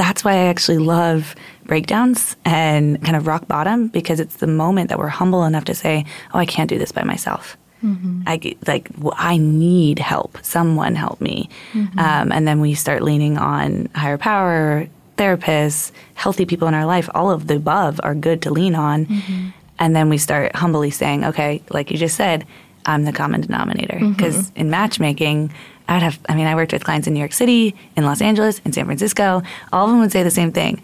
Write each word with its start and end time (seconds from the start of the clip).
that's 0.00 0.24
why 0.24 0.32
I 0.32 0.44
actually 0.46 0.78
love 0.78 1.34
breakdowns 1.66 2.34
and 2.46 3.02
kind 3.04 3.16
of 3.16 3.26
rock 3.26 3.46
bottom 3.46 3.88
because 3.88 4.18
it's 4.18 4.36
the 4.36 4.46
moment 4.46 4.88
that 4.88 4.98
we're 4.98 5.08
humble 5.08 5.44
enough 5.44 5.66
to 5.66 5.74
say, 5.74 6.06
"Oh, 6.32 6.38
I 6.38 6.46
can't 6.46 6.70
do 6.70 6.78
this 6.78 6.90
by 6.90 7.02
myself." 7.02 7.58
Mm-hmm. 7.84 8.22
I 8.26 8.56
like 8.66 8.88
I 9.12 9.36
need 9.36 9.98
help. 9.98 10.38
Someone 10.40 10.94
help 10.94 11.20
me, 11.20 11.50
mm-hmm. 11.74 11.98
um, 11.98 12.32
and 12.32 12.48
then 12.48 12.62
we 12.62 12.72
start 12.72 13.02
leaning 13.02 13.36
on 13.36 13.90
higher 13.94 14.16
power, 14.16 14.88
therapists, 15.18 15.92
healthy 16.14 16.46
people 16.46 16.66
in 16.66 16.72
our 16.72 16.86
life. 16.86 17.10
All 17.14 17.30
of 17.30 17.46
the 17.46 17.56
above 17.56 18.00
are 18.02 18.14
good 18.14 18.40
to 18.42 18.50
lean 18.50 18.74
on, 18.74 19.04
mm-hmm. 19.04 19.48
and 19.78 19.94
then 19.94 20.08
we 20.08 20.16
start 20.16 20.56
humbly 20.56 20.90
saying, 20.90 21.26
"Okay, 21.26 21.62
like 21.68 21.90
you 21.90 21.98
just 21.98 22.16
said, 22.16 22.46
I'm 22.86 23.04
the 23.04 23.12
common 23.12 23.42
denominator." 23.42 23.98
Because 24.00 24.48
mm-hmm. 24.48 24.60
in 24.60 24.70
matchmaking, 24.70 25.52
I'd 25.90 26.02
have. 26.02 26.18
I 26.28 26.34
mean, 26.34 26.46
I 26.46 26.54
worked 26.54 26.72
with 26.72 26.84
clients 26.84 27.06
in 27.06 27.14
New 27.14 27.20
York 27.20 27.32
City, 27.32 27.74
in 27.96 28.04
Los 28.04 28.22
Angeles, 28.22 28.60
in 28.64 28.72
San 28.72 28.86
Francisco. 28.86 29.42
All 29.72 29.84
of 29.84 29.90
them 29.90 30.00
would 30.00 30.12
say 30.12 30.22
the 30.22 30.30
same 30.30 30.52
thing. 30.52 30.80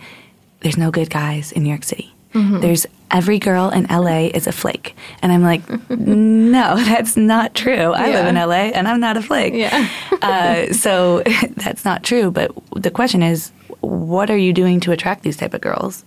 There's 0.60 0.76
no 0.76 0.90
good 0.90 1.10
guys 1.10 1.52
in 1.52 1.62
New 1.62 1.68
York 1.68 1.84
City. 1.84 2.12
Mm-hmm. 2.34 2.60
There's 2.60 2.86
every 3.10 3.38
girl 3.38 3.70
in 3.70 3.84
LA 3.84 4.30
is 4.34 4.46
a 4.46 4.52
flake. 4.52 4.94
And 5.22 5.32
I'm 5.32 5.42
like, 5.42 5.62
no, 5.90 6.76
that's 6.76 7.16
not 7.16 7.54
true. 7.54 7.92
I 7.92 8.08
yeah. 8.08 8.14
live 8.16 8.26
in 8.26 8.34
LA 8.34 8.76
and 8.76 8.88
I'm 8.88 9.00
not 9.00 9.16
a 9.16 9.22
flake. 9.22 9.54
Yeah. 9.54 9.88
uh, 10.22 10.72
so 10.72 11.22
that's 11.56 11.84
not 11.84 12.02
true. 12.02 12.30
But 12.30 12.52
the 12.74 12.90
question 12.90 13.22
is, 13.22 13.52
what 13.80 14.30
are 14.30 14.36
you 14.36 14.52
doing 14.52 14.80
to 14.80 14.92
attract 14.92 15.22
these 15.22 15.36
type 15.36 15.54
of 15.54 15.60
girls? 15.60 16.04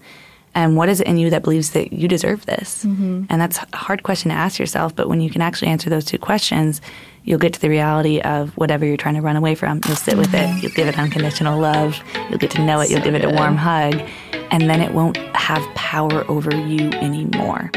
And 0.56 0.76
what 0.76 0.90
is 0.90 1.00
it 1.00 1.08
in 1.08 1.18
you 1.18 1.30
that 1.30 1.44
believes 1.44 1.72
that 1.72 1.94
you 1.94 2.08
deserve 2.08 2.46
this? 2.46 2.84
Mm-hmm. 2.84 3.26
And 3.30 3.42
that's 3.42 3.60
a 3.72 3.78
hard 3.78 4.04
question 4.04 4.30
to 4.30 4.36
ask 4.36 4.60
yourself. 4.60 4.96
But 4.96 5.08
when 5.08 5.22
you 5.22 5.30
can 5.30 5.42
actually 5.42 5.70
answer 5.70 5.90
those 5.90 6.06
two 6.06 6.18
questions, 6.18 6.82
you'll 7.30 7.40
get 7.40 7.54
to 7.54 7.62
the 7.62 7.70
reality 7.70 8.20
of 8.22 8.50
whatever 8.58 8.84
you're 8.84 8.98
trying 8.98 9.14
to 9.14 9.22
run 9.22 9.36
away 9.36 9.54
from. 9.54 9.80
You'll 9.86 9.96
sit 9.96 10.18
with 10.18 10.34
it. 10.34 10.64
You'll 10.64 10.72
give 10.72 10.88
it 10.88 10.98
unconditional 10.98 11.60
love. 11.60 12.02
You'll 12.28 12.40
get 12.40 12.50
to 12.52 12.66
know 12.66 12.80
it. 12.82 12.90
You'll 12.90 13.04
give 13.04 13.14
it 13.14 13.24
a 13.24 13.30
warm 13.30 13.56
hug. 13.56 14.02
And 14.50 14.68
then 14.68 14.82
it 14.82 14.92
won't 14.92 15.16
have 15.36 15.64
power 15.76 16.26
over 16.28 16.54
you 16.56 16.90
anymore. 16.94 17.70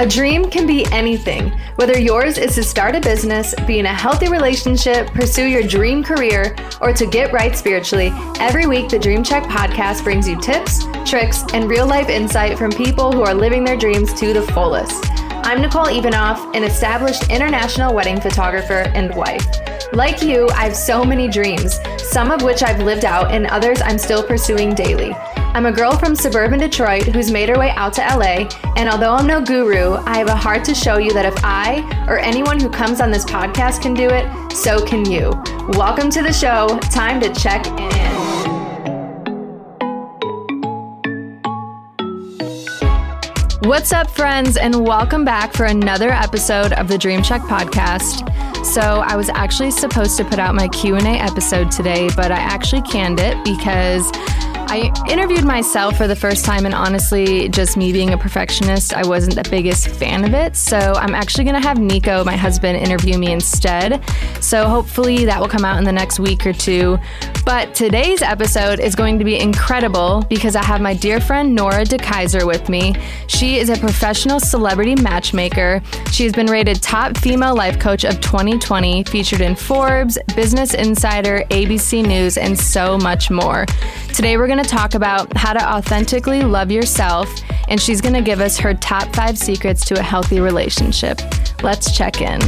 A 0.00 0.06
dream 0.06 0.50
can 0.50 0.66
be 0.66 0.86
anything, 0.92 1.50
whether 1.76 1.98
yours 1.98 2.38
is 2.38 2.54
to 2.54 2.62
start 2.62 2.94
a 2.94 3.00
business, 3.00 3.54
be 3.66 3.78
in 3.78 3.86
a 3.86 3.92
healthy 3.92 4.28
relationship, 4.28 5.08
pursue 5.08 5.46
your 5.46 5.62
dream 5.62 6.02
career, 6.02 6.56
or 6.80 6.92
to 6.92 7.06
get 7.06 7.32
right 7.32 7.54
spiritually. 7.54 8.10
Every 8.38 8.66
week, 8.66 8.88
the 8.88 8.98
Dream 8.98 9.22
Check 9.22 9.44
podcast 9.44 10.04
brings 10.04 10.26
you 10.26 10.40
tips, 10.40 10.84
tricks, 11.04 11.44
and 11.52 11.68
real 11.68 11.86
life 11.86 12.08
insight 12.08 12.58
from 12.58 12.70
people 12.70 13.12
who 13.12 13.22
are 13.22 13.34
living 13.34 13.64
their 13.64 13.76
dreams 13.76 14.12
to 14.20 14.32
the 14.32 14.42
fullest. 14.52 15.29
I'm 15.50 15.62
Nicole 15.62 15.86
Ivanoff, 15.86 16.54
an 16.54 16.62
established 16.62 17.28
international 17.28 17.92
wedding 17.92 18.20
photographer 18.20 18.88
and 18.94 19.12
wife. 19.16 19.44
Like 19.92 20.22
you, 20.22 20.48
I 20.50 20.66
have 20.66 20.76
so 20.76 21.02
many 21.02 21.26
dreams, 21.26 21.80
some 21.98 22.30
of 22.30 22.42
which 22.42 22.62
I've 22.62 22.80
lived 22.84 23.04
out 23.04 23.32
and 23.32 23.48
others 23.48 23.82
I'm 23.82 23.98
still 23.98 24.22
pursuing 24.24 24.76
daily. 24.76 25.12
I'm 25.12 25.66
a 25.66 25.72
girl 25.72 25.96
from 25.96 26.14
suburban 26.14 26.60
Detroit 26.60 27.02
who's 27.02 27.32
made 27.32 27.48
her 27.48 27.58
way 27.58 27.70
out 27.70 27.94
to 27.94 28.00
LA, 28.00 28.48
and 28.76 28.88
although 28.88 29.14
I'm 29.14 29.26
no 29.26 29.44
guru, 29.44 29.94
I 30.06 30.18
have 30.18 30.28
a 30.28 30.36
heart 30.36 30.62
to 30.66 30.72
show 30.72 30.98
you 30.98 31.12
that 31.14 31.26
if 31.26 31.34
I 31.42 31.80
or 32.06 32.20
anyone 32.20 32.60
who 32.60 32.70
comes 32.70 33.00
on 33.00 33.10
this 33.10 33.24
podcast 33.24 33.82
can 33.82 33.92
do 33.92 34.08
it, 34.08 34.52
so 34.52 34.86
can 34.86 35.04
you. 35.04 35.30
Welcome 35.70 36.10
to 36.10 36.22
the 36.22 36.32
show. 36.32 36.78
Time 36.92 37.20
to 37.22 37.34
check 37.34 37.66
in. 37.66 38.19
What's 43.64 43.92
up, 43.92 44.08
friends, 44.08 44.56
and 44.56 44.86
welcome 44.86 45.22
back 45.22 45.52
for 45.52 45.66
another 45.66 46.08
episode 46.08 46.72
of 46.72 46.88
the 46.88 46.96
Dream 46.96 47.22
Check 47.22 47.42
podcast. 47.42 48.24
So, 48.64 48.80
I 48.80 49.16
was 49.16 49.28
actually 49.28 49.70
supposed 49.70 50.16
to 50.16 50.24
put 50.24 50.38
out 50.38 50.54
my 50.54 50.66
Q&A 50.68 50.98
episode 51.00 51.70
today, 51.70 52.08
but 52.16 52.32
I 52.32 52.38
actually 52.38 52.80
canned 52.80 53.20
it 53.20 53.36
because 53.44 54.10
I 54.72 54.92
interviewed 55.10 55.44
myself 55.44 55.96
for 55.96 56.06
the 56.06 56.14
first 56.14 56.44
time, 56.44 56.64
and 56.64 56.76
honestly, 56.76 57.48
just 57.48 57.76
me 57.76 57.92
being 57.92 58.12
a 58.12 58.16
perfectionist, 58.16 58.94
I 58.94 59.04
wasn't 59.04 59.34
the 59.34 59.50
biggest 59.50 59.88
fan 59.88 60.24
of 60.24 60.32
it. 60.32 60.54
So 60.54 60.78
I'm 60.78 61.12
actually 61.12 61.42
going 61.42 61.60
to 61.60 61.66
have 61.66 61.80
Nico, 61.80 62.22
my 62.22 62.36
husband, 62.36 62.78
interview 62.78 63.18
me 63.18 63.32
instead. 63.32 64.00
So 64.40 64.68
hopefully 64.68 65.24
that 65.24 65.40
will 65.40 65.48
come 65.48 65.64
out 65.64 65.78
in 65.78 65.82
the 65.82 65.90
next 65.90 66.20
week 66.20 66.46
or 66.46 66.52
two. 66.52 66.98
But 67.44 67.74
today's 67.74 68.22
episode 68.22 68.78
is 68.78 68.94
going 68.94 69.18
to 69.18 69.24
be 69.24 69.40
incredible 69.40 70.24
because 70.28 70.54
I 70.54 70.62
have 70.62 70.80
my 70.80 70.94
dear 70.94 71.20
friend 71.20 71.52
Nora 71.52 71.84
Dekeyser 71.84 72.46
with 72.46 72.68
me. 72.68 72.94
She 73.26 73.58
is 73.58 73.70
a 73.70 73.76
professional 73.76 74.38
celebrity 74.38 74.94
matchmaker. 74.94 75.82
She 76.12 76.22
has 76.22 76.32
been 76.32 76.46
rated 76.46 76.80
top 76.80 77.18
female 77.18 77.56
life 77.56 77.80
coach 77.80 78.04
of 78.04 78.20
2020, 78.20 79.02
featured 79.02 79.40
in 79.40 79.56
Forbes, 79.56 80.16
Business 80.36 80.74
Insider, 80.74 81.42
ABC 81.50 82.06
News, 82.06 82.38
and 82.38 82.56
so 82.56 82.96
much 82.98 83.32
more. 83.32 83.66
Today, 84.14 84.36
we're 84.36 84.46
going 84.46 84.59
to 84.64 84.70
talk 84.70 84.94
about 84.94 85.36
how 85.36 85.52
to 85.52 85.62
authentically 85.62 86.42
love 86.42 86.70
yourself, 86.70 87.28
and 87.68 87.80
she's 87.80 88.00
going 88.00 88.14
to 88.14 88.22
give 88.22 88.40
us 88.40 88.58
her 88.58 88.74
top 88.74 89.14
five 89.14 89.38
secrets 89.38 89.84
to 89.86 89.98
a 89.98 90.02
healthy 90.02 90.40
relationship. 90.40 91.20
Let's 91.62 91.96
check 91.96 92.20
in. 92.20 92.40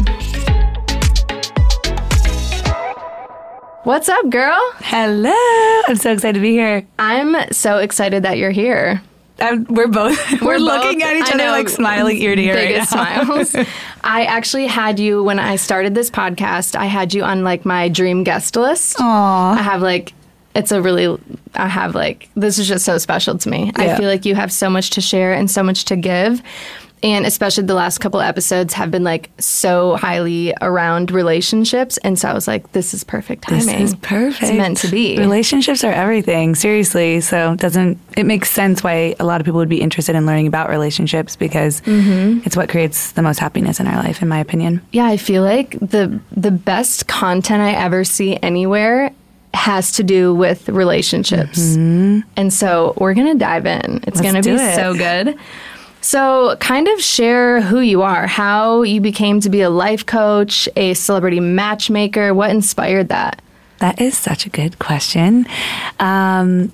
What's 3.84 4.08
up, 4.08 4.30
girl? 4.30 4.60
Hello. 4.76 5.82
I'm 5.88 5.96
so 5.96 6.12
excited 6.12 6.34
to 6.34 6.40
be 6.40 6.52
here. 6.52 6.86
I'm 6.98 7.52
so 7.52 7.78
excited 7.78 8.22
that 8.22 8.38
you're 8.38 8.52
here. 8.52 9.02
I'm, 9.40 9.64
we're 9.64 9.88
both 9.88 10.16
we're, 10.40 10.46
we're 10.46 10.58
looking 10.58 11.00
both, 11.00 11.08
at 11.08 11.16
each 11.16 11.34
other 11.34 11.46
like 11.46 11.68
smiling 11.68 12.16
ear 12.18 12.36
to 12.36 12.42
ear 12.42 12.54
biggest 12.54 12.92
right 12.92 13.24
smiles. 13.24 13.56
I 14.04 14.24
actually 14.24 14.66
had 14.68 15.00
you 15.00 15.24
when 15.24 15.38
I 15.38 15.56
started 15.56 15.94
this 15.94 16.10
podcast. 16.10 16.76
I 16.76 16.84
had 16.84 17.12
you 17.12 17.24
on 17.24 17.42
like 17.42 17.64
my 17.64 17.88
dream 17.88 18.22
guest 18.22 18.54
list. 18.54 18.98
Aww. 18.98 19.56
I 19.56 19.62
have 19.62 19.82
like 19.82 20.12
it's 20.54 20.72
a 20.72 20.82
really 20.82 21.18
I 21.54 21.68
have 21.68 21.94
like 21.94 22.28
this 22.34 22.58
is 22.58 22.68
just 22.68 22.84
so 22.84 22.98
special 22.98 23.38
to 23.38 23.48
me. 23.48 23.72
Yeah. 23.76 23.94
I 23.94 23.96
feel 23.96 24.08
like 24.08 24.24
you 24.24 24.34
have 24.34 24.52
so 24.52 24.68
much 24.68 24.90
to 24.90 25.00
share 25.00 25.32
and 25.32 25.50
so 25.50 25.62
much 25.62 25.84
to 25.86 25.96
give. 25.96 26.42
And 27.04 27.26
especially 27.26 27.64
the 27.64 27.74
last 27.74 27.98
couple 27.98 28.20
episodes 28.20 28.74
have 28.74 28.92
been 28.92 29.02
like 29.02 29.30
so 29.38 29.96
highly 29.96 30.54
around 30.60 31.10
relationships. 31.10 31.98
And 31.98 32.16
so 32.16 32.28
I 32.28 32.32
was 32.32 32.46
like, 32.46 32.70
this 32.72 32.94
is 32.94 33.02
perfect 33.02 33.42
timing. 33.42 33.66
This 33.66 33.90
is 33.90 33.94
perfect. 33.96 34.44
It's 34.44 34.52
meant 34.52 34.76
to 34.78 34.88
be. 34.88 35.18
Relationships 35.18 35.82
are 35.82 35.90
everything, 35.90 36.54
seriously. 36.54 37.20
So 37.20 37.54
it 37.54 37.60
doesn't 37.60 37.98
it 38.16 38.24
makes 38.24 38.50
sense 38.50 38.84
why 38.84 39.16
a 39.18 39.24
lot 39.24 39.40
of 39.40 39.44
people 39.44 39.58
would 39.58 39.68
be 39.68 39.80
interested 39.80 40.14
in 40.14 40.26
learning 40.26 40.46
about 40.46 40.70
relationships 40.70 41.34
because 41.34 41.80
mm-hmm. 41.80 42.40
it's 42.44 42.56
what 42.56 42.68
creates 42.68 43.12
the 43.12 43.22
most 43.22 43.40
happiness 43.40 43.80
in 43.80 43.88
our 43.88 43.96
life, 43.96 44.22
in 44.22 44.28
my 44.28 44.38
opinion. 44.38 44.80
Yeah, 44.92 45.06
I 45.06 45.16
feel 45.16 45.42
like 45.42 45.72
the 45.80 46.20
the 46.30 46.52
best 46.52 47.08
content 47.08 47.62
I 47.62 47.72
ever 47.72 48.04
see 48.04 48.36
anywhere 48.36 49.10
has 49.54 49.92
to 49.92 50.02
do 50.02 50.34
with 50.34 50.68
relationships. 50.68 51.58
Mm-hmm. 51.58 52.20
And 52.36 52.52
so 52.52 52.94
we're 52.96 53.14
going 53.14 53.32
to 53.32 53.38
dive 53.38 53.66
in. 53.66 54.00
It's 54.06 54.20
going 54.20 54.34
to 54.34 54.42
be 54.42 54.50
it. 54.50 54.74
so 54.74 54.94
good. 54.94 55.38
So, 56.02 56.56
kind 56.56 56.88
of 56.88 57.00
share 57.00 57.60
who 57.60 57.78
you 57.78 58.02
are, 58.02 58.26
how 58.26 58.82
you 58.82 59.00
became 59.00 59.38
to 59.40 59.48
be 59.48 59.60
a 59.60 59.70
life 59.70 60.04
coach, 60.04 60.68
a 60.74 60.94
celebrity 60.94 61.38
matchmaker. 61.38 62.34
What 62.34 62.50
inspired 62.50 63.08
that? 63.10 63.40
That 63.78 64.00
is 64.00 64.18
such 64.18 64.44
a 64.44 64.48
good 64.48 64.80
question. 64.80 65.46
Um, 66.00 66.72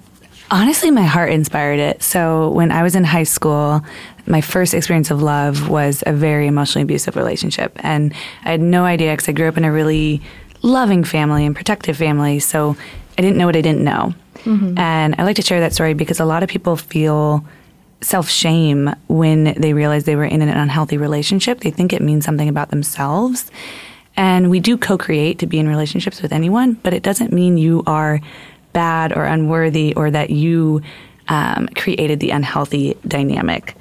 honestly, 0.50 0.90
my 0.90 1.02
heart 1.02 1.30
inspired 1.30 1.78
it. 1.78 2.02
So, 2.02 2.48
when 2.52 2.72
I 2.72 2.82
was 2.82 2.94
in 2.94 3.04
high 3.04 3.24
school, 3.24 3.82
my 4.26 4.40
first 4.40 4.72
experience 4.72 5.10
of 5.10 5.20
love 5.20 5.68
was 5.68 6.02
a 6.06 6.12
very 6.14 6.46
emotionally 6.46 6.84
abusive 6.84 7.14
relationship. 7.14 7.72
And 7.76 8.14
I 8.44 8.52
had 8.52 8.62
no 8.62 8.86
idea 8.86 9.12
because 9.12 9.28
I 9.28 9.32
grew 9.32 9.48
up 9.48 9.58
in 9.58 9.64
a 9.64 9.72
really 9.72 10.22
loving 10.62 11.04
family 11.04 11.46
and 11.46 11.54
protective 11.54 11.96
family. 11.96 12.38
So 12.40 12.76
I 13.16 13.22
didn't 13.22 13.36
know 13.36 13.46
what 13.46 13.56
I 13.56 13.60
didn't 13.60 13.84
know. 13.84 14.14
Mm-hmm. 14.44 14.78
And 14.78 15.14
I 15.18 15.24
like 15.24 15.36
to 15.36 15.42
share 15.42 15.60
that 15.60 15.72
story 15.72 15.94
because 15.94 16.20
a 16.20 16.24
lot 16.24 16.42
of 16.42 16.48
people 16.48 16.76
feel 16.76 17.44
self 18.00 18.28
shame 18.28 18.94
when 19.08 19.54
they 19.60 19.72
realize 19.72 20.04
they 20.04 20.16
were 20.16 20.24
in 20.24 20.42
an 20.42 20.48
unhealthy 20.48 20.96
relationship. 20.96 21.60
They 21.60 21.70
think 21.70 21.92
it 21.92 22.02
means 22.02 22.24
something 22.24 22.48
about 22.48 22.70
themselves. 22.70 23.50
And 24.16 24.50
we 24.50 24.60
do 24.60 24.76
co 24.76 24.98
create 24.98 25.38
to 25.40 25.46
be 25.46 25.58
in 25.58 25.68
relationships 25.68 26.22
with 26.22 26.32
anyone, 26.32 26.74
but 26.74 26.92
it 26.92 27.02
doesn't 27.02 27.32
mean 27.32 27.58
you 27.58 27.82
are 27.86 28.20
bad 28.72 29.16
or 29.16 29.24
unworthy 29.24 29.94
or 29.94 30.10
that 30.10 30.30
you 30.30 30.82
um, 31.28 31.68
created 31.76 32.20
the 32.20 32.30
unhealthy 32.30 32.96
dynamic. 33.06 33.76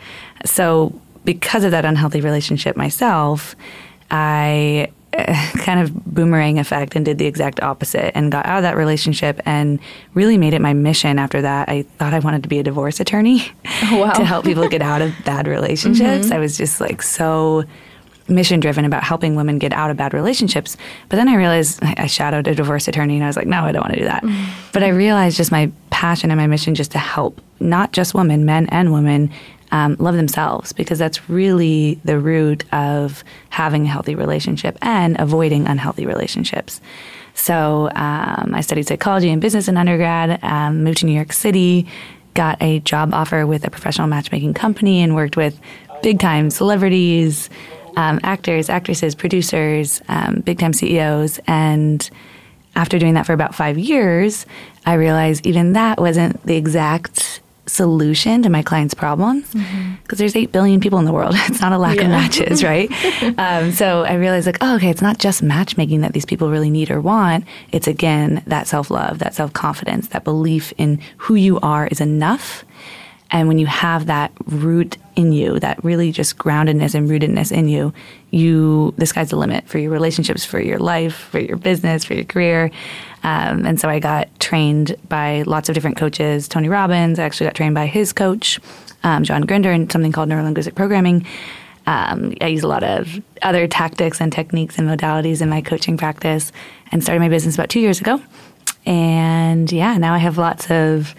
So, 0.46 1.00
because 1.26 1.64
of 1.64 1.72
that 1.72 1.86
unhealthy 1.86 2.22
relationship 2.22 2.78
myself, 2.78 3.56
I 4.12 4.90
kind 5.58 5.80
of 5.80 6.06
boomerang 6.06 6.60
effect 6.60 6.96
and 6.96 7.04
did 7.04 7.18
the 7.18 7.26
exact 7.26 7.62
opposite 7.62 8.16
and 8.16 8.32
got 8.32 8.46
out 8.46 8.58
of 8.58 8.64
that 8.64 8.78
relationship 8.78 9.42
and 9.46 9.80
really 10.14 10.38
made 10.38 10.54
it 10.54 10.62
my 10.62 10.74
mission 10.74 11.18
after 11.18 11.42
that. 11.42 11.70
I 11.70 11.84
thought 11.84 12.14
I 12.14 12.20
wanted 12.20 12.44
to 12.44 12.50
be 12.50 12.60
a 12.60 12.64
divorce 12.64 13.00
attorney 13.00 13.44
oh, 13.84 13.98
wow. 13.98 14.12
to 14.16 14.26
help 14.26 14.46
people 14.46 14.68
get 14.68 14.82
out 14.82 15.02
of 15.02 15.14
bad 15.26 15.48
relationships. 15.48 16.26
Mm-hmm. 16.26 16.34
I 16.34 16.40
was 16.40 16.58
just 16.58 16.80
like 16.80 17.02
so 17.02 17.64
mission 18.30 18.60
driven 18.60 18.86
about 18.86 19.04
helping 19.04 19.36
women 19.36 19.58
get 19.58 19.74
out 19.74 19.90
of 19.90 19.98
bad 19.98 20.14
relationships. 20.14 20.78
But 21.10 21.16
then 21.16 21.28
I 21.28 21.36
realized 21.36 21.80
I 21.82 22.08
shadowed 22.08 22.48
a 22.48 22.54
divorce 22.54 22.88
attorney 22.88 23.16
and 23.16 23.24
I 23.24 23.28
was 23.28 23.38
like, 23.38 23.48
no, 23.48 23.62
I 23.64 23.72
don't 23.72 23.82
want 23.82 23.94
to 23.94 24.00
do 24.00 24.06
that. 24.06 24.24
Mm-hmm. 24.24 24.52
But 24.74 24.84
I 24.84 24.90
realized 24.90 25.38
just 25.38 25.52
my 25.52 25.72
passion 25.90 26.30
and 26.30 26.40
my 26.40 26.48
mission 26.48 26.76
just 26.76 26.92
to 26.92 27.00
help 27.00 27.42
not 27.60 27.92
just 27.92 28.14
women, 28.14 28.46
men 28.46 28.68
and 28.68 28.94
women 28.94 29.32
um, 29.72 29.96
love 30.00 30.16
themselves 30.16 30.74
because 30.74 31.00
that's 31.00 31.30
really 31.30 32.00
the 32.06 32.20
root 32.20 32.64
of 32.74 33.24
having 33.50 33.86
a 33.86 33.90
healthy 33.90 34.16
relationship 34.16 34.78
and 34.82 35.20
avoiding 35.20 35.68
unhealthy 35.68 36.06
relationships. 36.06 36.82
So 37.34 37.90
um, 37.96 38.54
I 38.56 38.62
studied 38.62 38.88
psychology 38.88 39.30
and 39.30 39.42
business 39.42 39.68
in 39.68 39.78
undergrad, 39.78 40.44
um, 40.44 40.84
moved 40.84 41.00
to 41.00 41.06
New 41.06 41.14
York 41.14 41.34
City, 41.34 41.88
got 42.34 42.62
a 42.62 42.80
job 42.80 43.14
offer 43.14 43.46
with 43.46 43.66
a 43.66 43.70
professional 43.70 44.08
matchmaking 44.08 44.54
company, 44.54 45.02
and 45.02 45.16
worked 45.16 45.38
with 45.38 45.60
big 46.02 46.20
time 46.20 46.50
celebrities, 46.50 47.50
um, 47.96 48.20
actors, 48.24 48.70
actresses, 48.70 49.16
producers, 49.16 50.02
um, 50.08 50.42
big 50.42 50.60
time 50.60 50.74
CEOs. 50.74 51.40
And 51.48 52.10
after 52.76 53.00
doing 53.00 53.16
that 53.16 53.26
for 53.26 53.34
about 53.34 53.56
five 53.56 53.78
years, 53.78 54.46
I 54.86 54.94
realized 54.94 55.46
even 55.46 55.74
that 55.74 56.00
wasn't 56.00 56.44
the 56.46 56.56
exact 56.56 57.42
solution 57.68 58.42
to 58.44 58.50
my 58.50 58.64
client's 58.64 58.94
problems 58.94 59.46
because 59.52 59.66
mm-hmm. 59.66 60.16
there's 60.16 60.36
8 60.36 60.52
billion 60.52 60.80
people 60.80 61.00
in 61.00 61.06
the 61.06 61.14
world. 61.14 61.36
It's 61.48 61.62
not 61.62 61.72
a 61.72 61.78
lack 61.78 61.98
yeah. 61.98 62.04
of 62.04 62.10
matches, 62.10 62.64
right? 62.64 62.92
um, 63.38 63.72
so 63.72 64.04
I 64.04 64.14
realized, 64.16 64.46
like, 64.46 64.58
oh, 64.62 64.76
okay, 64.76 64.90
it's 64.90 65.02
not 65.02 65.18
just 65.18 65.42
matchmaking 65.42 66.02
that 66.02 66.14
these 66.14 66.26
people 66.26 66.50
really 66.50 66.70
need 66.70 66.92
or 66.92 67.00
want. 67.02 67.46
It's 67.72 67.88
again 67.88 68.44
that 68.48 68.68
self 68.68 68.90
love, 68.92 69.20
that 69.20 69.34
self 69.34 69.54
confidence, 69.54 70.10
that 70.10 70.24
belief 70.24 70.74
in 70.78 71.00
who 71.18 71.36
you 71.36 71.60
are 71.60 71.88
is 71.88 72.02
enough. 72.02 72.66
And 73.30 73.48
when 73.48 73.58
you 73.58 73.66
have 73.66 74.06
that 74.06 74.32
root 74.46 74.98
in 75.16 75.34
you, 75.34 75.60
that 75.60 75.84
really 75.84 76.12
just 76.12 76.38
groundedness 76.38 76.96
and 76.96 77.10
rootedness 77.10 77.52
in 77.52 77.68
you, 77.68 77.94
you 78.32 78.94
the 78.98 79.06
sky's 79.06 79.32
the 79.32 79.36
limit 79.36 79.68
for 79.68 79.80
your 79.80 79.92
relationships, 79.92 80.46
for 80.46 80.60
your 80.60 80.80
life, 80.80 81.16
for 81.16 81.40
your 81.40 81.58
business, 81.58 82.06
for 82.06 82.14
your 82.14 82.24
career. 82.24 82.72
Um, 83.28 83.66
and 83.66 83.78
so 83.78 83.90
I 83.90 84.00
got 84.00 84.30
trained 84.40 84.96
by 85.10 85.42
lots 85.42 85.68
of 85.68 85.76
different 85.76 85.98
coaches. 85.98 86.48
Tony 86.48 86.70
Robbins, 86.70 87.20
I 87.20 87.26
actually 87.26 87.48
got 87.48 87.56
trained 87.56 87.76
by 87.76 87.86
his 87.86 88.14
coach, 88.14 88.58
um, 89.04 89.26
John 89.26 89.42
Grinder, 89.42 89.70
in 89.70 89.90
something 89.90 90.14
called 90.14 90.30
neurolinguistic 90.30 90.76
programming. 90.76 91.26
Um, 91.88 92.36
I 92.40 92.48
use 92.48 92.64
a 92.64 92.70
lot 92.70 92.86
of 92.86 93.22
other 93.42 93.68
tactics 93.68 94.22
and 94.22 94.32
techniques 94.32 94.80
and 94.80 94.88
modalities 94.88 95.42
in 95.42 95.50
my 95.50 95.60
coaching 95.60 95.98
practice 95.98 96.54
and 96.94 97.04
started 97.04 97.20
my 97.20 97.28
business 97.28 97.56
about 97.56 97.68
two 97.68 97.82
years 97.82 98.00
ago. 98.00 98.22
And 98.86 99.70
yeah, 99.74 99.98
now 99.98 100.14
I 100.14 100.20
have 100.20 100.38
lots 100.38 100.72
of 100.72 101.14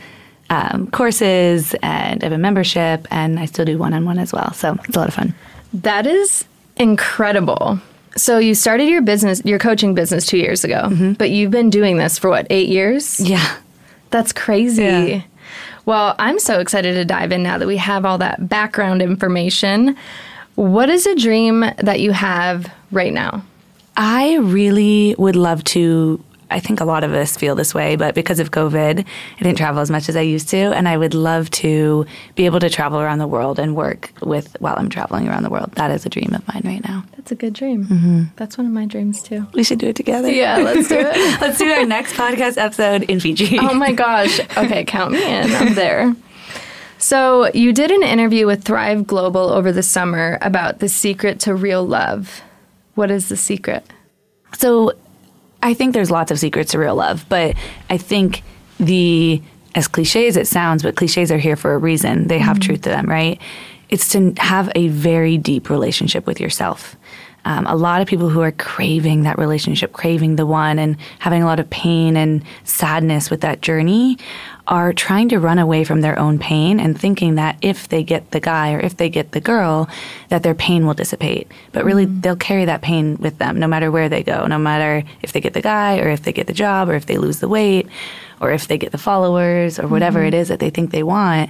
um, 0.48 0.90
courses 0.90 1.74
and 1.82 2.22
I 2.22 2.26
have 2.26 2.32
a 2.32 2.38
membership 2.38 3.06
and 3.10 3.38
I 3.38 3.44
still 3.44 3.66
do 3.66 3.76
one 3.76 3.92
on 3.92 4.06
one 4.06 4.18
as 4.18 4.32
well. 4.32 4.54
So 4.54 4.78
it's 4.84 4.96
a 4.96 4.98
lot 4.98 5.08
of 5.08 5.14
fun. 5.14 5.34
That 5.74 6.06
is 6.06 6.46
incredible. 6.78 7.80
So 8.18 8.38
you 8.38 8.54
started 8.54 8.88
your 8.88 9.00
business, 9.00 9.40
your 9.44 9.58
coaching 9.58 9.94
business 9.94 10.26
two 10.26 10.38
years 10.38 10.64
ago, 10.64 10.82
mm-hmm. 10.84 11.12
but 11.12 11.30
you've 11.30 11.50
been 11.50 11.70
doing 11.70 11.96
this 11.96 12.18
for 12.18 12.28
what, 12.28 12.46
eight 12.50 12.68
years? 12.68 13.20
Yeah. 13.20 13.56
That's 14.10 14.32
crazy. 14.32 14.82
Yeah. 14.82 15.22
Well, 15.86 16.14
I'm 16.18 16.38
so 16.38 16.60
excited 16.60 16.94
to 16.94 17.04
dive 17.04 17.32
in 17.32 17.42
now 17.42 17.56
that 17.58 17.66
we 17.66 17.76
have 17.78 18.04
all 18.04 18.18
that 18.18 18.48
background 18.48 19.00
information. 19.00 19.96
What 20.56 20.90
is 20.90 21.06
a 21.06 21.14
dream 21.14 21.60
that 21.78 22.00
you 22.00 22.12
have 22.12 22.70
right 22.90 23.12
now? 23.12 23.42
I 23.96 24.36
really 24.36 25.14
would 25.18 25.36
love 25.36 25.64
to 25.64 26.22
I 26.50 26.60
think 26.60 26.80
a 26.80 26.84
lot 26.84 27.04
of 27.04 27.12
us 27.12 27.36
feel 27.36 27.54
this 27.54 27.74
way, 27.74 27.96
but 27.96 28.14
because 28.14 28.40
of 28.40 28.50
COVID, 28.50 29.00
I 29.00 29.42
didn't 29.42 29.58
travel 29.58 29.80
as 29.80 29.90
much 29.90 30.08
as 30.08 30.16
I 30.16 30.22
used 30.22 30.48
to. 30.50 30.56
And 30.56 30.88
I 30.88 30.96
would 30.96 31.14
love 31.14 31.50
to 31.50 32.06
be 32.36 32.46
able 32.46 32.60
to 32.60 32.70
travel 32.70 33.00
around 33.00 33.18
the 33.18 33.26
world 33.26 33.58
and 33.58 33.76
work 33.76 34.12
with 34.22 34.56
while 34.60 34.74
I'm 34.78 34.88
traveling 34.88 35.28
around 35.28 35.42
the 35.42 35.50
world. 35.50 35.72
That 35.72 35.90
is 35.90 36.06
a 36.06 36.08
dream 36.08 36.32
of 36.34 36.46
mine 36.48 36.62
right 36.64 36.82
now. 36.84 37.04
That's 37.16 37.32
a 37.32 37.34
good 37.34 37.52
dream. 37.52 37.84
Mm-hmm. 37.84 38.22
That's 38.36 38.56
one 38.56 38.66
of 38.66 38.72
my 38.72 38.86
dreams 38.86 39.22
too. 39.22 39.46
We 39.52 39.62
should 39.62 39.78
do 39.78 39.88
it 39.88 39.96
together. 39.96 40.30
Yeah, 40.30 40.56
let's 40.58 40.88
do 40.88 40.96
it. 40.98 41.16
let's 41.40 41.58
do 41.58 41.70
our 41.70 41.84
next 41.84 42.14
podcast 42.14 42.56
episode 42.56 43.02
in 43.04 43.20
Fiji. 43.20 43.58
Oh 43.60 43.74
my 43.74 43.92
gosh. 43.92 44.40
Okay, 44.56 44.84
count 44.84 45.12
me 45.12 45.24
in. 45.24 45.50
I'm 45.54 45.74
there. 45.74 46.14
So, 47.00 47.48
you 47.54 47.72
did 47.72 47.92
an 47.92 48.02
interview 48.02 48.46
with 48.46 48.64
Thrive 48.64 49.06
Global 49.06 49.50
over 49.50 49.70
the 49.70 49.84
summer 49.84 50.36
about 50.42 50.80
the 50.80 50.88
secret 50.88 51.38
to 51.40 51.54
real 51.54 51.86
love. 51.86 52.42
What 52.96 53.12
is 53.12 53.28
the 53.28 53.36
secret? 53.36 53.84
So, 54.56 54.94
I 55.62 55.74
think 55.74 55.94
there's 55.94 56.10
lots 56.10 56.30
of 56.30 56.38
secrets 56.38 56.72
to 56.72 56.78
real 56.78 56.94
love, 56.94 57.26
but 57.28 57.56
I 57.90 57.98
think 57.98 58.42
the 58.78 59.42
as 59.74 59.88
cliche 59.88 60.26
as 60.26 60.36
it 60.36 60.46
sounds, 60.46 60.82
but 60.82 60.96
cliches 60.96 61.30
are 61.30 61.38
here 61.38 61.56
for 61.56 61.74
a 61.74 61.78
reason. 61.78 62.28
They 62.28 62.38
have 62.38 62.56
mm-hmm. 62.56 62.66
truth 62.66 62.82
to 62.82 62.88
them, 62.88 63.06
right? 63.06 63.40
It's 63.88 64.08
to 64.10 64.34
have 64.38 64.70
a 64.74 64.88
very 64.88 65.38
deep 65.38 65.70
relationship 65.70 66.26
with 66.26 66.40
yourself. 66.40 66.96
Um, 67.48 67.66
a 67.66 67.74
lot 67.74 68.02
of 68.02 68.06
people 68.06 68.28
who 68.28 68.42
are 68.42 68.52
craving 68.52 69.22
that 69.22 69.38
relationship, 69.38 69.94
craving 69.94 70.36
the 70.36 70.44
one, 70.44 70.78
and 70.78 70.98
having 71.18 71.42
a 71.42 71.46
lot 71.46 71.58
of 71.58 71.70
pain 71.70 72.14
and 72.14 72.44
sadness 72.64 73.30
with 73.30 73.40
that 73.40 73.62
journey 73.62 74.18
are 74.66 74.92
trying 74.92 75.30
to 75.30 75.38
run 75.38 75.58
away 75.58 75.82
from 75.82 76.02
their 76.02 76.18
own 76.18 76.38
pain 76.38 76.78
and 76.78 77.00
thinking 77.00 77.36
that 77.36 77.56
if 77.62 77.88
they 77.88 78.02
get 78.02 78.32
the 78.32 78.38
guy 78.38 78.74
or 78.74 78.80
if 78.80 78.98
they 78.98 79.08
get 79.08 79.32
the 79.32 79.40
girl, 79.40 79.88
that 80.28 80.42
their 80.42 80.54
pain 80.54 80.86
will 80.86 80.92
dissipate. 80.92 81.50
But 81.72 81.86
really, 81.86 82.04
mm-hmm. 82.04 82.20
they'll 82.20 82.36
carry 82.36 82.66
that 82.66 82.82
pain 82.82 83.16
with 83.16 83.38
them 83.38 83.58
no 83.58 83.66
matter 83.66 83.90
where 83.90 84.10
they 84.10 84.22
go, 84.22 84.46
no 84.46 84.58
matter 84.58 85.02
if 85.22 85.32
they 85.32 85.40
get 85.40 85.54
the 85.54 85.62
guy 85.62 86.00
or 86.00 86.10
if 86.10 86.24
they 86.24 86.34
get 86.34 86.48
the 86.48 86.52
job 86.52 86.90
or 86.90 86.96
if 86.96 87.06
they 87.06 87.16
lose 87.16 87.40
the 87.40 87.48
weight 87.48 87.88
or 88.42 88.50
if 88.50 88.68
they 88.68 88.76
get 88.76 88.92
the 88.92 88.98
followers 88.98 89.78
or 89.78 89.88
whatever 89.88 90.18
mm-hmm. 90.18 90.28
it 90.28 90.34
is 90.34 90.48
that 90.48 90.60
they 90.60 90.68
think 90.68 90.90
they 90.90 91.02
want. 91.02 91.48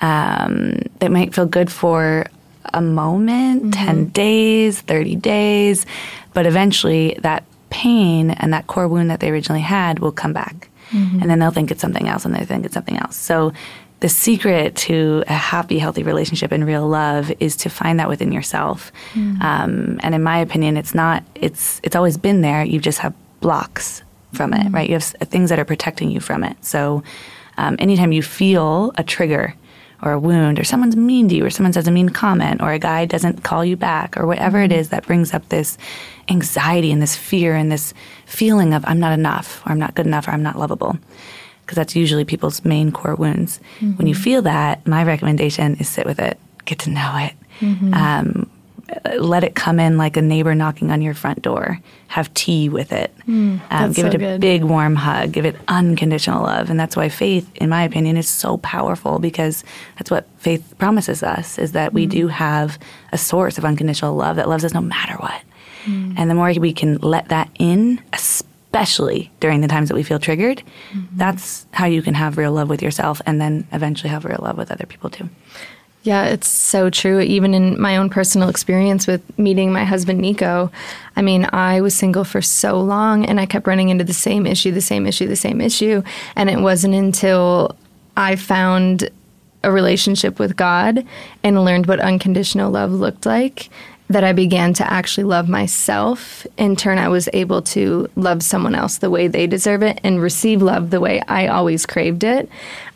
Um, 0.00 0.78
it 1.00 1.10
might 1.10 1.34
feel 1.34 1.46
good 1.46 1.72
for 1.72 2.26
a 2.72 2.80
moment, 2.80 3.62
mm-hmm. 3.62 3.86
10 3.86 4.06
days, 4.08 4.80
30 4.80 5.16
days, 5.16 5.86
but 6.34 6.46
eventually 6.46 7.18
that 7.20 7.44
pain 7.70 8.30
and 8.30 8.52
that 8.52 8.66
core 8.66 8.88
wound 8.88 9.10
that 9.10 9.20
they 9.20 9.30
originally 9.30 9.60
had 9.60 9.98
will 9.98 10.12
come 10.12 10.32
back. 10.32 10.68
Mm-hmm. 10.90 11.20
And 11.20 11.30
then 11.30 11.38
they'll 11.38 11.50
think 11.50 11.70
it's 11.70 11.80
something 11.80 12.08
else 12.08 12.24
and 12.24 12.34
they 12.34 12.44
think 12.44 12.64
it's 12.64 12.74
something 12.74 12.96
else. 12.96 13.16
So 13.16 13.52
the 14.00 14.08
secret 14.08 14.74
to 14.76 15.22
a 15.28 15.34
happy, 15.34 15.78
healthy 15.78 16.02
relationship 16.02 16.52
and 16.52 16.66
real 16.66 16.88
love 16.88 17.32
is 17.38 17.54
to 17.58 17.68
find 17.70 18.00
that 18.00 18.08
within 18.08 18.32
yourself. 18.32 18.90
Mm-hmm. 19.12 19.42
Um, 19.42 20.00
and 20.02 20.14
in 20.14 20.22
my 20.22 20.38
opinion, 20.38 20.76
it's 20.76 20.94
not, 20.94 21.22
it's, 21.34 21.80
it's 21.82 21.94
always 21.94 22.16
been 22.16 22.40
there. 22.40 22.64
You 22.64 22.80
just 22.80 22.98
have 23.00 23.14
blocks 23.40 24.02
from 24.32 24.54
it, 24.54 24.62
mm-hmm. 24.62 24.74
right? 24.74 24.88
You 24.88 24.94
have 24.94 25.04
things 25.04 25.50
that 25.50 25.58
are 25.58 25.64
protecting 25.64 26.10
you 26.10 26.18
from 26.18 26.44
it. 26.44 26.56
So 26.64 27.02
um, 27.58 27.76
anytime 27.78 28.10
you 28.10 28.22
feel 28.22 28.92
a 28.96 29.04
trigger, 29.04 29.54
or 30.02 30.12
a 30.12 30.18
wound 30.18 30.58
or 30.58 30.64
someone's 30.64 30.96
mean 30.96 31.28
to 31.28 31.34
you 31.34 31.44
or 31.44 31.50
someone 31.50 31.72
says 31.72 31.86
a 31.86 31.90
mean 31.90 32.08
comment 32.08 32.62
or 32.62 32.72
a 32.72 32.78
guy 32.78 33.04
doesn't 33.04 33.42
call 33.42 33.64
you 33.64 33.76
back 33.76 34.16
or 34.16 34.26
whatever 34.26 34.60
it 34.60 34.72
is 34.72 34.88
that 34.88 35.06
brings 35.06 35.34
up 35.34 35.48
this 35.48 35.76
anxiety 36.28 36.92
and 36.92 37.02
this 37.02 37.16
fear 37.16 37.54
and 37.54 37.70
this 37.70 37.92
feeling 38.26 38.72
of 38.74 38.84
I'm 38.86 39.00
not 39.00 39.12
enough 39.12 39.62
or 39.66 39.72
I'm 39.72 39.78
not 39.78 39.94
good 39.94 40.06
enough 40.06 40.28
or 40.28 40.32
I'm 40.32 40.42
not 40.42 40.58
lovable 40.58 40.98
because 41.62 41.76
that's 41.76 41.94
usually 41.94 42.24
people's 42.24 42.64
main 42.64 42.90
core 42.90 43.14
wounds. 43.14 43.60
Mm-hmm. 43.78 43.92
When 43.92 44.06
you 44.08 44.14
feel 44.14 44.42
that, 44.42 44.84
my 44.88 45.04
recommendation 45.04 45.76
is 45.76 45.88
sit 45.88 46.04
with 46.04 46.18
it, 46.18 46.36
get 46.64 46.80
to 46.80 46.90
know 46.90 47.16
it. 47.18 47.34
Mm-hmm. 47.60 47.94
Um, 47.94 48.50
let 49.18 49.44
it 49.44 49.54
come 49.54 49.78
in 49.78 49.96
like 49.96 50.16
a 50.16 50.22
neighbor 50.22 50.54
knocking 50.54 50.90
on 50.90 51.02
your 51.02 51.14
front 51.14 51.42
door. 51.42 51.80
Have 52.08 52.32
tea 52.34 52.68
with 52.68 52.92
it. 52.92 53.14
Mm, 53.28 53.60
um, 53.70 53.92
give 53.92 54.02
so 54.02 54.06
it 54.06 54.14
a 54.14 54.18
good. 54.18 54.40
big 54.40 54.64
warm 54.64 54.96
hug. 54.96 55.32
Give 55.32 55.44
it 55.44 55.56
unconditional 55.68 56.42
love. 56.42 56.70
And 56.70 56.78
that's 56.78 56.96
why 56.96 57.08
faith, 57.08 57.48
in 57.56 57.68
my 57.68 57.84
opinion, 57.84 58.16
is 58.16 58.28
so 58.28 58.56
powerful 58.58 59.18
because 59.18 59.64
that's 59.96 60.10
what 60.10 60.26
faith 60.38 60.74
promises 60.78 61.22
us 61.22 61.58
is 61.58 61.72
that 61.72 61.92
mm. 61.92 61.94
we 61.94 62.04
hmm. 62.04 62.10
do 62.10 62.28
have 62.28 62.78
a 63.12 63.18
source 63.18 63.58
of 63.58 63.64
unconditional 63.64 64.14
love 64.14 64.36
that 64.36 64.48
loves 64.48 64.64
us 64.64 64.74
no 64.74 64.80
matter 64.80 65.14
what. 65.14 65.42
Mm. 65.84 66.14
And 66.16 66.30
the 66.30 66.34
more 66.34 66.52
we 66.58 66.72
can 66.72 66.96
let 66.98 67.28
that 67.28 67.50
in, 67.58 68.02
especially 68.12 69.30
during 69.40 69.60
the 69.60 69.68
times 69.68 69.88
that 69.88 69.94
we 69.94 70.02
feel 70.02 70.18
triggered, 70.18 70.62
mm-hmm. 70.92 71.16
that's 71.16 71.66
how 71.72 71.86
you 71.86 72.02
can 72.02 72.14
have 72.14 72.36
real 72.36 72.52
love 72.52 72.68
with 72.68 72.82
yourself 72.82 73.20
and 73.26 73.40
then 73.40 73.66
eventually 73.72 74.10
have 74.10 74.24
real 74.24 74.40
love 74.42 74.56
with 74.56 74.70
other 74.70 74.86
people 74.86 75.10
too. 75.10 75.28
Yeah, 76.02 76.24
it's 76.26 76.48
so 76.48 76.88
true. 76.88 77.20
Even 77.20 77.52
in 77.52 77.78
my 77.78 77.98
own 77.98 78.08
personal 78.08 78.48
experience 78.48 79.06
with 79.06 79.38
meeting 79.38 79.70
my 79.70 79.84
husband, 79.84 80.18
Nico, 80.20 80.70
I 81.14 81.20
mean, 81.20 81.46
I 81.52 81.82
was 81.82 81.94
single 81.94 82.24
for 82.24 82.40
so 82.40 82.80
long 82.80 83.26
and 83.26 83.38
I 83.38 83.44
kept 83.44 83.66
running 83.66 83.90
into 83.90 84.04
the 84.04 84.14
same 84.14 84.46
issue, 84.46 84.72
the 84.72 84.80
same 84.80 85.06
issue, 85.06 85.26
the 85.28 85.36
same 85.36 85.60
issue. 85.60 86.02
And 86.36 86.48
it 86.48 86.60
wasn't 86.60 86.94
until 86.94 87.76
I 88.16 88.36
found 88.36 89.10
a 89.62 89.70
relationship 89.70 90.38
with 90.38 90.56
God 90.56 91.04
and 91.42 91.64
learned 91.66 91.86
what 91.86 92.00
unconditional 92.00 92.70
love 92.70 92.92
looked 92.92 93.26
like 93.26 93.68
that 94.08 94.24
I 94.24 94.32
began 94.32 94.72
to 94.74 94.90
actually 94.90 95.24
love 95.24 95.48
myself. 95.48 96.46
In 96.56 96.76
turn, 96.76 96.98
I 96.98 97.08
was 97.08 97.28
able 97.34 97.62
to 97.62 98.08
love 98.16 98.42
someone 98.42 98.74
else 98.74 98.98
the 98.98 99.10
way 99.10 99.28
they 99.28 99.46
deserve 99.46 99.82
it 99.82 100.00
and 100.02 100.20
receive 100.20 100.62
love 100.62 100.90
the 100.90 100.98
way 100.98 101.20
I 101.28 101.46
always 101.46 101.84
craved 101.86 102.24
it. 102.24 102.48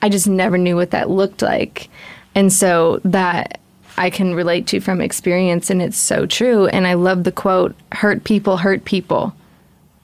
I 0.03 0.09
just 0.09 0.27
never 0.27 0.57
knew 0.57 0.75
what 0.75 0.91
that 0.91 1.11
looked 1.11 1.43
like. 1.43 1.89
And 2.35 2.53
so 2.53 3.01
that 3.05 3.61
I 3.97 4.11
can 4.11 4.35
relate 4.35 4.67
to 4.69 4.81
from 4.81 5.01
experience, 5.01 5.71
and 5.71 5.81
it's 5.81 5.97
so 5.97 6.27
true. 6.27 6.67
And 6.67 6.87
I 6.87 6.95
love 6.95 7.25
the 7.25 7.33
quote, 7.33 7.75
hurt 7.93 8.25
people 8.25 8.57
hurt 8.59 8.85
people. 8.85 9.35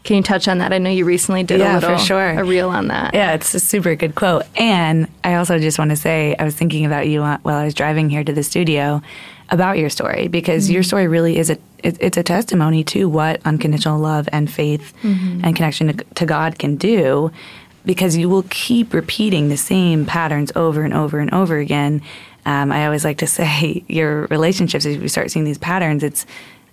Can 0.02 0.16
you 0.16 0.22
touch 0.22 0.48
on 0.48 0.58
that? 0.58 0.72
I 0.72 0.78
know 0.78 0.88
you 0.88 1.04
recently 1.04 1.42
did 1.42 1.60
yeah, 1.60 1.74
a 1.74 1.74
little, 1.74 1.98
for 1.98 2.02
sure. 2.02 2.30
a 2.30 2.44
reel 2.44 2.70
on 2.70 2.88
that. 2.88 3.12
Yeah, 3.12 3.34
it's 3.34 3.54
a 3.54 3.60
super 3.60 3.94
good 3.94 4.14
quote. 4.14 4.44
And 4.56 5.08
I 5.24 5.34
also 5.34 5.58
just 5.58 5.78
want 5.78 5.90
to 5.90 5.96
say, 5.96 6.34
I 6.38 6.44
was 6.44 6.54
thinking 6.54 6.86
about 6.86 7.06
you 7.06 7.20
while 7.20 7.40
I 7.44 7.64
was 7.64 7.74
driving 7.74 8.08
here 8.08 8.24
to 8.24 8.32
the 8.32 8.42
studio 8.42 9.02
about 9.50 9.76
your 9.76 9.90
story 9.90 10.28
because 10.28 10.64
mm-hmm. 10.64 10.74
your 10.74 10.82
story 10.82 11.08
really 11.08 11.36
is 11.36 11.50
a 11.50 11.58
it, 11.82 11.96
it's 12.00 12.16
a 12.16 12.22
testimony 12.22 12.84
to 12.84 13.08
what 13.08 13.40
unconditional 13.44 13.98
love 13.98 14.28
and 14.32 14.50
faith 14.50 14.94
mm-hmm. 15.02 15.44
and 15.44 15.56
connection 15.56 15.96
to, 15.96 16.04
to 16.14 16.26
God 16.26 16.58
can 16.58 16.76
do 16.76 17.32
because 17.84 18.16
you 18.16 18.28
will 18.28 18.44
keep 18.50 18.92
repeating 18.92 19.48
the 19.48 19.56
same 19.56 20.06
patterns 20.06 20.52
over 20.54 20.82
and 20.82 20.94
over 20.94 21.18
and 21.18 21.32
over 21.32 21.58
again. 21.58 22.02
Um, 22.46 22.72
I 22.72 22.86
always 22.86 23.04
like 23.04 23.18
to 23.18 23.26
say 23.38 23.84
your 23.88 24.26
relationships, 24.26 24.84
if 24.84 25.00
you 25.02 25.08
start 25.08 25.30
seeing 25.30 25.44
these 25.44 25.58
patterns, 25.58 26.02
it's 26.02 26.26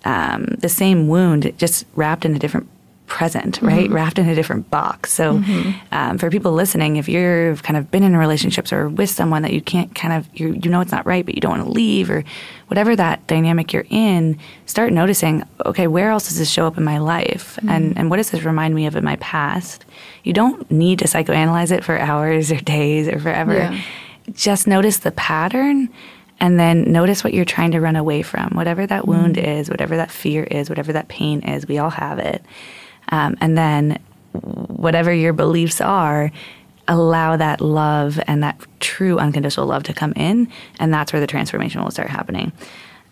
um, 0.04 0.44
the 0.58 0.68
same 0.68 1.08
wound, 1.08 1.52
just 1.58 1.84
wrapped 1.94 2.24
in 2.24 2.34
a 2.34 2.38
different 2.38 2.68
present, 3.08 3.60
right? 3.62 3.86
Mm-hmm. 3.86 3.94
Wrapped 3.94 4.18
in 4.18 4.28
a 4.28 4.34
different 4.34 4.70
box. 4.70 5.12
So, 5.12 5.38
mm-hmm. 5.38 5.72
um, 5.92 6.18
for 6.18 6.30
people 6.30 6.52
listening, 6.52 6.96
if 6.96 7.08
you've 7.08 7.62
kind 7.62 7.76
of 7.76 7.90
been 7.90 8.02
in 8.02 8.16
relationships 8.16 8.72
or 8.72 8.88
with 8.88 9.10
someone 9.10 9.42
that 9.42 9.52
you 9.52 9.60
can't 9.60 9.94
kind 9.94 10.12
of, 10.12 10.28
you 10.34 10.58
you 10.62 10.70
know 10.70 10.80
it's 10.80 10.92
not 10.92 11.06
right, 11.06 11.24
but 11.24 11.34
you 11.34 11.40
don't 11.40 11.58
want 11.58 11.64
to 11.64 11.70
leave 11.70 12.10
or 12.10 12.22
whatever 12.68 12.94
that 12.94 13.26
dynamic 13.26 13.72
you're 13.72 13.86
in, 13.90 14.38
start 14.66 14.92
noticing, 14.92 15.42
okay, 15.66 15.86
where 15.86 16.10
else 16.10 16.28
does 16.28 16.38
this 16.38 16.50
show 16.50 16.66
up 16.66 16.76
in 16.76 16.84
my 16.84 16.98
life? 16.98 17.56
Mm-hmm. 17.56 17.68
And, 17.70 17.98
and 17.98 18.10
what 18.10 18.18
does 18.18 18.30
this 18.30 18.44
remind 18.44 18.74
me 18.74 18.86
of 18.86 18.94
in 18.94 19.04
my 19.04 19.16
past? 19.16 19.84
You 20.22 20.32
don't 20.32 20.70
need 20.70 20.98
to 21.00 21.06
psychoanalyze 21.06 21.72
it 21.72 21.82
for 21.82 21.98
hours 21.98 22.52
or 22.52 22.56
days 22.56 23.08
or 23.08 23.18
forever. 23.18 23.54
Yeah. 23.54 23.80
Just 24.32 24.66
notice 24.66 24.98
the 24.98 25.12
pattern 25.12 25.88
and 26.40 26.58
then 26.58 26.92
notice 26.92 27.24
what 27.24 27.34
you're 27.34 27.44
trying 27.44 27.72
to 27.72 27.80
run 27.80 27.96
away 27.96 28.22
from, 28.22 28.50
whatever 28.50 28.86
that 28.86 29.08
wound 29.08 29.36
mm. 29.36 29.44
is, 29.44 29.68
whatever 29.68 29.96
that 29.96 30.10
fear 30.10 30.44
is, 30.44 30.68
whatever 30.68 30.92
that 30.92 31.08
pain 31.08 31.40
is. 31.40 31.66
We 31.66 31.78
all 31.78 31.90
have 31.90 32.18
it. 32.18 32.44
Um, 33.10 33.36
and 33.40 33.56
then 33.56 33.98
whatever 34.32 35.12
your 35.12 35.32
beliefs 35.32 35.80
are, 35.80 36.30
allow 36.86 37.36
that 37.36 37.60
love 37.60 38.18
and 38.26 38.42
that 38.42 38.60
true 38.80 39.18
unconditional 39.18 39.66
love 39.66 39.82
to 39.84 39.92
come 39.92 40.12
in, 40.16 40.48
and 40.80 40.92
that's 40.92 41.12
where 41.12 41.20
the 41.20 41.26
transformation 41.26 41.82
will 41.82 41.90
start 41.90 42.08
happening. 42.08 42.52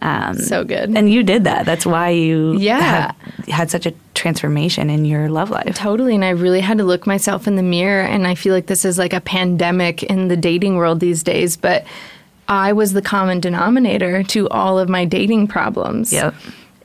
Um, 0.03 0.39
so 0.39 0.63
good. 0.63 0.97
And 0.97 1.11
you 1.11 1.23
did 1.23 1.45
that. 1.45 1.65
That's 1.65 1.87
why 1.87 2.11
you 2.11 2.59
yeah. 2.59 3.13
had, 3.39 3.49
had 3.49 3.71
such 3.71 3.87
a 3.87 3.95
transformation 4.15 4.91
in 4.91 5.05
your 5.05 5.29
love 5.29 5.51
life. 5.51 5.75
Totally. 5.75 6.15
And 6.15 6.25
I 6.25 6.31
really 6.31 6.61
had 6.61 6.79
to 6.79 6.85
look 6.85 7.07
myself 7.07 7.47
in 7.47 7.57
the 7.57 7.63
mirror. 7.63 8.03
And 8.03 8.27
I 8.27 8.35
feel 8.35 8.53
like 8.53 8.67
this 8.67 8.85
is 8.85 8.99
like 8.99 9.15
a 9.15 9.23
pandemic 9.23 10.03
in 10.03 10.29
the 10.29 10.37
dating 10.37 10.77
world 10.77 11.01
these 11.01 11.23
days. 11.23 11.57
But 11.57 11.87
I 12.47 12.75
was 12.75 12.93
the 12.93 13.01
common 13.01 13.41
denominator 13.41 14.23
to 14.25 14.49
all 14.51 14.79
of 14.79 14.91
my 14.91 15.07
dating 15.07 15.49
problems. 15.49 16.13
Yep 16.13 16.35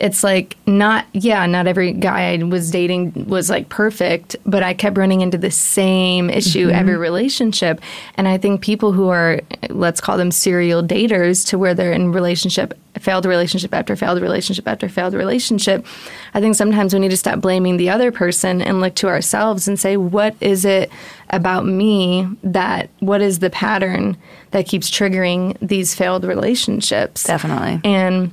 it's 0.01 0.23
like 0.23 0.57
not 0.65 1.05
yeah 1.13 1.45
not 1.45 1.67
every 1.67 1.93
guy 1.93 2.33
i 2.33 2.43
was 2.43 2.71
dating 2.71 3.13
was 3.27 3.51
like 3.51 3.69
perfect 3.69 4.35
but 4.47 4.63
i 4.63 4.73
kept 4.73 4.97
running 4.97 5.21
into 5.21 5.37
the 5.37 5.51
same 5.51 6.29
issue 6.29 6.67
mm-hmm. 6.67 6.75
every 6.75 6.97
relationship. 6.97 7.79
And 8.15 8.27
i 8.27 8.37
think 8.37 8.61
people 8.61 8.91
who 8.91 9.09
are 9.09 9.41
let's 9.69 10.01
call 10.01 10.17
them 10.17 10.31
serial 10.31 10.81
daters 10.81 11.47
to 11.47 11.57
where 11.57 11.75
they're 11.75 11.93
in 11.93 12.11
relationship 12.11 12.73
failed 12.99 13.25
relationship 13.25 13.73
after 13.73 13.95
failed 13.95 14.21
relationship 14.21 14.67
after 14.67 14.89
failed 14.89 15.13
relationship 15.13 15.85
i 16.33 16.41
think 16.41 16.55
sometimes 16.55 16.93
we 16.93 16.99
need 16.99 17.11
to 17.11 17.17
stop 17.17 17.39
blaming 17.39 17.77
the 17.77 17.89
other 17.89 18.11
person 18.11 18.61
and 18.61 18.81
look 18.81 18.95
to 18.95 19.07
ourselves 19.07 19.67
and 19.67 19.79
say 19.79 19.97
what 19.97 20.35
is 20.41 20.65
it 20.65 20.91
about 21.29 21.65
me 21.65 22.27
that 22.43 22.89
what 22.99 23.21
is 23.21 23.39
the 23.39 23.49
pattern 23.49 24.17
that 24.51 24.67
keeps 24.67 24.89
triggering 24.89 25.57
these 25.61 25.95
failed 25.95 26.25
relationships? 26.25 27.23
Definitely. 27.23 27.79
And 27.89 28.31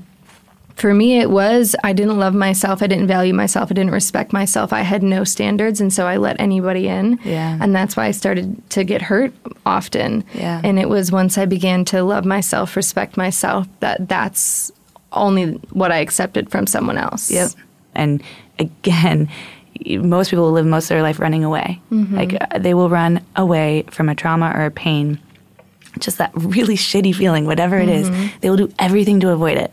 for 0.78 0.94
me, 0.94 1.18
it 1.18 1.30
was 1.30 1.74
I 1.82 1.92
didn't 1.92 2.18
love 2.18 2.34
myself. 2.34 2.82
I 2.82 2.86
didn't 2.86 3.08
value 3.08 3.34
myself. 3.34 3.70
I 3.70 3.74
didn't 3.74 3.90
respect 3.90 4.32
myself. 4.32 4.72
I 4.72 4.82
had 4.82 5.02
no 5.02 5.24
standards. 5.24 5.80
And 5.80 5.92
so 5.92 6.06
I 6.06 6.18
let 6.18 6.38
anybody 6.40 6.86
in. 6.86 7.18
Yeah. 7.24 7.58
And 7.60 7.74
that's 7.74 7.96
why 7.96 8.06
I 8.06 8.12
started 8.12 8.62
to 8.70 8.84
get 8.84 9.02
hurt 9.02 9.32
often. 9.66 10.24
Yeah. 10.34 10.60
And 10.62 10.78
it 10.78 10.88
was 10.88 11.10
once 11.10 11.36
I 11.36 11.46
began 11.46 11.84
to 11.86 12.04
love 12.04 12.24
myself, 12.24 12.76
respect 12.76 13.16
myself, 13.16 13.66
that 13.80 14.08
that's 14.08 14.70
only 15.12 15.54
what 15.72 15.90
I 15.90 15.98
accepted 15.98 16.48
from 16.48 16.68
someone 16.68 16.96
else. 16.96 17.28
Yep. 17.28 17.50
And 17.96 18.22
again, 18.60 19.28
most 19.86 20.30
people 20.30 20.44
will 20.44 20.52
live 20.52 20.66
most 20.66 20.84
of 20.84 20.88
their 20.90 21.02
life 21.02 21.18
running 21.18 21.42
away. 21.42 21.80
Mm-hmm. 21.90 22.16
Like 22.16 22.36
uh, 22.40 22.58
they 22.58 22.74
will 22.74 22.88
run 22.88 23.24
away 23.34 23.84
from 23.90 24.08
a 24.08 24.14
trauma 24.14 24.52
or 24.54 24.66
a 24.66 24.70
pain, 24.70 25.18
just 25.98 26.18
that 26.18 26.30
really 26.34 26.76
shitty 26.76 27.16
feeling, 27.16 27.46
whatever 27.46 27.78
it 27.78 27.88
mm-hmm. 27.88 28.14
is. 28.14 28.32
They 28.42 28.50
will 28.50 28.56
do 28.56 28.72
everything 28.78 29.18
to 29.20 29.30
avoid 29.30 29.58
it 29.58 29.72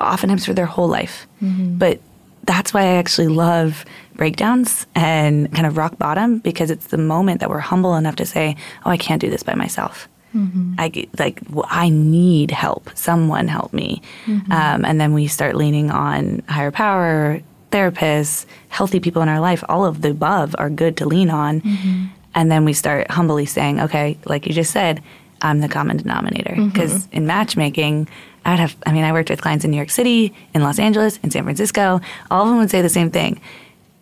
oftentimes 0.00 0.44
for 0.44 0.54
their 0.54 0.66
whole 0.66 0.88
life. 0.88 1.26
Mm-hmm. 1.42 1.78
But 1.78 2.00
that's 2.44 2.74
why 2.74 2.82
I 2.82 2.94
actually 2.96 3.28
love 3.28 3.84
breakdowns 4.14 4.86
and 4.94 5.52
kind 5.52 5.66
of 5.66 5.76
rock 5.76 5.98
bottom 5.98 6.38
because 6.38 6.70
it's 6.70 6.88
the 6.88 6.98
moment 6.98 7.40
that 7.40 7.50
we're 7.50 7.58
humble 7.58 7.96
enough 7.96 8.16
to 8.16 8.26
say, 8.26 8.56
"Oh, 8.84 8.90
I 8.90 8.96
can't 8.96 9.20
do 9.20 9.30
this 9.30 9.42
by 9.42 9.54
myself. 9.54 10.08
Mm-hmm. 10.34 10.74
I 10.78 11.06
like 11.18 11.40
well, 11.50 11.66
I 11.68 11.88
need 11.88 12.50
help. 12.50 12.90
Someone 12.94 13.48
help 13.48 13.72
me." 13.72 14.02
Mm-hmm. 14.26 14.52
Um, 14.52 14.84
and 14.84 15.00
then 15.00 15.14
we 15.14 15.26
start 15.26 15.56
leaning 15.56 15.90
on 15.90 16.42
higher 16.48 16.70
power, 16.70 17.40
therapists, 17.70 18.46
healthy 18.68 19.00
people 19.00 19.22
in 19.22 19.28
our 19.28 19.40
life. 19.40 19.64
All 19.68 19.84
of 19.84 20.02
the 20.02 20.10
above 20.10 20.54
are 20.58 20.70
good 20.70 20.96
to 20.98 21.06
lean 21.06 21.30
on. 21.30 21.60
Mm-hmm. 21.60 22.06
And 22.36 22.50
then 22.50 22.64
we 22.64 22.72
start 22.72 23.10
humbly 23.10 23.46
saying, 23.46 23.80
"Okay, 23.80 24.18
like 24.26 24.46
you 24.46 24.52
just 24.52 24.72
said, 24.72 25.02
I'm 25.44 25.60
the 25.60 25.68
common 25.68 25.96
denominator." 25.96 26.56
Because 26.56 27.06
mm-hmm. 27.06 27.16
in 27.16 27.26
matchmaking 27.26 28.08
I'd 28.44 28.58
have, 28.58 28.76
I 28.86 28.92
mean, 28.92 29.04
I 29.04 29.12
worked 29.12 29.30
with 29.30 29.40
clients 29.40 29.64
in 29.64 29.70
New 29.70 29.76
York 29.76 29.90
City, 29.90 30.34
in 30.54 30.62
Los 30.62 30.78
Angeles, 30.78 31.18
in 31.22 31.30
San 31.30 31.44
Francisco. 31.44 32.00
All 32.30 32.42
of 32.42 32.48
them 32.48 32.58
would 32.58 32.70
say 32.70 32.82
the 32.82 32.88
same 32.88 33.10
thing. 33.10 33.40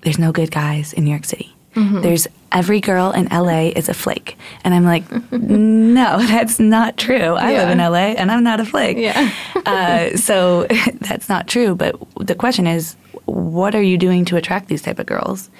There's 0.00 0.18
no 0.18 0.32
good 0.32 0.50
guys 0.50 0.92
in 0.92 1.04
New 1.04 1.10
York 1.10 1.24
City. 1.24 1.54
Mm-hmm. 1.74 2.02
There's 2.02 2.26
every 2.50 2.80
girl 2.80 3.12
in 3.12 3.26
LA 3.26 3.68
is 3.68 3.88
a 3.88 3.94
flake. 3.94 4.36
And 4.64 4.74
I'm 4.74 4.84
like, 4.84 5.04
no, 5.32 6.18
that's 6.18 6.58
not 6.58 6.96
true. 6.96 7.34
I 7.34 7.52
yeah. 7.52 7.58
live 7.60 7.70
in 7.70 7.78
LA 7.78 8.20
and 8.20 8.30
I'm 8.30 8.42
not 8.42 8.60
a 8.60 8.64
flake. 8.64 8.98
Yeah. 8.98 9.30
uh, 9.66 10.16
so 10.16 10.66
that's 11.00 11.28
not 11.28 11.46
true. 11.48 11.74
But 11.74 11.96
the 12.20 12.34
question 12.34 12.66
is, 12.66 12.96
what 13.24 13.74
are 13.74 13.82
you 13.82 13.96
doing 13.96 14.24
to 14.26 14.36
attract 14.36 14.68
these 14.68 14.82
type 14.82 14.98
of 14.98 15.06
girls? 15.06 15.50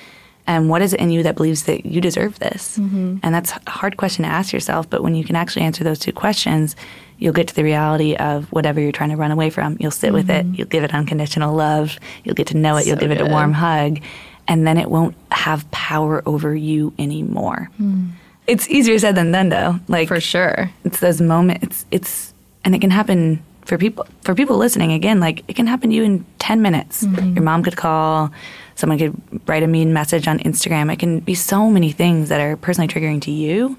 And 0.47 0.69
what 0.69 0.83
is 0.83 0.93
it 0.93 1.01
in 1.01 1.11
you 1.11 1.23
that 1.23 1.37
believes 1.37 1.65
that 1.65 1.87
you 1.87 2.01
deserve 2.01 2.39
this? 2.41 2.77
Mm-hmm. 2.79 3.19
And 3.23 3.35
that's 3.35 3.53
a 3.53 3.71
hard 3.71 3.97
question 3.97 4.25
to 4.25 4.29
ask 4.29 4.53
yourself. 4.53 4.91
But 4.91 5.03
when 5.03 5.15
you 5.15 5.25
can 5.25 5.37
actually 5.37 5.63
answer 5.63 5.85
those 5.85 6.01
two 6.01 6.13
questions, 6.13 6.75
you'll 7.19 7.33
get 7.33 7.47
to 7.49 7.55
the 7.55 7.63
reality 7.63 8.17
of 8.17 8.51
whatever 8.51 8.81
you're 8.81 8.93
trying 8.93 9.11
to 9.11 9.17
run 9.17 9.31
away 9.31 9.51
from. 9.51 9.77
You'll 9.79 9.93
sit 9.93 10.09
mm-hmm. 10.09 10.15
with 10.17 10.31
it. 10.31 10.45
Mm-hmm. 10.45 10.55
You'll 10.57 10.69
give 10.69 10.83
it 10.83 10.93
unconditional 10.93 11.55
love. 11.55 11.99
You'll 12.25 12.35
get 12.35 12.49
to 12.49 12.57
know 12.57 12.77
it. 12.77 12.83
So 12.83 12.89
you'll 12.89 12.99
give 12.99 13.11
good. 13.11 13.21
it 13.21 13.27
a 13.29 13.31
warm 13.31 13.53
hug. 13.53 14.01
And 14.49 14.67
then 14.67 14.79
it 14.79 14.91
won't 14.91 15.15
have 15.31 15.71
power 15.71 16.23
over 16.27 16.55
you 16.55 16.93
anymore. 16.99 17.71
Mm. 17.81 18.11
It's 18.49 18.69
easier 18.69 18.99
said 18.99 19.15
than 19.15 19.31
done, 19.31 19.51
though. 19.51 19.79
Like 19.87 20.09
for 20.09 20.21
sure, 20.21 20.69
it's 20.83 20.99
those 20.99 21.21
moments. 21.21 21.63
It's, 21.65 21.87
it's 21.93 22.35
and 22.65 22.75
it 22.75 22.81
can 22.81 22.91
happen 22.91 23.41
for 23.65 23.79
people. 23.79 24.05
For 24.23 24.35
people 24.35 24.57
listening, 24.57 24.91
again, 24.91 25.21
like 25.21 25.45
it 25.47 25.55
can 25.55 25.69
happen 25.69 25.91
to 25.91 25.97
you 25.97 26.03
in 26.03 26.27
ten 26.41 26.61
minutes. 26.61 27.05
Mm-hmm. 27.05 27.35
Your 27.37 27.45
mom 27.45 27.63
could 27.63 27.77
call. 27.77 28.33
Someone 28.75 28.99
could 28.99 29.49
write 29.49 29.63
a 29.63 29.67
mean 29.67 29.93
message 29.93 30.27
on 30.29 30.39
Instagram. 30.41 30.93
It 30.93 30.99
can 30.99 31.21
be 31.21 31.35
so 31.35 31.69
many 31.69 31.93
things 31.93 32.29
that 32.29 32.41
are 32.41 32.57
personally 32.57 32.89
triggering 32.89 33.21
to 33.23 33.31
you. 33.31 33.77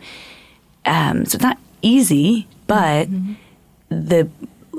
Um, 0.86 1.26
so 1.26 1.36
it's 1.36 1.44
not 1.44 1.58
easy, 1.82 2.48
but 2.68 3.08
mm-hmm. 3.08 3.34
the 3.90 4.30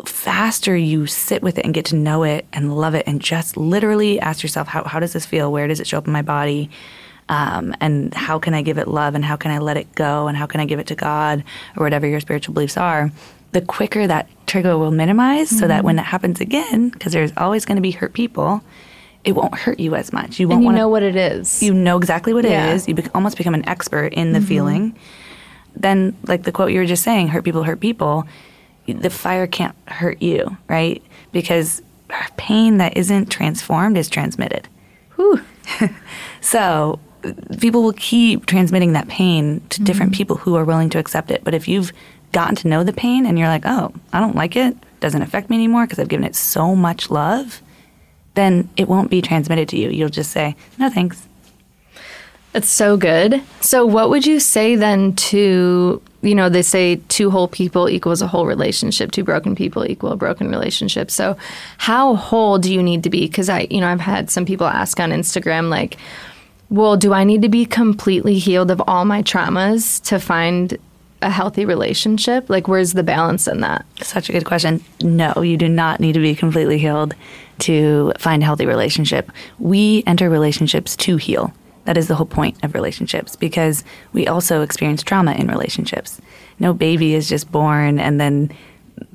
faster 0.06 0.76
you 0.76 1.06
sit 1.06 1.42
with 1.42 1.59
it 1.59 1.64
and 1.64 1.73
get 1.73 1.87
to 1.87 1.97
know 1.97 2.25
it 2.25 2.47
and 2.52 2.76
love 2.76 2.94
it 2.94 3.06
and 3.06 3.21
just 3.21 3.56
literally 3.56 4.21
ask 4.21 4.42
yourself, 4.42 4.68
how, 4.68 4.85
how 4.85 5.00
does 5.00 5.12
this 5.12 5.25
feel? 5.25 5.52
Where 5.52 5.68
does 5.68 5.80
it 5.80 5.87
show 5.87 5.99
up 5.99 6.06
in 6.06 6.12
my 6.12 6.23
body? 6.23 6.71
Um, 7.28 7.75
and 7.80 8.12
how 8.12 8.38
can 8.38 8.52
I 8.52 8.62
give 8.62 8.76
it 8.76 8.87
love 8.87 9.14
and 9.14 9.25
how 9.25 9.37
can 9.37 9.50
I 9.50 9.59
let 9.59 9.76
it 9.76 9.94
go 9.94 10.28
and 10.28 10.37
how 10.37 10.47
can 10.47 10.61
I 10.61 10.66
give 10.66 10.78
it 10.78 10.88
to 10.88 10.94
God 10.94 11.42
or 11.76 11.85
whatever 11.85 12.06
your 12.06 12.21
spiritual 12.21 12.52
beliefs 12.52 12.76
are, 12.76 13.11
the 13.52 13.62
quicker 13.62 14.06
that 14.06 14.28
trigger 14.47 14.76
will 14.76 14.90
minimize 14.90 15.49
mm-hmm. 15.49 15.59
so 15.59 15.68
that 15.68 15.78
mm-hmm. 15.78 15.87
when 15.87 15.99
it 15.99 16.04
happens 16.04 16.40
again, 16.40 16.90
because 16.90 17.12
there's 17.12 17.33
always 17.37 17.64
going 17.64 17.76
to 17.76 17.83
be 17.83 17.92
hurt 17.92 18.12
people, 18.12 18.62
it 19.25 19.33
won't 19.33 19.54
hurt 19.54 19.81
you 19.81 19.95
as 19.95 20.12
much. 20.12 20.38
You 20.38 20.49
won't 20.49 20.57
and 20.57 20.62
you 20.62 20.66
wanna, 20.66 20.78
know 20.78 20.88
what 20.88 21.02
it 21.02 21.16
is. 21.16 21.62
You 21.62 21.73
know 21.73 21.97
exactly 21.97 22.35
what 22.35 22.45
yeah. 22.45 22.69
it 22.69 22.75
is. 22.75 22.88
You 22.88 22.95
be- 22.95 23.09
almost 23.14 23.37
become 23.37 23.54
an 23.54 23.66
expert 23.69 24.12
in 24.12 24.33
the 24.33 24.38
mm-hmm. 24.38 24.49
feeling 24.49 24.99
then 25.76 26.16
like 26.26 26.45
the 26.45 26.52
quote 26.52 26.71
you 26.71 26.78
were 26.78 26.87
just 26.87 27.02
saying, 27.02 27.28
hurt 27.28 27.45
people 27.45 27.64
hurt 27.64 27.81
people, 27.81 28.26
the 28.87 29.11
fire 29.11 29.47
can't 29.47 29.75
hurt 29.88 30.21
you, 30.23 30.57
right? 30.69 31.02
Because 31.33 31.83
pain 32.37 32.78
that 32.78 32.97
isn't 32.97 33.31
transformed 33.31 33.97
is 33.97 34.09
transmitted. 34.09 34.69
Whew. 35.16 35.40
so 36.40 37.00
people 37.59 37.83
will 37.83 37.95
keep 37.95 38.47
transmitting 38.47 38.93
that 38.93 39.09
pain 39.09 39.61
to 39.61 39.76
mm-hmm. 39.76 39.85
different 39.85 40.14
people 40.14 40.37
who 40.37 40.54
are 40.57 40.64
willing 40.64 40.90
to 40.90 40.99
accept 40.99 41.31
it. 41.31 41.43
But 41.45 41.54
if 41.54 41.66
you've 41.66 41.93
gotten 42.33 42.57
to 42.57 42.69
know 42.69 42.85
the 42.85 42.93
pain 42.93 43.26
and 43.26 43.38
you're 43.38 43.49
like, 43.49 43.64
oh, 43.64 43.93
I 44.12 44.21
don't 44.21 44.37
like 44.37 44.57
it, 44.57 44.76
doesn't 45.00 45.23
affect 45.23 45.50
me 45.50 45.57
anymore 45.57 45.85
because 45.85 45.99
I've 45.99 46.09
given 46.09 46.25
it 46.25 46.37
so 46.37 46.75
much 46.75 47.11
love, 47.11 47.62
then 48.35 48.69
it 48.76 48.88
won't 48.88 49.11
be 49.11 49.23
transmitted 49.23 49.69
to 49.71 49.79
you. 49.79 49.91
You'll 49.91 50.09
just 50.09 50.31
say, 50.31 50.57
no 50.79 50.91
thanks. 50.91 51.26
It's 52.55 52.69
so 52.69 52.97
good. 52.97 53.43
So, 53.61 53.85
what 53.85 54.11
would 54.11 54.25
you 54.25 54.38
say 54.38 54.76
then 54.76 55.17
to, 55.17 56.00
you 56.23 56.35
know, 56.37 56.49
they 56.49 56.62
say 56.62 56.97
two 57.09 57.29
whole 57.31 57.49
people 57.49 57.88
equals 57.88 58.23
a 58.23 58.29
whole 58.29 58.47
relationship, 58.47 59.11
two 59.11 59.25
broken 59.25 59.57
people 59.57 59.85
equal 59.85 60.12
a 60.12 60.17
broken 60.17 60.49
relationship. 60.49 61.11
So, 61.11 61.37
how 61.79 62.14
whole 62.14 62.59
do 62.59 62.73
you 62.73 62.81
need 62.81 63.03
to 63.03 63.11
be? 63.11 63.26
Because 63.26 63.49
I, 63.49 63.67
you 63.71 63.81
know, 63.81 63.88
I've 63.88 64.00
had 64.00 64.31
some 64.31 64.47
people 64.47 64.69
ask 64.69 65.00
on 65.00 65.11
Instagram, 65.11 65.69
like, 65.69 65.97
well, 66.71 66.97
do 66.97 67.12
I 67.12 67.25
need 67.25 67.43
to 67.43 67.49
be 67.49 67.67
completely 67.67 68.38
healed 68.38 68.71
of 68.71 68.81
all 68.87 69.05
my 69.05 69.23
traumas 69.23 70.00
to 70.05 70.21
find 70.21 70.79
a 71.25 71.31
healthy 71.31 71.64
relationship? 71.64 72.49
Like, 72.50 72.69
where's 72.69 72.93
the 72.93 73.02
balance 73.02 73.49
in 73.49 73.61
that? 73.61 73.85
Such 74.02 74.28
a 74.28 74.33
good 74.33 74.45
question. 74.45 74.83
No, 75.02 75.33
you 75.43 75.57
do 75.57 75.69
not 75.69 76.00
need 76.00 76.12
to 76.12 76.21
be 76.21 76.35
completely 76.35 76.78
healed 76.78 77.14
to 77.61 78.12
find 78.19 78.43
a 78.43 78.47
healthy 78.47 78.66
relationship. 78.66 79.31
We 79.59 80.04
enter 80.07 80.28
relationships 80.31 80.97
to 80.97 81.16
heal. 81.16 81.52
That 81.87 81.97
is 81.97 82.09
the 82.09 82.14
whole 82.14 82.26
point 82.26 82.62
of 82.64 82.75
relationships 82.75 83.37
because 83.37 83.85
we 84.12 84.26
also 84.26 84.62
experience 84.62 85.02
trauma 85.02 85.33
in 85.33 85.49
relationships. 85.49 86.21
No 86.59 86.73
baby 86.73 87.14
is 87.14 87.28
just 87.28 87.50
born 87.52 87.99
and 87.99 88.21
then 88.21 88.50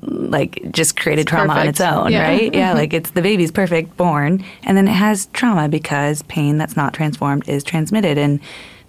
like 0.02 0.60
just 0.72 0.96
created 0.98 1.26
trauma 1.26 1.54
on 1.54 1.66
its 1.68 1.80
own, 1.80 2.12
Yeah. 2.12 2.22
right? 2.28 2.54
Yeah, 2.54 2.72
like 2.80 2.92
it's 2.92 3.10
the 3.10 3.22
baby's 3.22 3.50
perfect 3.50 3.96
born, 3.96 4.44
and 4.64 4.76
then 4.76 4.86
it 4.86 4.92
has 4.92 5.26
trauma 5.32 5.68
because 5.68 6.22
pain 6.22 6.58
that's 6.58 6.76
not 6.76 6.92
transformed 6.92 7.48
is 7.48 7.64
transmitted. 7.64 8.18
And 8.18 8.40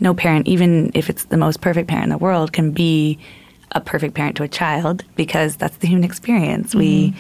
no 0.02 0.14
parent, 0.14 0.48
even 0.48 0.92
if 0.94 1.10
it's 1.10 1.26
the 1.26 1.38
most 1.38 1.62
perfect 1.62 1.88
parent 1.88 2.06
in 2.06 2.10
the 2.10 2.18
world, 2.18 2.52
can 2.52 2.72
be 2.72 3.20
a 3.72 3.80
perfect 3.80 4.16
parent 4.16 4.36
to 4.38 4.44
a 4.44 4.48
child 4.48 5.06
because 5.16 5.56
that's 5.56 5.78
the 5.78 5.88
human 5.88 6.04
experience. 6.04 6.76
We 6.76 7.14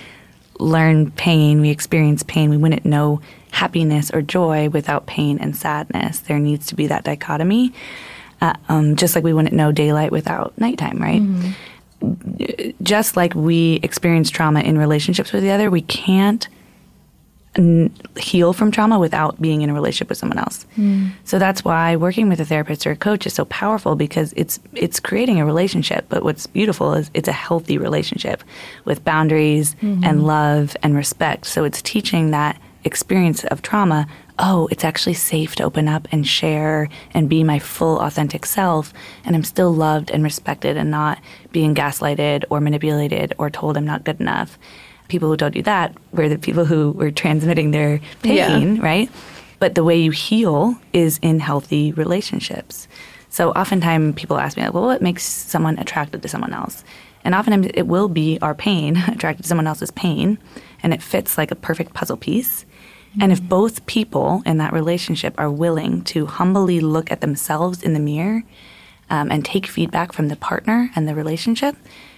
learn 0.60 1.12
pain, 1.12 1.62
we 1.62 1.70
experience 1.70 2.24
pain, 2.24 2.50
we 2.50 2.58
wouldn't 2.58 2.86
know 2.86 3.22
happiness 3.52 4.12
or 4.12 4.22
joy 4.22 4.70
without 4.70 5.06
pain 5.06 5.38
and 5.40 5.56
sadness. 5.56 6.20
There 6.20 6.40
needs 6.40 6.68
to 6.68 6.76
be 6.76 6.88
that 6.88 7.04
dichotomy, 7.04 7.74
uh, 8.42 8.54
um, 8.68 8.96
just 8.96 9.16
like 9.16 9.24
we 9.24 9.34
wouldn't 9.34 9.54
know 9.54 9.72
daylight 9.72 10.12
without 10.12 10.58
nighttime, 10.58 11.00
right? 11.00 11.22
Just 12.82 13.16
like 13.16 13.36
we 13.36 13.80
experience 13.84 14.30
trauma 14.30 14.62
in 14.62 14.78
relationships 14.78 15.32
with 15.32 15.44
the 15.44 15.52
other, 15.52 15.70
we 15.70 15.82
can't 15.82 16.48
n- 17.56 17.94
heal 18.18 18.54
from 18.54 18.72
trauma 18.72 19.00
without 19.00 19.42
being 19.42 19.62
in 19.62 19.70
a 19.70 19.74
relationship 19.74 20.10
with 20.10 20.18
someone 20.18 20.40
else. 20.40 20.66
Hmm. 20.76 21.08
So 21.24 21.40
that's 21.40 21.64
why 21.66 21.96
working 21.96 22.30
with 22.30 22.40
a 22.40 22.46
therapist 22.46 22.86
or 22.88 22.92
a 22.92 22.96
coach 22.96 23.26
is 23.26 23.34
so 23.34 23.46
powerful 23.46 23.96
because 23.96 24.34
it's 24.36 24.60
it's 24.74 25.00
creating 25.00 25.40
a 25.40 25.46
relationship. 25.46 26.06
But 26.10 26.24
what's 26.24 26.48
beautiful 26.48 26.94
is 26.94 27.12
it's 27.14 27.28
a 27.28 27.34
healthy 27.34 27.78
relationship 27.78 28.44
with 28.86 29.04
boundaries 29.04 29.76
mm-hmm. 29.76 30.04
and 30.04 30.26
love 30.26 30.76
and 30.84 30.96
respect. 30.96 31.46
So 31.46 31.64
it's 31.64 31.82
teaching 31.82 32.32
that 32.32 32.60
experience 32.84 33.44
of 33.46 33.62
trauma. 33.62 34.08
Oh, 34.40 34.68
it's 34.72 34.84
actually 34.84 35.14
safe 35.14 35.56
to 35.58 35.64
open 35.64 35.88
up 35.88 36.08
and 36.12 36.26
share 36.26 36.90
and 37.14 37.30
be 37.30 37.44
my 37.44 37.60
full 37.60 38.00
authentic 38.00 38.44
self, 38.44 38.92
and 39.24 39.36
I'm 39.36 39.44
still 39.44 39.72
loved 39.72 40.10
and 40.10 40.24
respected 40.24 40.78
and 40.78 40.90
not 40.90 41.20
being 41.52 41.76
gaslighted 41.76 42.46
or 42.50 42.60
manipulated 42.60 43.36
or 43.38 43.52
told 43.52 43.78
I'm 43.78 43.86
not 43.86 44.04
good 44.04 44.20
enough 44.20 44.58
people 45.12 45.30
who 45.30 45.38
don't 45.38 45.54
do 45.54 45.62
that 45.62 45.94
were 46.14 46.30
the 46.30 46.38
people 46.38 46.66
who 46.66 46.92
were 46.92 47.12
transmitting 47.12 47.72
their 47.72 48.00
pain, 48.24 48.80
right? 48.80 49.10
But 49.60 49.76
the 49.76 49.84
way 49.84 50.00
you 50.00 50.12
heal 50.12 50.76
is 50.94 51.20
in 51.22 51.40
healthy 51.40 51.92
relationships. 51.92 52.88
So 53.30 53.52
oftentimes 53.52 54.16
people 54.16 54.38
ask 54.38 54.58
me, 54.58 54.64
like, 54.64 54.74
well, 54.74 54.86
what 54.86 55.02
makes 55.02 55.24
someone 55.24 55.78
attracted 55.78 56.22
to 56.22 56.28
someone 56.28 56.54
else? 56.54 56.84
And 57.24 57.36
oftentimes 57.36 57.68
it 57.74 57.84
will 57.84 58.08
be 58.08 58.40
our 58.42 58.56
pain 58.56 58.98
attracted 59.08 59.44
to 59.44 59.50
someone 59.50 59.68
else's 59.68 59.92
pain, 59.92 60.40
and 60.82 60.94
it 60.94 61.04
fits 61.04 61.38
like 61.38 61.52
a 61.52 61.56
perfect 61.56 61.94
puzzle 61.94 62.18
piece. 62.18 62.66
And 63.20 63.34
if 63.34 63.42
both 63.44 63.86
people 63.88 64.42
in 64.46 64.58
that 64.60 64.72
relationship 64.72 65.36
are 65.38 65.52
willing 65.52 66.02
to 66.06 66.26
humbly 66.26 66.80
look 66.80 67.12
at 67.12 67.20
themselves 67.20 67.84
in 67.84 67.94
the 67.94 68.00
mirror 68.00 68.44
um, 69.10 69.30
and 69.30 69.44
take 69.44 69.68
feedback 69.68 70.14
from 70.14 70.30
the 70.30 70.38
partner 70.38 70.90
and 70.96 71.10
the 71.10 71.14
relationship 71.14 71.76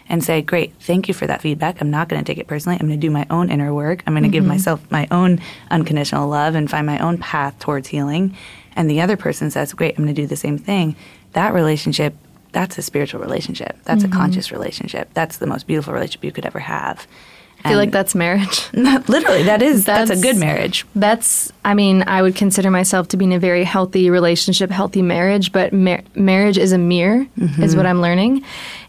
and 0.10 0.24
say, 0.24 0.41
Great, 0.41 0.74
thank 0.79 1.07
you 1.07 1.13
for 1.13 1.27
that 1.27 1.41
feedback. 1.41 1.81
I'm 1.81 1.91
not 1.91 2.10
going 2.10 2.24
to 2.24 2.29
take 2.29 2.38
it 2.38 2.48
personally. 2.48 2.77
I'm 2.79 2.88
going 2.88 3.00
to 3.00 3.07
do 3.07 3.12
my 3.12 3.25
own 3.29 3.50
inner 3.50 3.74
work. 3.74 4.03
I'm 4.05 4.13
going 4.13 4.24
to 4.24 4.29
give 4.29 4.43
mm-hmm. 4.43 4.50
myself 4.50 4.91
my 4.91 5.07
own 5.12 5.39
unconditional 5.72 6.27
love 6.27 6.55
and 6.55 6.69
find 6.69 6.86
my 6.86 7.00
own 7.00 7.17
path 7.17 7.57
towards 7.60 7.88
healing. 7.88 8.36
And 8.75 8.89
the 8.89 9.01
other 9.01 9.17
person 9.17 9.51
says, 9.51 9.74
Great, 9.74 9.98
I'm 9.98 10.03
going 10.03 10.15
to 10.15 10.22
do 10.22 10.27
the 10.27 10.36
same 10.36 10.57
thing. 10.57 10.95
That 11.33 11.53
relationship, 11.53 12.15
that's 12.51 12.77
a 12.77 12.81
spiritual 12.81 13.22
relationship. 13.22 13.77
That's 13.83 14.03
a 14.03 14.07
mm-hmm. 14.07 14.17
conscious 14.17 14.51
relationship. 14.51 15.10
That's 15.13 15.38
the 15.38 15.48
most 15.48 15.67
beautiful 15.67 15.93
relationship 15.93 16.24
you 16.24 16.31
could 16.31 16.45
ever 16.45 16.60
have. 16.60 17.07
I 17.65 17.69
feel 17.69 17.77
like 17.77 17.91
that's 17.91 18.13
marriage. 18.13 18.67
literally 18.74 19.43
that 19.43 19.62
is 19.62 19.86
that's, 19.86 20.12
a 20.12 20.22
good 20.22 20.36
marriage. 20.36 20.86
That's, 20.95 21.51
I 21.63 21.74
mean, 21.74 22.03
I 22.07 22.22
would 22.22 22.36
consider 22.36 22.69
myself 22.69 23.07
to 23.10 23.17
be 23.17 23.25
in 23.25 23.31
a 23.31 23.39
very 23.39 23.63
healthy 23.63 24.10
relationship, 24.10 24.69
healthy 24.69 25.01
marriage, 25.01 25.53
but 25.53 25.72
mar- 25.72 26.01
marriage 26.13 26.57
is 26.57 26.74
a 26.74 26.77
mirror, 26.77 27.25
is 27.38 27.50
mm-hmm. 27.50 27.77
what 27.77 27.86
I'm 27.86 28.01
learning. 28.01 28.43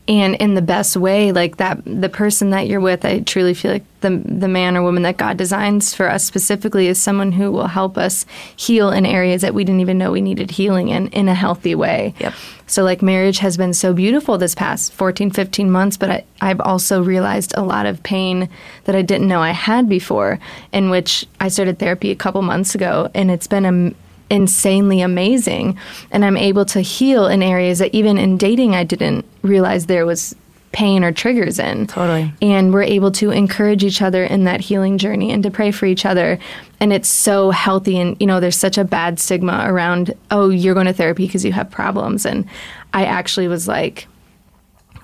And 0.06 0.34
in 0.34 0.54
the 0.54 0.62
best 0.62 0.98
way, 0.98 1.32
like 1.32 1.56
that, 1.56 1.80
the 1.86 2.10
person 2.10 2.50
that 2.50 2.66
you're 2.66 2.80
with, 2.80 3.06
I 3.06 3.20
truly 3.20 3.54
feel 3.54 3.72
like 3.72 3.84
the, 4.02 4.10
the 4.10 4.48
man 4.48 4.76
or 4.76 4.82
woman 4.82 5.02
that 5.04 5.16
God 5.16 5.38
designs 5.38 5.94
for 5.94 6.10
us 6.10 6.24
specifically 6.24 6.88
is 6.88 7.00
someone 7.00 7.32
who 7.32 7.50
will 7.50 7.68
help 7.68 7.96
us 7.96 8.26
heal 8.54 8.90
in 8.90 9.06
areas 9.06 9.40
that 9.40 9.54
we 9.54 9.64
didn't 9.64 9.80
even 9.80 9.96
know 9.96 10.12
we 10.12 10.20
needed 10.20 10.50
healing 10.50 10.90
in, 10.90 11.08
in 11.08 11.26
a 11.26 11.34
healthy 11.34 11.74
way. 11.74 12.12
Yep. 12.18 12.34
So, 12.66 12.82
like, 12.82 13.00
marriage 13.00 13.38
has 13.38 13.56
been 13.56 13.72
so 13.72 13.94
beautiful 13.94 14.36
this 14.36 14.54
past 14.54 14.92
14, 14.92 15.30
15 15.30 15.70
months, 15.70 15.96
but 15.96 16.10
I, 16.10 16.24
I've 16.40 16.60
also 16.60 17.02
realized 17.02 17.54
a 17.56 17.62
lot 17.62 17.86
of 17.86 18.02
pain 18.02 18.50
that 18.84 18.94
I 18.94 19.00
didn't 19.00 19.28
know 19.28 19.40
I 19.40 19.50
had 19.52 19.88
before, 19.88 20.38
in 20.72 20.90
which 20.90 21.26
I 21.40 21.48
started 21.48 21.78
therapy 21.78 22.10
a 22.10 22.16
couple 22.16 22.42
months 22.42 22.74
ago, 22.74 23.10
and 23.14 23.30
it's 23.30 23.46
been 23.46 23.64
um, 23.64 23.94
insanely 24.30 25.00
amazing. 25.00 25.78
And 26.10 26.24
I'm 26.24 26.36
able 26.36 26.64
to 26.66 26.80
heal 26.80 27.26
in 27.26 27.42
areas 27.42 27.78
that 27.78 27.94
even 27.94 28.18
in 28.18 28.36
dating, 28.36 28.74
I 28.74 28.84
didn't 28.84 29.24
realize 29.42 29.86
there 29.86 30.06
was 30.06 30.34
pain 30.72 31.04
or 31.04 31.12
triggers 31.12 31.58
in. 31.58 31.86
Totally. 31.86 32.32
And 32.42 32.74
we're 32.74 32.82
able 32.82 33.12
to 33.12 33.30
encourage 33.30 33.84
each 33.84 34.02
other 34.02 34.24
in 34.24 34.44
that 34.44 34.60
healing 34.60 34.98
journey 34.98 35.30
and 35.30 35.42
to 35.44 35.50
pray 35.50 35.70
for 35.70 35.86
each 35.86 36.04
other. 36.04 36.38
And 36.80 36.92
it's 36.92 37.08
so 37.08 37.50
healthy. 37.50 37.98
And, 37.98 38.16
you 38.20 38.26
know, 38.26 38.40
there's 38.40 38.56
such 38.56 38.76
a 38.76 38.84
bad 38.84 39.20
stigma 39.20 39.64
around, 39.66 40.14
oh, 40.32 40.48
you're 40.48 40.74
going 40.74 40.86
to 40.86 40.92
therapy 40.92 41.26
because 41.26 41.44
you 41.44 41.52
have 41.52 41.70
problems. 41.70 42.26
And 42.26 42.46
I 42.92 43.04
actually 43.04 43.46
was 43.46 43.68
like, 43.68 44.08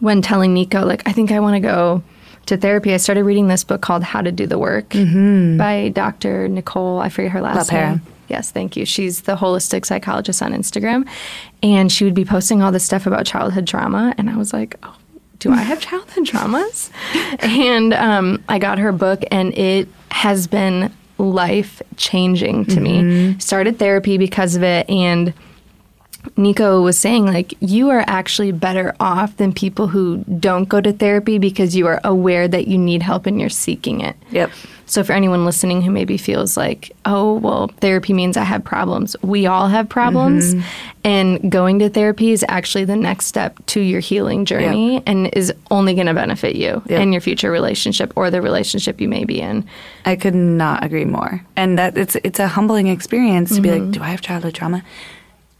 when 0.00 0.22
telling 0.22 0.52
Nico, 0.52 0.84
like, 0.84 1.06
I 1.06 1.12
think 1.12 1.30
I 1.30 1.38
want 1.38 1.54
to 1.54 1.60
go 1.60 2.02
to 2.46 2.56
therapy, 2.56 2.92
I 2.92 2.96
started 2.96 3.22
reading 3.22 3.46
this 3.46 3.62
book 3.62 3.80
called 3.80 4.02
How 4.02 4.22
to 4.22 4.32
Do 4.32 4.46
the 4.46 4.58
Work 4.58 4.90
mm-hmm. 4.90 5.56
by 5.56 5.90
Dr. 5.90 6.48
Nicole, 6.48 6.98
I 6.98 7.10
forget 7.10 7.30
her 7.30 7.40
last 7.40 7.70
LePera. 7.70 7.90
name. 7.90 8.02
Yes, 8.30 8.50
thank 8.52 8.76
you. 8.76 8.86
She's 8.86 9.22
the 9.22 9.36
holistic 9.36 9.84
psychologist 9.84 10.40
on 10.40 10.52
Instagram. 10.52 11.06
And 11.62 11.90
she 11.90 12.04
would 12.04 12.14
be 12.14 12.24
posting 12.24 12.62
all 12.62 12.70
this 12.72 12.84
stuff 12.84 13.06
about 13.06 13.26
childhood 13.26 13.66
trauma. 13.66 14.14
And 14.16 14.30
I 14.30 14.36
was 14.36 14.52
like, 14.52 14.76
oh, 14.82 14.96
do 15.40 15.52
I 15.52 15.56
have 15.56 15.80
childhood 15.80 16.26
traumas? 16.26 16.90
And 17.42 17.92
um, 17.94 18.42
I 18.48 18.58
got 18.58 18.78
her 18.78 18.92
book, 18.92 19.22
and 19.30 19.56
it 19.56 19.88
has 20.10 20.46
been 20.46 20.92
life 21.18 21.82
changing 21.96 22.66
to 22.66 22.80
me. 22.80 23.38
Started 23.38 23.78
therapy 23.78 24.18
because 24.18 24.54
of 24.56 24.62
it. 24.62 24.88
And 24.88 25.32
Nico 26.36 26.82
was 26.82 26.98
saying, 26.98 27.26
like, 27.26 27.54
you 27.60 27.88
are 27.90 28.04
actually 28.06 28.52
better 28.52 28.94
off 29.00 29.36
than 29.38 29.52
people 29.52 29.88
who 29.88 30.18
don't 30.38 30.68
go 30.68 30.80
to 30.80 30.92
therapy 30.92 31.38
because 31.38 31.74
you 31.74 31.86
are 31.86 32.00
aware 32.04 32.46
that 32.46 32.68
you 32.68 32.78
need 32.78 33.02
help 33.02 33.26
and 33.26 33.40
you're 33.40 33.48
seeking 33.48 34.00
it. 34.00 34.16
Yep. 34.30 34.50
So, 34.90 35.04
for 35.04 35.12
anyone 35.12 35.44
listening 35.44 35.82
who 35.82 35.92
maybe 35.92 36.16
feels 36.16 36.56
like, 36.56 36.90
oh, 37.04 37.34
well, 37.34 37.68
therapy 37.78 38.12
means 38.12 38.36
I 38.36 38.42
have 38.42 38.64
problems, 38.64 39.14
we 39.22 39.46
all 39.46 39.68
have 39.68 39.88
problems. 39.88 40.52
Mm-hmm. 40.52 40.68
And 41.04 41.50
going 41.50 41.78
to 41.78 41.88
therapy 41.88 42.32
is 42.32 42.44
actually 42.48 42.84
the 42.84 42.96
next 42.96 43.26
step 43.26 43.56
to 43.66 43.80
your 43.80 44.00
healing 44.00 44.44
journey 44.44 45.02
and 45.06 45.32
is 45.32 45.50
only 45.70 45.94
going 45.94 46.08
to 46.08 46.14
benefit 46.14 46.56
you 46.56 46.82
Yep. 46.86 47.00
and 47.00 47.12
your 47.14 47.20
future 47.20 47.50
relationship 47.50 48.12
or 48.16 48.30
the 48.30 48.42
relationship 48.42 49.00
you 49.00 49.08
may 49.08 49.24
be 49.24 49.40
in. 49.40 49.64
I 50.04 50.16
could 50.16 50.34
not 50.34 50.84
agree 50.84 51.04
more. 51.04 51.40
And 51.56 51.78
that 51.78 51.96
it's 51.96 52.16
it's 52.16 52.40
a 52.40 52.48
humbling 52.48 52.88
experience 52.88 53.54
to 53.54 53.62
be 53.62 53.70
like, 53.70 53.82
mm-hmm. 53.82 53.92
do 53.92 54.02
I 54.02 54.08
have 54.08 54.20
childhood 54.20 54.54
trauma? 54.54 54.82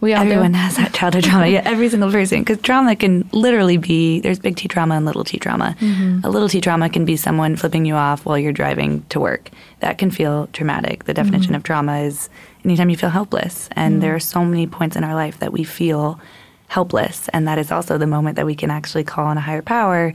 We 0.01 0.15
all 0.15 0.25
do. 0.25 0.31
Everyone 0.31 0.55
has 0.55 0.77
that 0.77 0.95
childhood 0.95 1.25
trauma. 1.25 1.47
Yeah, 1.47 1.63
every 1.65 1.89
single 1.91 2.11
person. 2.11 2.41
Because 2.41 2.61
trauma 2.61 2.97
can 2.97 3.29
literally 3.33 3.77
be 3.77 4.21
there's 4.21 4.39
big 4.39 4.57
T 4.57 4.67
trauma 4.67 4.95
and 4.95 5.05
little 5.05 5.25
T 5.25 5.39
trauma. 5.39 5.77
Mm-hmm. 5.79 6.25
A 6.25 6.31
little 6.31 6.49
T 6.49 6.61
trauma 6.61 6.89
can 6.89 7.05
be 7.05 7.17
someone 7.17 7.57
flipping 7.57 7.85
you 7.85 7.95
off 7.95 8.25
while 8.25 8.39
you're 8.39 8.53
driving 8.53 9.05
to 9.11 9.21
work. 9.21 9.51
That 9.81 9.99
can 9.99 10.11
feel 10.11 10.49
traumatic. 10.53 11.05
The 11.05 11.13
mm-hmm. 11.13 11.23
definition 11.23 11.55
of 11.55 11.63
trauma 11.63 11.99
is 11.99 12.31
anytime 12.65 12.89
you 12.89 12.97
feel 12.97 13.11
helpless. 13.11 13.69
And 13.73 14.03
there 14.03 14.15
are 14.15 14.21
so 14.21 14.45
many 14.45 14.67
points 14.67 14.97
in 14.97 15.05
our 15.05 15.15
life 15.15 15.39
that 15.41 15.53
we 15.53 15.65
feel 15.65 16.19
helpless. 16.69 17.29
And 17.31 17.47
that 17.49 17.59
is 17.59 17.71
also 17.71 17.99
the 17.99 18.07
moment 18.07 18.37
that 18.37 18.47
we 18.47 18.55
can 18.55 18.71
actually 18.71 19.05
call 19.05 19.27
on 19.27 19.37
a 19.37 19.41
higher 19.41 19.63
power 19.63 20.15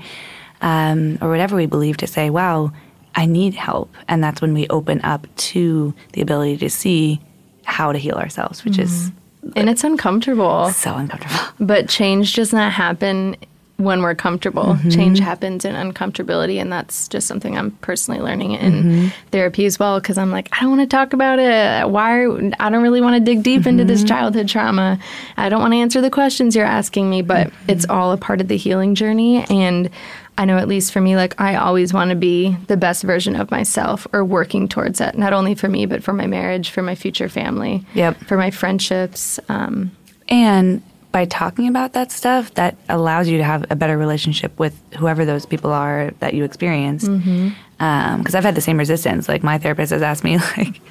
um, 0.62 1.18
or 1.22 1.30
whatever 1.30 1.56
we 1.56 1.66
believe 1.66 1.98
to 1.98 2.08
say, 2.08 2.30
wow, 2.30 2.72
I 3.14 3.26
need 3.26 3.54
help. 3.54 3.94
And 4.08 4.24
that's 4.24 4.42
when 4.42 4.54
we 4.54 4.68
open 4.70 5.02
up 5.04 5.28
to 5.36 5.94
the 6.14 6.22
ability 6.22 6.58
to 6.58 6.70
see 6.70 7.22
how 7.66 7.92
to 7.92 8.00
heal 8.00 8.16
ourselves, 8.16 8.64
which 8.64 8.80
is 8.80 9.10
mm-hmm. 9.10 9.18
And 9.56 9.70
it's 9.70 9.84
uncomfortable. 9.84 10.70
so 10.72 10.96
uncomfortable. 10.96 11.40
But 11.60 11.90
change 11.90 12.34
does 12.34 12.52
not 12.52 12.72
happen 12.72 13.36
when 13.78 14.02
we're 14.02 14.16
comfortable. 14.16 14.64
Mm-hmm. 14.64 14.90
Change 14.90 15.20
happens 15.20 15.66
in 15.66 15.76
uncomfortability, 15.76 16.62
and 16.62 16.72
that's 16.72 17.08
just 17.10 17.28
something 17.28 17.58
I'm 17.58 17.72
personally 17.72 18.22
learning 18.22 18.54
in 18.54 18.74
mm-hmm. 18.74 19.08
therapy 19.32 19.66
as 19.66 19.78
well. 19.78 20.00
Because 20.00 20.18
I'm 20.18 20.32
like, 20.32 20.48
I 20.54 20.62
don't 20.62 20.78
want 20.78 20.90
to 20.90 20.96
talk 20.96 21.14
about 21.14 21.40
it. 21.40 21.90
Why? 21.90 22.22
Are, 22.22 22.52
I 22.60 22.70
don't 22.70 22.84
really 22.84 23.02
want 23.02 23.16
to 23.16 23.20
dig 23.20 23.44
deep 23.44 23.68
into 23.68 23.84
this 23.84 24.00
mm-hmm. 24.00 24.08
childhood 24.08 24.48
trauma. 24.48 24.98
I 25.36 25.50
don't 25.50 25.60
want 25.60 25.74
to 25.74 25.78
answer 25.78 26.02
the 26.02 26.10
questions 26.10 26.56
you're 26.56 26.66
asking 26.66 27.10
me. 27.10 27.22
But 27.22 27.52
it's 27.68 27.86
all 27.90 28.14
a 28.14 28.18
part 28.18 28.40
of 28.40 28.48
the 28.48 28.58
healing 28.58 28.96
journey, 28.96 29.44
and 29.50 29.90
I 30.38 30.46
know 30.46 30.58
at 30.58 30.68
least 30.68 30.92
for 30.92 31.00
me, 31.00 31.16
like 31.16 31.40
I 31.40 31.56
always 31.56 31.94
want 31.94 32.10
to 32.10 32.16
be 32.16 32.56
the 32.68 32.76
best 32.78 33.04
version 33.04 33.36
of 33.36 33.52
myself, 33.52 34.06
or 34.12 34.24
working 34.26 34.68
towards 34.68 35.00
that. 35.00 35.18
Not 35.18 35.32
only 35.34 35.56
for 35.56 35.70
me, 35.70 35.86
but 35.86 36.04
for 36.04 36.12
my 36.14 36.28
marriage, 36.28 36.70
for 36.72 36.82
my 36.82 36.96
future 36.96 37.30
family, 37.30 37.86
Yep. 37.94 38.18
for 38.26 38.38
my 38.38 38.52
friendships. 38.52 39.40
Um, 39.50 39.92
And 40.28 40.82
by 41.12 41.24
talking 41.26 41.68
about 41.70 41.94
that 41.94 42.12
stuff, 42.12 42.54
that 42.56 42.76
allows 42.90 43.30
you 43.30 43.38
to 43.38 43.44
have 43.46 43.64
a 43.70 43.76
better 43.78 43.98
relationship 43.98 44.58
with 44.60 44.78
whoever 44.98 45.24
those 45.24 45.46
people 45.46 45.72
are 45.72 46.12
that 46.20 46.34
you 46.34 46.44
experience. 46.44 47.08
Because 47.08 48.36
I've 48.36 48.44
had 48.44 48.56
the 48.56 48.62
same 48.62 48.78
resistance. 48.78 49.30
Like 49.30 49.42
my 49.44 49.58
therapist 49.58 49.92
has 49.94 50.02
asked 50.02 50.24
me, 50.26 50.38
like, 50.58 50.82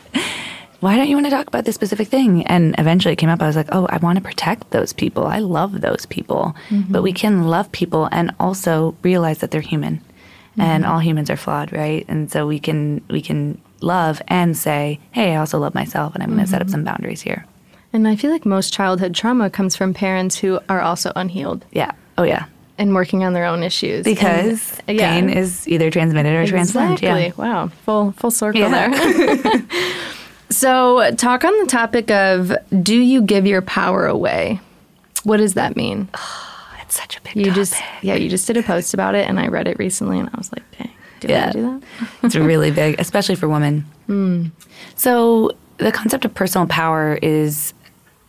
why 0.84 0.96
don't 0.96 1.08
you 1.08 1.16
want 1.16 1.24
to 1.26 1.30
talk 1.30 1.46
about 1.46 1.64
this 1.64 1.74
specific 1.74 2.08
thing? 2.08 2.46
And 2.46 2.74
eventually 2.78 3.14
it 3.14 3.16
came 3.16 3.30
up. 3.30 3.40
I 3.40 3.46
was 3.46 3.56
like, 3.56 3.70
oh, 3.72 3.86
I 3.86 3.96
want 3.96 4.16
to 4.18 4.22
protect 4.22 4.70
those 4.70 4.92
people. 4.92 5.26
I 5.26 5.38
love 5.38 5.80
those 5.80 6.04
people. 6.04 6.54
Mm-hmm. 6.68 6.92
But 6.92 7.02
we 7.02 7.14
can 7.14 7.44
love 7.48 7.72
people 7.72 8.06
and 8.12 8.34
also 8.38 8.94
realize 9.02 9.38
that 9.38 9.50
they're 9.50 9.60
human. 9.62 9.96
Mm-hmm. 9.96 10.60
and 10.60 10.86
all 10.86 11.00
humans 11.00 11.30
are 11.30 11.36
flawed, 11.36 11.72
right? 11.72 12.04
And 12.06 12.30
so 12.30 12.46
we 12.46 12.60
can 12.60 13.02
we 13.10 13.20
can 13.20 13.60
love 13.80 14.22
and 14.28 14.56
say, 14.56 15.00
"Hey, 15.10 15.32
I 15.34 15.36
also 15.38 15.58
love 15.58 15.74
myself, 15.74 16.14
and 16.14 16.22
I'm 16.22 16.30
going 16.30 16.44
to 16.44 16.46
set 16.46 16.60
up 16.60 16.68
mm-hmm. 16.68 16.74
some 16.74 16.84
boundaries 16.84 17.22
here." 17.22 17.44
And 17.92 18.06
I 18.06 18.14
feel 18.14 18.30
like 18.30 18.46
most 18.46 18.72
childhood 18.72 19.16
trauma 19.16 19.50
comes 19.50 19.74
from 19.74 19.94
parents 19.94 20.36
who 20.38 20.60
are 20.68 20.80
also 20.80 21.10
unhealed 21.16 21.64
Yeah. 21.72 21.90
Oh 22.18 22.22
yeah. 22.22 22.44
and 22.78 22.94
working 22.94 23.24
on 23.24 23.32
their 23.32 23.46
own 23.46 23.64
issues. 23.64 24.04
Because 24.04 24.80
And- 24.86 24.96
yeah. 24.96 25.10
pain 25.12 25.28
is 25.28 25.66
either 25.66 25.90
transmitted 25.90 26.34
or 26.36 26.46
transformed. 26.46 27.02
Exactly. 27.02 27.26
Yeah. 27.26 27.32
Wow. 27.36 27.68
Full 27.84 28.12
full 28.12 28.30
circle 28.30 28.60
Yeah. 28.60 28.90
there. 28.90 29.62
so, 30.54 31.10
talk 31.16 31.44
on 31.44 31.58
the 31.60 31.66
topic 31.66 32.10
of 32.10 32.52
do 32.82 32.94
you 32.96 33.22
give 33.22 33.46
your 33.46 33.62
power 33.62 34.06
away? 34.06 34.60
What 35.24 35.38
does 35.38 35.54
that 35.54 35.76
mean? 35.76 36.08
It's 36.82 36.96
such 37.00 37.16
a 37.16 37.20
big 37.22 37.34
You 37.36 37.44
topic. 37.46 37.54
just 37.56 37.74
yeah, 38.02 38.14
you 38.14 38.28
just 38.28 38.46
did 38.46 38.58
a 38.58 38.62
post 38.62 38.92
about 38.92 39.14
it 39.14 39.26
and 39.26 39.40
I 39.40 39.48
read 39.48 39.66
it 39.68 39.78
recently 39.78 40.18
and 40.18 40.28
I 40.28 40.36
was 40.36 40.52
like, 40.52 40.62
dang, 40.78 40.90
did 41.20 41.30
Yeah. 41.30 41.48
I 41.48 41.52
do 41.52 41.62
that? 41.62 42.08
it's 42.22 42.36
really 42.36 42.70
big, 42.70 43.00
especially 43.00 43.36
for 43.36 43.48
women. 43.48 43.86
Hmm. 44.06 44.46
So 44.94 45.50
the 45.78 45.90
concept 45.90 46.26
of 46.26 46.34
personal 46.34 46.66
power 46.66 47.18
is 47.22 47.72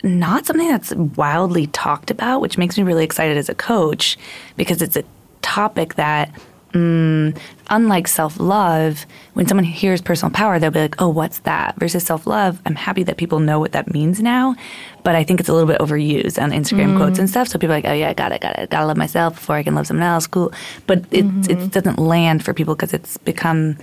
not 0.03 0.45
something 0.45 0.69
that's 0.69 0.95
wildly 0.95 1.67
talked 1.67 2.09
about, 2.09 2.39
which 2.39 2.57
makes 2.57 2.77
me 2.77 2.83
really 2.85 3.03
excited 3.03 3.35
as 3.37 3.49
a 3.49 3.55
coach 3.55 4.17
because 4.55 4.81
it's 4.81 4.95
a 4.95 5.03
topic 5.41 5.95
that, 5.95 6.31
mm, 6.75 7.37
unlike 7.69 8.07
self 8.07 8.39
love, 8.39 9.05
when 9.33 9.47
someone 9.47 9.63
hears 9.63 10.01
personal 10.01 10.31
power, 10.31 10.59
they'll 10.59 10.71
be 10.71 10.81
like, 10.81 11.01
oh, 11.01 11.09
what's 11.09 11.39
that? 11.39 11.75
Versus 11.77 12.03
self 12.03 12.27
love, 12.27 12.61
I'm 12.65 12.75
happy 12.75 13.03
that 13.03 13.17
people 13.17 13.39
know 13.39 13.59
what 13.59 13.71
that 13.71 13.93
means 13.93 14.21
now, 14.21 14.55
but 15.03 15.15
I 15.15 15.23
think 15.23 15.39
it's 15.39 15.49
a 15.49 15.53
little 15.53 15.67
bit 15.67 15.79
overused 15.79 16.41
on 16.41 16.51
Instagram 16.51 16.93
mm. 16.93 16.97
quotes 16.97 17.17
and 17.17 17.29
stuff. 17.29 17.47
So 17.47 17.57
people 17.57 17.73
are 17.73 17.77
like, 17.77 17.85
oh, 17.85 17.93
yeah, 17.93 18.09
I 18.09 18.13
got 18.13 18.31
it, 18.31 18.41
got 18.41 18.59
it, 18.59 18.69
gotta 18.69 18.85
love 18.85 18.97
myself 18.97 19.35
before 19.35 19.55
I 19.55 19.63
can 19.63 19.73
love 19.73 19.87
someone 19.87 20.05
else. 20.05 20.27
Cool. 20.27 20.51
But 20.85 20.99
it, 21.11 21.25
mm-hmm. 21.25 21.51
it 21.51 21.71
doesn't 21.71 21.97
land 21.97 22.43
for 22.43 22.53
people 22.53 22.75
because 22.75 22.93
it's 22.93 23.17
become 23.17 23.77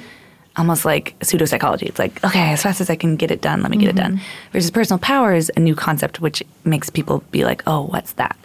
almost 0.57 0.85
like 0.85 1.15
pseudo 1.23 1.47
psychology. 1.47 1.87
It's 1.87 1.99
like, 1.99 2.23
okay, 2.25 2.53
as 2.53 2.63
fast 2.63 2.81
as 2.83 2.91
I 2.91 2.97
can 2.97 3.17
get 3.17 3.31
it 3.31 3.41
done, 3.41 3.63
let 3.63 3.71
me 3.71 3.79
get 3.79 3.89
it 3.89 3.97
done. 3.97 4.17
Mm-hmm. 4.17 4.53
Versus 4.53 4.71
personal 4.71 4.99
power 4.99 5.35
is 5.35 5.51
a 5.57 5.61
new 5.61 5.75
concept 5.75 6.21
which 6.21 6.43
makes 6.65 6.91
people 6.91 7.25
be 7.31 7.45
like, 7.45 7.63
oh, 7.67 7.83
what's 7.87 8.13
that? 8.15 8.37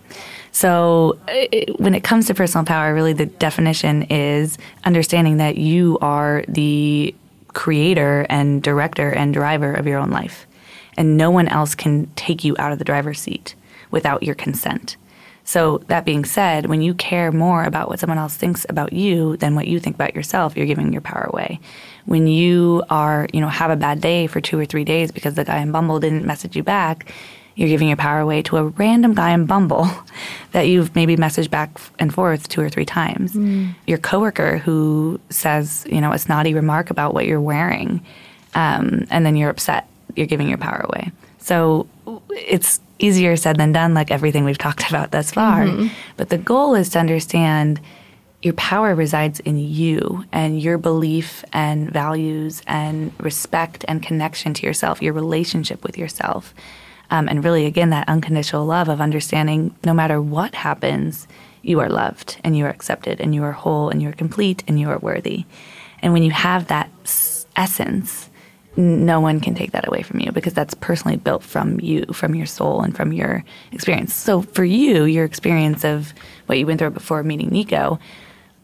So 0.57 1.19
it, 1.27 1.79
when 1.79 1.93
it 1.93 2.03
comes 2.03 2.25
to 2.25 2.33
personal 2.33 2.65
power, 2.65 2.91
really 2.91 3.13
the 3.13 3.27
definition 3.27 4.01
is 4.09 4.57
understanding 4.85 5.37
that 5.37 5.55
you 5.59 5.99
are 6.01 6.43
the 6.47 7.13
creator 7.49 8.25
and 8.27 8.63
director 8.63 9.11
and 9.11 9.35
driver 9.35 9.71
of 9.71 9.85
your 9.85 9.99
own 9.99 10.09
life. 10.09 10.47
And 10.97 11.15
no 11.15 11.29
one 11.29 11.47
else 11.47 11.75
can 11.75 12.07
take 12.15 12.43
you 12.43 12.55
out 12.57 12.71
of 12.71 12.79
the 12.79 12.85
driver's 12.85 13.19
seat 13.19 13.53
without 13.91 14.23
your 14.23 14.33
consent. 14.33 14.97
So 15.43 15.77
that 15.89 16.05
being 16.05 16.25
said, 16.25 16.65
when 16.65 16.81
you 16.81 16.95
care 16.95 17.31
more 17.31 17.63
about 17.63 17.87
what 17.87 17.99
someone 17.99 18.17
else 18.17 18.35
thinks 18.35 18.65
about 18.67 18.93
you 18.93 19.37
than 19.37 19.53
what 19.53 19.67
you 19.67 19.79
think 19.79 19.95
about 19.95 20.15
yourself, 20.15 20.57
you're 20.57 20.65
giving 20.65 20.91
your 20.91 21.03
power 21.03 21.29
away. 21.31 21.59
When 22.05 22.25
you 22.25 22.83
are, 22.89 23.27
you 23.31 23.41
know, 23.41 23.47
have 23.47 23.69
a 23.69 23.75
bad 23.75 24.01
day 24.01 24.25
for 24.25 24.41
two 24.41 24.57
or 24.57 24.65
three 24.65 24.85
days 24.85 25.11
because 25.11 25.35
the 25.35 25.45
guy 25.45 25.59
in 25.59 25.71
Bumble 25.71 25.99
didn't 25.99 26.25
message 26.25 26.55
you 26.55 26.63
back, 26.63 27.13
you're 27.57 27.67
giving 27.67 27.87
your 27.87 27.97
power 27.97 28.19
away 28.19 28.43
to 28.43 28.57
a 28.57 28.63
random 28.63 29.15
guy 29.15 29.31
in 29.31 29.47
Bumble 29.47 29.89
that 30.51 30.67
you've 30.67 30.95
maybe 30.95 31.17
messaged 31.17 31.49
back 31.49 31.81
and 31.99 32.13
forth 32.13 32.47
two 32.47 32.61
or 32.61 32.69
three 32.69 32.85
times. 32.85 33.35
Your 33.87 33.97
coworker 33.97 34.59
who 34.59 35.19
says, 35.31 35.85
you 35.89 35.99
know, 35.99 36.13
a 36.13 36.19
snotty 36.19 36.53
remark 36.53 36.91
about 36.91 37.15
what 37.15 37.25
you're 37.25 37.41
wearing, 37.41 38.05
um, 38.53 39.07
and 39.09 39.25
then 39.25 39.35
you're 39.35 39.49
upset, 39.49 39.89
you're 40.15 40.27
giving 40.27 40.47
your 40.47 40.59
power 40.59 40.85
away. 40.87 41.11
So 41.39 41.87
it's 42.29 42.79
easier 42.99 43.35
said 43.35 43.57
than 43.57 43.71
done, 43.71 43.95
like 43.95 44.11
everything 44.11 44.45
we've 44.45 44.57
talked 44.67 44.87
about 44.89 45.11
thus 45.11 45.31
far. 45.31 45.67
But 46.15 46.29
the 46.29 46.37
goal 46.37 46.75
is 46.75 46.89
to 46.89 46.99
understand 46.99 47.81
your 48.43 48.53
power 48.53 48.93
resides 48.93 49.39
in 49.39 49.57
you 49.57 50.23
and 50.31 50.61
your 50.61 50.77
belief 50.77 51.43
and 51.53 51.89
values 51.89 52.61
and 52.67 53.11
respect 53.19 53.83
and 53.87 54.03
connection 54.03 54.53
to 54.53 54.65
yourself, 54.65 55.01
your 55.01 55.13
relationship 55.13 55.83
with 55.83 55.97
yourself. 55.97 56.53
Um, 57.09 57.27
and 57.29 57.43
really, 57.43 57.65
again, 57.65 57.89
that 57.91 58.09
unconditional 58.09 58.65
love 58.65 58.89
of 58.89 58.99
understanding 58.99 59.75
no 59.85 59.93
matter 59.93 60.21
what 60.21 60.55
happens, 60.55 61.27
you 61.61 61.79
are 61.79 61.89
loved 61.89 62.39
and 62.43 62.57
you 62.57 62.65
are 62.65 62.69
accepted 62.69 63.21
and 63.21 63.33
you 63.33 63.43
are 63.43 63.51
whole 63.51 63.89
and 63.89 64.01
you 64.01 64.09
are 64.09 64.13
complete 64.13 64.63
and 64.67 64.79
you 64.79 64.89
are 64.89 64.99
worthy. 64.99 65.45
And 66.01 66.13
when 66.13 66.23
you 66.23 66.31
have 66.31 66.67
that 66.67 66.89
essence, 67.55 68.29
no 68.77 69.19
one 69.19 69.39
can 69.39 69.55
take 69.55 69.71
that 69.71 69.87
away 69.87 70.03
from 70.03 70.19
you 70.19 70.31
because 70.31 70.53
that's 70.53 70.75
personally 70.75 71.17
built 71.17 71.43
from 71.43 71.79
you, 71.79 72.05
from 72.13 72.35
your 72.35 72.45
soul, 72.45 72.81
and 72.81 72.95
from 72.95 73.11
your 73.11 73.43
experience. 73.71 74.13
So 74.13 74.41
for 74.43 74.63
you, 74.63 75.05
your 75.05 75.25
experience 75.25 75.83
of 75.83 76.13
what 76.45 76.59
you 76.59 76.67
went 76.67 76.79
through 76.79 76.91
before 76.91 77.23
meeting 77.23 77.49
Nico, 77.49 77.99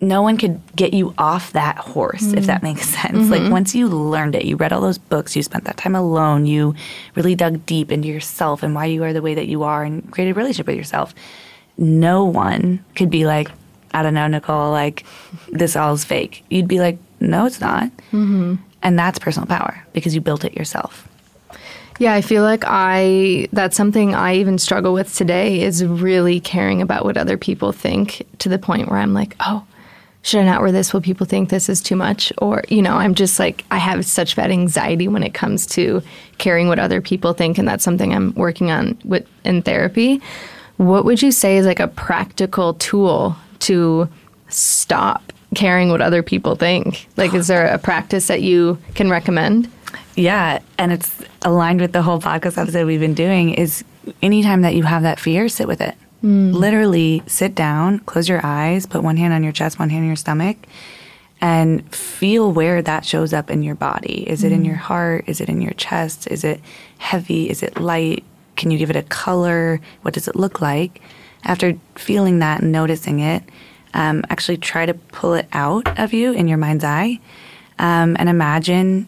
no 0.03 0.21
one 0.21 0.37
could 0.37 0.61
get 0.75 0.93
you 0.93 1.13
off 1.17 1.53
that 1.53 1.77
horse, 1.77 2.33
if 2.33 2.45
that 2.45 2.61
makes 2.63 2.87
sense. 2.89 3.29
Like 3.29 3.51
once 3.51 3.73
you 3.73 3.87
learned 3.87 4.35
it, 4.35 4.45
you 4.45 4.55
read 4.55 4.73
all 4.73 4.81
those 4.81 4.97
books, 4.97 5.35
you 5.35 5.43
spent 5.43 5.63
that 5.65 5.77
time 5.77 5.95
alone, 5.95 6.45
you 6.45 6.75
really 7.15 7.35
dug 7.35 7.65
deep 7.65 7.91
into 7.91 8.07
yourself 8.07 8.63
and 8.63 8.75
why 8.75 8.85
you 8.85 9.03
are 9.03 9.13
the 9.13 9.21
way 9.21 9.35
that 9.35 9.47
you 9.47 9.63
are 9.63 9.83
and 9.83 10.11
created 10.11 10.31
a 10.31 10.33
relationship 10.35 10.67
with 10.67 10.75
yourself. 10.75 11.13
No 11.77 12.25
one 12.25 12.83
could 12.95 13.09
be 13.09 13.25
like, 13.25 13.49
I 13.93 14.03
don't 14.03 14.13
know, 14.13 14.27
Nicole, 14.27 14.71
like 14.71 15.05
this 15.51 15.75
all 15.75 15.93
is 15.93 16.03
fake. 16.03 16.43
You'd 16.49 16.67
be 16.67 16.79
like, 16.79 16.97
no, 17.19 17.45
it's 17.45 17.61
not. 17.61 17.85
Mm-hmm. 18.11 18.55
And 18.81 18.99
that's 18.99 19.19
personal 19.19 19.47
power 19.47 19.85
because 19.93 20.13
you 20.13 20.21
built 20.21 20.43
it 20.43 20.55
yourself. 20.55 21.07
Yeah, 21.99 22.13
I 22.13 22.21
feel 22.21 22.43
like 22.43 22.63
I 22.65 23.47
that's 23.53 23.77
something 23.77 24.15
I 24.15 24.35
even 24.35 24.57
struggle 24.57 24.93
with 24.93 25.15
today 25.15 25.61
is 25.61 25.85
really 25.85 26.39
caring 26.39 26.81
about 26.81 27.05
what 27.05 27.17
other 27.17 27.37
people 27.37 27.71
think 27.71 28.25
to 28.39 28.49
the 28.49 28.57
point 28.57 28.89
where 28.89 28.99
I'm 28.99 29.13
like, 29.13 29.35
"Oh, 29.39 29.63
should 30.23 30.39
I 30.39 30.45
not 30.45 30.62
wear 30.62 30.71
this? 30.71 30.93
Will 30.93 31.01
people 31.01 31.25
think 31.25 31.49
this 31.49 31.69
is 31.69 31.81
too 31.81 31.95
much?" 31.95 32.33
Or, 32.39 32.63
you 32.69 32.81
know, 32.81 32.95
I'm 32.95 33.13
just 33.13 33.38
like 33.39 33.63
I 33.69 33.77
have 33.77 34.05
such 34.05 34.36
bad 34.36 34.49
anxiety 34.49 35.07
when 35.07 35.21
it 35.21 35.33
comes 35.33 35.67
to 35.67 36.01
caring 36.38 36.67
what 36.67 36.79
other 36.79 37.01
people 37.01 37.33
think 37.33 37.57
and 37.57 37.67
that's 37.67 37.83
something 37.83 38.13
I'm 38.13 38.33
working 38.33 38.71
on 38.71 38.97
with 39.03 39.27
in 39.45 39.62
therapy. 39.62 40.21
What 40.77 41.05
would 41.05 41.21
you 41.21 41.31
say 41.31 41.57
is 41.57 41.65
like 41.65 41.79
a 41.79 41.88
practical 41.88 42.73
tool 42.75 43.36
to 43.59 44.09
stop 44.49 45.31
caring 45.55 45.89
what 45.89 46.01
other 46.01 46.23
people 46.23 46.55
think? 46.55 47.07
Like 47.17 47.33
is 47.33 47.47
there 47.47 47.67
a 47.67 47.77
practice 47.77 48.27
that 48.27 48.41
you 48.41 48.79
can 48.95 49.09
recommend? 49.09 49.69
Yeah, 50.15 50.59
and 50.77 50.91
it's 50.91 51.12
aligned 51.41 51.81
with 51.81 51.91
the 51.91 52.01
whole 52.01 52.19
podcast 52.19 52.57
episode 52.57 52.86
we've 52.86 52.99
been 52.99 53.13
doing 53.13 53.53
is 53.53 53.83
anytime 54.21 54.62
that 54.62 54.75
you 54.75 54.83
have 54.83 55.03
that 55.03 55.19
fear, 55.19 55.49
sit 55.49 55.67
with 55.67 55.81
it. 55.81 55.95
Literally 56.23 57.21
sit 57.27 57.53
down, 57.53 57.99
close 57.99 58.29
your 58.29 58.41
eyes, 58.43 58.86
put 58.86 59.03
one 59.03 59.17
hand 59.17 59.33
on 59.33 59.43
your 59.43 59.51
chest, 59.51 59.77
one 59.77 59.89
hand 59.89 60.03
on 60.03 60.07
your 60.07 60.15
stomach, 60.15 60.57
and 61.41 61.93
feel 61.93 62.51
where 62.51 62.81
that 62.81 63.05
shows 63.05 63.33
up 63.33 63.51
in 63.51 63.62
your 63.62 63.75
body. 63.75 64.27
Is 64.29 64.43
it 64.43 64.53
in 64.53 64.63
your 64.63 64.77
heart? 64.77 65.25
Is 65.27 65.41
it 65.41 65.49
in 65.49 65.62
your 65.62 65.73
chest? 65.73 66.27
Is 66.27 66.43
it 66.43 66.62
heavy? 66.97 67.49
Is 67.49 67.62
it 67.62 67.79
light? 67.79 68.23
Can 68.55 68.71
you 68.71 68.77
give 68.77 68.89
it 68.89 68.95
a 68.95 69.03
color? 69.03 69.81
What 70.03 70.13
does 70.13 70.27
it 70.27 70.36
look 70.36 70.62
like? 70.62 71.01
After 71.43 71.73
feeling 71.95 72.39
that 72.39 72.62
and 72.62 72.71
noticing 72.71 73.19
it, 73.19 73.43
um, 73.93 74.23
actually 74.29 74.57
try 74.57 74.86
to 74.86 74.93
pull 74.93 75.33
it 75.33 75.47
out 75.51 75.99
of 75.99 76.13
you 76.13 76.31
in 76.31 76.47
your 76.47 76.57
mind's 76.57 76.83
eye 76.83 77.19
um, 77.79 78.15
and 78.17 78.29
imagine 78.29 79.07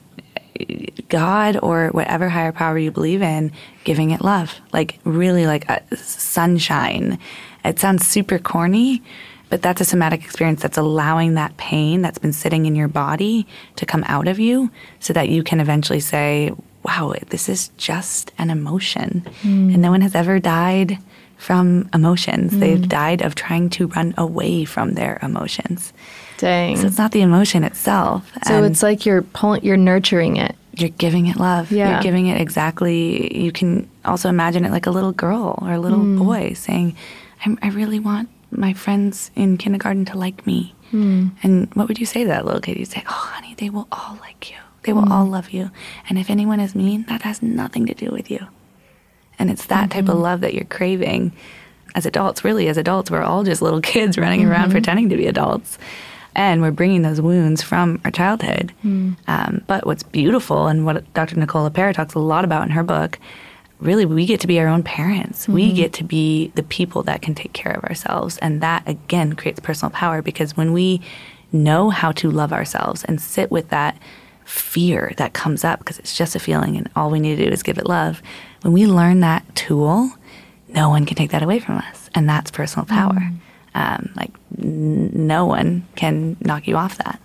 God 1.10 1.58
or 1.62 1.90
whatever 1.90 2.30
higher 2.30 2.52
power 2.52 2.78
you 2.78 2.92
believe 2.92 3.22
in 3.22 3.52
giving 3.84 4.12
it 4.12 4.22
love. 4.22 4.54
Like 4.74 5.00
really 5.04 5.46
like 5.46 5.70
a 5.70 5.82
sunshine. 5.98 7.20
It 7.64 7.80
sounds 7.80 8.08
super 8.08 8.40
corny, 8.40 9.02
but 9.50 9.62
that's 9.62 9.82
a 9.82 9.86
somatic 9.86 10.24
experience 10.24 10.62
that's 10.62 10.78
allowing 10.78 11.36
that 11.36 11.58
pain 11.58 12.02
that's 12.02 12.18
been 12.18 12.34
sitting 12.34 12.66
in 12.66 12.76
your 12.76 12.88
body 12.88 13.48
to 13.76 13.86
come 13.86 14.04
out 14.08 14.28
of 14.28 14.40
you 14.40 14.72
so 15.00 15.14
that 15.14 15.30
you 15.30 15.44
can 15.44 15.60
eventually 15.60 16.00
say, 16.00 16.52
wow, 16.84 17.14
this 17.30 17.50
is 17.50 17.70
just 17.78 18.32
an 18.38 18.50
emotion. 18.50 19.26
Hmm. 19.42 19.72
And 19.72 19.82
no 19.82 19.92
one 19.92 20.02
has 20.02 20.16
ever 20.16 20.40
died 20.40 21.00
from 21.38 21.90
emotions. 21.94 22.54
Hmm. 22.54 22.60
They've 22.60 22.88
died 22.88 23.22
of 23.22 23.36
trying 23.36 23.70
to 23.72 23.88
run 23.88 24.14
away 24.18 24.66
from 24.66 24.94
their 24.94 25.20
emotions. 25.22 25.94
Dang. 26.38 26.78
So 26.78 26.88
it's 26.88 26.98
not 26.98 27.12
the 27.12 27.22
emotion 27.22 27.64
itself. 27.64 28.32
So 28.46 28.56
And 28.58 28.66
it's 28.66 28.84
like 28.84 29.06
you're 29.06 29.22
pulling, 29.22 29.64
you're 29.64 29.78
nurturing 29.78 30.38
it. 30.38 30.56
you're 30.78 30.90
giving 30.90 31.28
it 31.28 31.38
love. 31.38 31.72
Yeah. 31.72 31.94
You're 31.94 32.02
giving 32.02 32.28
it 32.28 32.40
exactly. 32.42 33.36
You 33.44 33.52
can 33.52 33.90
also 34.04 34.28
imagine 34.30 34.66
it 34.66 34.72
like 34.72 34.86
a 34.88 34.92
little 34.92 35.14
girl 35.14 35.58
or 35.62 35.72
a 35.74 35.80
little 35.80 36.00
Mm. 36.00 36.18
boy 36.20 36.54
saying, 36.54 36.96
I, 37.46 37.56
I 37.62 37.68
really 37.70 38.00
want 38.00 38.28
my 38.52 38.74
friends 38.74 39.32
in 39.36 39.58
kindergarten 39.58 40.04
to 40.06 40.18
like 40.18 40.46
me. 40.46 40.76
Mm. 40.92 41.32
And 41.44 41.74
what 41.76 41.88
would 41.88 42.00
you 42.00 42.06
say 42.06 42.24
to 42.24 42.28
that 42.28 42.46
little 42.46 42.60
kid? 42.62 42.78
You'd 42.78 42.90
say, 42.92 43.04
Oh, 43.08 43.12
honey, 43.12 43.56
they 43.58 43.70
will 43.70 43.88
all 43.92 44.18
like 44.22 44.52
you. 44.52 44.58
They 44.84 44.92
will 44.94 45.04
Mm. 45.04 45.12
all 45.12 45.26
love 45.26 45.52
you. 45.52 45.72
And 46.10 46.18
if 46.20 46.30
anyone 46.30 46.60
is 46.60 46.76
mean, 46.76 47.06
that 47.08 47.22
has 47.24 47.42
nothing 47.42 47.86
to 47.88 47.94
do 47.94 48.12
with 48.12 48.30
you. 48.30 48.46
And 49.40 49.50
it's 49.50 49.66
that 49.68 49.92
type 49.92 50.04
Mm-hmm. 50.06 50.12
of 50.12 50.18
love 50.20 50.42
that 50.42 50.54
you're 50.54 50.66
craving 50.66 51.32
as 51.96 52.06
adults. 52.06 52.44
Really, 52.44 52.68
as 52.68 52.78
adults, 52.78 53.10
we're 53.10 53.24
all 53.24 53.44
just 53.46 53.62
little 53.62 53.82
kids 53.94 54.18
running 54.18 54.42
Mm-hmm. 54.42 54.52
around 54.52 54.72
pretending 54.72 55.10
to 55.10 55.18
be 55.18 55.28
adults. 55.28 55.78
And 56.36 56.62
we're 56.62 56.72
bringing 56.72 57.02
those 57.02 57.22
wounds 57.22 57.62
from 57.62 58.02
our 58.04 58.12
childhood. 58.12 58.74
Mm. 58.84 59.16
Um, 59.28 59.64
but 59.68 59.86
what's 59.86 60.04
beautiful, 60.04 60.68
and 60.68 60.86
what 60.86 61.12
Dr. 61.14 61.38
Nicole 61.38 61.70
LePera 61.70 61.94
talks 61.94 62.14
a 62.14 62.20
lot 62.20 62.44
about 62.44 62.64
in 62.64 62.72
her 62.72 62.84
book, 62.84 63.18
really, 63.80 64.06
we 64.06 64.26
get 64.26 64.40
to 64.42 64.48
be 64.48 64.60
our 64.60 64.68
own 64.68 64.84
parents. 64.84 65.48
We 65.48 65.68
Mm-hmm. 65.68 65.76
get 65.76 65.94
to 65.94 66.04
be 66.04 66.52
the 66.56 66.64
people 66.64 67.04
that 67.04 67.22
can 67.22 67.36
take 67.36 67.54
care 67.54 67.72
of 67.74 67.84
ourselves. 67.86 68.38
And 68.40 68.62
that, 68.62 68.88
again, 68.88 69.34
creates 69.34 69.60
personal 69.60 69.92
power 69.92 70.22
because 70.22 70.56
when 70.58 70.74
we 70.74 71.02
know 71.52 71.90
how 71.90 72.12
to 72.12 72.30
love 72.30 72.52
ourselves 72.52 73.04
and 73.06 73.22
sit 73.22 73.50
with 73.50 73.70
that 73.70 73.98
fear 74.44 75.14
that 75.18 75.34
comes 75.34 75.64
up 75.64 75.80
because 75.80 75.98
it's 76.00 76.16
just 76.18 76.36
a 76.36 76.40
feeling 76.40 76.76
and 76.78 76.90
all 76.96 77.10
we 77.10 77.20
need 77.20 77.36
to 77.38 77.46
do 77.46 77.52
is 77.52 77.64
give 77.64 77.78
it 77.78 77.86
love. 77.88 78.22
When 78.62 78.74
we 78.74 78.86
learn 78.88 79.22
that 79.22 79.44
tool, 79.56 80.12
no 80.68 80.90
one 80.90 81.06
can 81.06 81.16
take 81.16 81.32
that 81.32 81.44
away 81.44 81.60
from 81.60 81.78
us. 81.78 82.10
And 82.14 82.28
that's 82.30 82.52
personal 82.52 82.86
power. 82.86 83.14
Mm. 83.14 83.38
Um, 83.76 84.12
like, 84.16 84.32
n- 84.58 85.12
no 85.28 85.46
one 85.46 85.86
can 85.96 86.38
knock 86.40 86.68
you 86.68 86.78
off 86.78 86.98
that. 86.98 87.20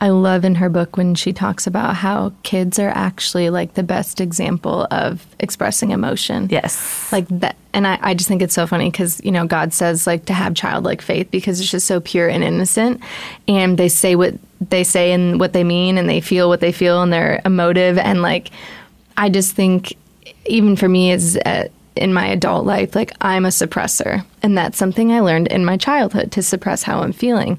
I 0.00 0.10
love 0.10 0.44
in 0.44 0.54
her 0.56 0.68
book 0.68 0.96
when 0.96 1.16
she 1.16 1.32
talks 1.32 1.66
about 1.66 1.96
how 1.96 2.32
kids 2.44 2.78
are 2.78 2.90
actually 2.90 3.50
like 3.50 3.74
the 3.74 3.82
best 3.82 4.20
example 4.20 4.86
of 4.92 5.26
expressing 5.40 5.90
emotion. 5.90 6.48
Yes. 6.50 7.10
Like 7.10 7.26
that. 7.28 7.56
And 7.72 7.84
I, 7.84 7.98
I 8.00 8.14
just 8.14 8.28
think 8.28 8.40
it's 8.40 8.54
so 8.54 8.66
funny 8.66 8.90
because, 8.90 9.20
you 9.24 9.32
know, 9.32 9.44
God 9.44 9.72
says 9.72 10.06
like 10.06 10.24
to 10.26 10.34
have 10.34 10.54
childlike 10.54 11.02
faith 11.02 11.30
because 11.32 11.60
it's 11.60 11.70
just 11.70 11.86
so 11.86 12.00
pure 12.00 12.28
and 12.28 12.44
innocent. 12.44 13.00
And 13.48 13.76
they 13.76 13.88
say 13.88 14.14
what 14.14 14.34
they 14.60 14.84
say 14.84 15.10
and 15.12 15.40
what 15.40 15.52
they 15.52 15.64
mean 15.64 15.98
and 15.98 16.08
they 16.08 16.20
feel 16.20 16.48
what 16.48 16.60
they 16.60 16.72
feel 16.72 17.02
and 17.02 17.12
they're 17.12 17.40
emotive. 17.44 17.98
And 17.98 18.22
like, 18.22 18.50
I 19.16 19.28
just 19.28 19.54
think 19.56 19.96
even 20.46 20.76
for 20.76 20.88
me 20.88 21.10
as, 21.10 21.36
uh, 21.44 21.68
in 21.98 22.14
my 22.14 22.26
adult 22.28 22.64
life, 22.64 22.94
like 22.94 23.12
I'm 23.20 23.44
a 23.44 23.48
suppressor. 23.48 24.24
And 24.42 24.56
that's 24.56 24.78
something 24.78 25.12
I 25.12 25.20
learned 25.20 25.48
in 25.48 25.64
my 25.64 25.76
childhood 25.76 26.32
to 26.32 26.42
suppress 26.42 26.82
how 26.82 27.00
I'm 27.00 27.12
feeling 27.12 27.58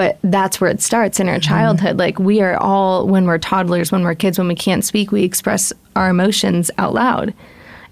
but 0.00 0.18
that's 0.22 0.60
where 0.60 0.70
it 0.70 0.80
starts 0.80 1.20
in 1.20 1.28
our 1.28 1.34
mm-hmm. 1.34 1.48
childhood. 1.48 1.98
Like 1.98 2.18
we 2.18 2.40
are 2.40 2.56
all, 2.56 3.06
when 3.06 3.26
we're 3.26 3.38
toddlers, 3.38 3.92
when 3.92 4.02
we're 4.02 4.14
kids, 4.14 4.38
when 4.38 4.48
we 4.48 4.54
can't 4.54 4.82
speak, 4.84 5.12
we 5.12 5.24
express 5.24 5.74
our 5.94 6.08
emotions 6.08 6.70
out 6.78 6.94
loud. 6.94 7.34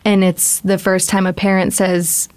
And 0.04 0.24
it's 0.24 0.60
the 0.60 0.78
first 0.78 1.10
time 1.10 1.26
a 1.26 1.34
parent 1.34 1.74
says, 1.74 2.30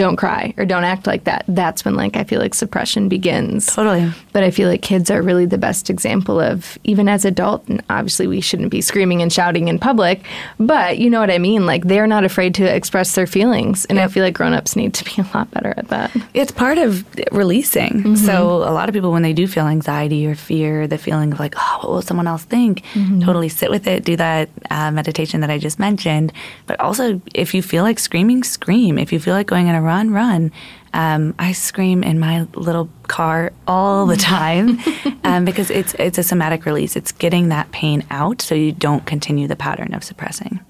don't 0.00 0.16
cry 0.16 0.54
or 0.56 0.64
don't 0.64 0.84
act 0.84 1.06
like 1.06 1.24
that. 1.24 1.44
That's 1.46 1.84
when 1.84 1.94
like 1.94 2.16
I 2.16 2.24
feel 2.24 2.40
like 2.40 2.54
suppression 2.54 3.08
begins. 3.08 3.66
Totally. 3.66 4.10
But 4.32 4.42
I 4.42 4.50
feel 4.50 4.68
like 4.68 4.82
kids 4.82 5.10
are 5.10 5.22
really 5.22 5.46
the 5.46 5.58
best 5.58 5.90
example 5.90 6.40
of 6.40 6.78
even 6.84 7.08
as 7.08 7.24
adult 7.24 7.68
and 7.68 7.82
obviously 7.90 8.26
we 8.26 8.40
shouldn't 8.40 8.70
be 8.70 8.80
screaming 8.80 9.20
and 9.22 9.32
shouting 9.32 9.68
in 9.68 9.78
public, 9.78 10.24
but 10.58 10.98
you 10.98 11.10
know 11.10 11.20
what 11.20 11.30
I 11.30 11.38
mean? 11.38 11.66
Like 11.66 11.84
they're 11.84 12.06
not 12.06 12.24
afraid 12.24 12.54
to 12.56 12.64
express 12.64 13.14
their 13.14 13.26
feelings 13.26 13.84
and 13.86 13.96
yep. 13.96 14.08
I 14.08 14.12
feel 14.12 14.24
like 14.24 14.34
grown-ups 14.34 14.74
need 14.74 14.94
to 14.94 15.04
be 15.04 15.12
a 15.18 15.36
lot 15.36 15.50
better 15.50 15.74
at 15.76 15.88
that. 15.88 16.16
It's 16.34 16.52
part 16.52 16.78
of 16.78 17.04
releasing. 17.30 17.92
Mm-hmm. 17.92 18.14
So 18.14 18.56
a 18.56 18.72
lot 18.72 18.88
of 18.88 18.94
people 18.94 19.12
when 19.12 19.22
they 19.22 19.34
do 19.34 19.46
feel 19.46 19.66
anxiety 19.66 20.26
or 20.26 20.34
fear, 20.34 20.86
the 20.86 20.98
feeling 20.98 21.32
of 21.32 21.38
like, 21.38 21.54
oh, 21.58 21.78
what 21.82 21.90
will 21.90 22.02
someone 22.02 22.26
else 22.26 22.44
think? 22.44 22.84
Mm-hmm. 22.94 23.20
Totally 23.20 23.50
sit 23.50 23.70
with 23.70 23.86
it, 23.86 24.04
do 24.04 24.16
that 24.16 24.48
uh, 24.70 24.90
meditation 24.90 25.42
that 25.42 25.50
I 25.50 25.58
just 25.58 25.78
mentioned, 25.78 26.32
but 26.66 26.80
also 26.80 27.20
if 27.34 27.52
you 27.52 27.60
feel 27.60 27.82
like 27.82 27.98
screaming, 27.98 28.44
scream. 28.44 28.96
If 28.96 29.12
you 29.12 29.20
feel 29.20 29.34
like 29.34 29.46
going 29.46 29.66
going 29.66 29.74
to 29.74 29.82
run, 29.90 30.10
run. 30.12 30.52
Um, 30.94 31.34
I 31.36 31.50
scream 31.50 32.04
in 32.04 32.20
my 32.20 32.46
little 32.54 32.88
car 33.08 33.52
all 33.66 34.06
the 34.06 34.16
time 34.16 34.78
um, 35.24 35.44
because 35.44 35.68
it's 35.70 35.94
it's 35.94 36.18
a 36.18 36.22
somatic 36.22 36.64
release. 36.64 36.94
It's 36.94 37.10
getting 37.10 37.48
that 37.48 37.72
pain 37.72 38.04
out 38.10 38.40
so 38.40 38.54
you 38.54 38.70
don't 38.70 39.04
continue 39.04 39.48
the 39.48 39.56
pattern 39.56 39.92
of 39.94 40.04
suppressing. 40.04 40.60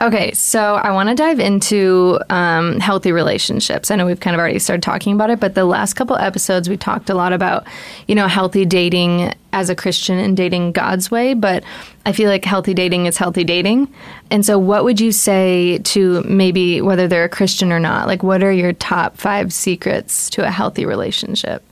Okay, 0.00 0.32
so 0.32 0.74
I 0.74 0.90
want 0.90 1.08
to 1.08 1.14
dive 1.14 1.38
into 1.38 2.18
um, 2.28 2.80
healthy 2.80 3.12
relationships. 3.12 3.90
I 3.90 3.96
know 3.96 4.06
we've 4.06 4.18
kind 4.18 4.34
of 4.34 4.40
already 4.40 4.58
started 4.58 4.82
talking 4.82 5.14
about 5.14 5.30
it, 5.30 5.38
but 5.38 5.54
the 5.54 5.64
last 5.64 5.94
couple 5.94 6.16
episodes 6.16 6.68
we 6.68 6.76
talked 6.76 7.10
a 7.10 7.14
lot 7.14 7.32
about, 7.32 7.64
you 8.08 8.16
know, 8.16 8.26
healthy 8.26 8.64
dating 8.64 9.32
as 9.52 9.70
a 9.70 9.76
Christian 9.76 10.18
and 10.18 10.36
dating 10.36 10.72
God's 10.72 11.12
way. 11.12 11.32
But 11.32 11.62
I 12.04 12.12
feel 12.12 12.28
like 12.28 12.44
healthy 12.44 12.74
dating 12.74 13.06
is 13.06 13.16
healthy 13.16 13.44
dating. 13.44 13.92
And 14.32 14.44
so, 14.44 14.58
what 14.58 14.82
would 14.82 15.00
you 15.00 15.12
say 15.12 15.78
to 15.78 16.22
maybe 16.24 16.82
whether 16.82 17.06
they're 17.06 17.24
a 17.24 17.28
Christian 17.28 17.70
or 17.70 17.78
not? 17.78 18.08
Like, 18.08 18.24
what 18.24 18.42
are 18.42 18.52
your 18.52 18.72
top 18.72 19.16
five 19.16 19.52
secrets 19.52 20.28
to 20.30 20.44
a 20.44 20.50
healthy 20.50 20.86
relationship? 20.86 21.62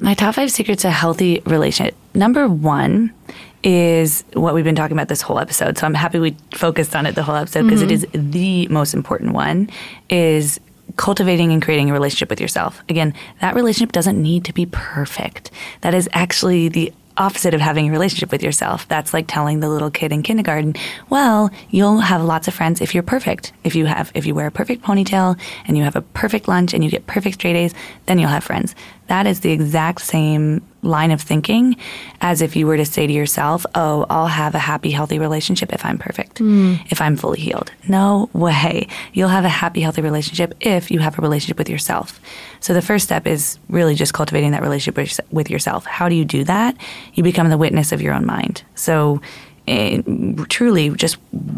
My 0.00 0.14
top 0.14 0.34
five 0.34 0.50
secrets 0.50 0.82
to 0.82 0.88
a 0.88 0.92
healthy 0.92 1.40
relationship. 1.46 1.94
Number 2.14 2.48
one 2.48 3.12
is 3.62 4.24
what 4.32 4.54
we've 4.54 4.64
been 4.64 4.74
talking 4.74 4.96
about 4.96 5.08
this 5.08 5.22
whole 5.22 5.38
episode. 5.38 5.76
So 5.76 5.86
I'm 5.86 5.94
happy 5.94 6.18
we 6.18 6.36
focused 6.54 6.96
on 6.96 7.06
it 7.06 7.14
the 7.14 7.22
whole 7.22 7.36
episode 7.36 7.64
because 7.64 7.82
mm-hmm. 7.82 8.30
the 8.30 8.68
most 8.68 8.94
important 8.94 9.32
one 9.32 9.68
is 10.08 10.58
cultivating 10.96 11.52
and 11.52 11.62
creating 11.62 11.90
a 11.90 11.92
relationship 11.92 12.30
with 12.30 12.40
yourself. 12.40 12.82
Again, 12.88 13.14
that 13.40 13.54
relationship 13.54 13.92
doesn't 13.92 14.20
need 14.20 14.44
to 14.46 14.52
be 14.52 14.66
perfect. 14.66 15.50
That 15.82 15.94
is 15.94 16.08
actually 16.12 16.68
the 16.68 16.92
opposite 17.16 17.52
of 17.52 17.60
having 17.60 17.88
a 17.88 17.92
relationship 17.92 18.32
with 18.32 18.42
yourself. 18.42 18.88
That's 18.88 19.12
like 19.12 19.26
telling 19.28 19.60
the 19.60 19.68
little 19.68 19.90
kid 19.90 20.10
in 20.10 20.22
kindergarten, 20.22 20.74
well, 21.10 21.50
you'll 21.68 21.98
have 21.98 22.22
lots 22.22 22.48
of 22.48 22.54
friends 22.54 22.80
if 22.80 22.94
you're 22.94 23.02
perfect. 23.02 23.52
If 23.62 23.74
you 23.74 23.84
have 23.86 24.10
if 24.14 24.26
you 24.26 24.34
wear 24.34 24.46
a 24.46 24.50
perfect 24.50 24.82
ponytail 24.82 25.38
and 25.66 25.76
you 25.76 25.84
have 25.84 25.96
a 25.96 26.02
perfect 26.02 26.48
lunch 26.48 26.72
and 26.72 26.82
you 26.82 26.90
get 26.90 27.06
perfect 27.06 27.34
straight 27.34 27.56
A's, 27.56 27.74
then 28.06 28.18
you'll 28.18 28.30
have 28.30 28.44
friends. 28.44 28.74
That 29.10 29.26
is 29.26 29.40
the 29.40 29.50
exact 29.50 30.02
same 30.02 30.64
line 30.82 31.10
of 31.10 31.20
thinking 31.20 31.74
as 32.20 32.40
if 32.40 32.54
you 32.54 32.64
were 32.64 32.76
to 32.76 32.84
say 32.84 33.08
to 33.08 33.12
yourself, 33.12 33.66
Oh, 33.74 34.06
I'll 34.08 34.28
have 34.28 34.54
a 34.54 34.60
happy, 34.60 34.92
healthy 34.92 35.18
relationship 35.18 35.72
if 35.72 35.84
I'm 35.84 35.98
perfect, 35.98 36.38
mm. 36.38 36.80
if 36.92 37.00
I'm 37.00 37.16
fully 37.16 37.40
healed. 37.40 37.72
No 37.88 38.30
way. 38.32 38.86
You'll 39.12 39.28
have 39.30 39.44
a 39.44 39.48
happy, 39.48 39.80
healthy 39.80 40.00
relationship 40.00 40.54
if 40.60 40.92
you 40.92 41.00
have 41.00 41.18
a 41.18 41.22
relationship 41.22 41.58
with 41.58 41.68
yourself. 41.68 42.20
So 42.60 42.72
the 42.72 42.82
first 42.82 43.04
step 43.04 43.26
is 43.26 43.58
really 43.68 43.96
just 43.96 44.14
cultivating 44.14 44.52
that 44.52 44.62
relationship 44.62 45.24
with 45.32 45.50
yourself. 45.50 45.84
How 45.86 46.08
do 46.08 46.14
you 46.14 46.24
do 46.24 46.44
that? 46.44 46.76
You 47.14 47.24
become 47.24 47.50
the 47.50 47.58
witness 47.58 47.90
of 47.90 48.00
your 48.00 48.14
own 48.14 48.24
mind. 48.24 48.62
So 48.76 49.20
uh, 49.66 50.02
truly 50.48 50.90
just 50.90 51.16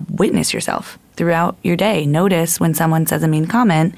witness 0.08 0.54
yourself 0.54 0.98
throughout 1.16 1.58
your 1.62 1.76
day. 1.76 2.06
Notice 2.06 2.58
when 2.58 2.72
someone 2.72 3.04
says 3.06 3.22
a 3.22 3.28
mean 3.28 3.44
comment, 3.44 3.94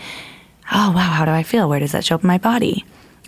oh, 0.72 0.90
wow, 0.90 1.08
how 1.08 1.24
do 1.24 1.30
I 1.30 1.44
feel? 1.44 1.68
Where 1.68 1.78
does 1.78 1.92
that 1.92 2.04
show 2.04 2.16
up 2.16 2.24
in 2.24 2.26
my 2.26 2.38
body? 2.38 2.84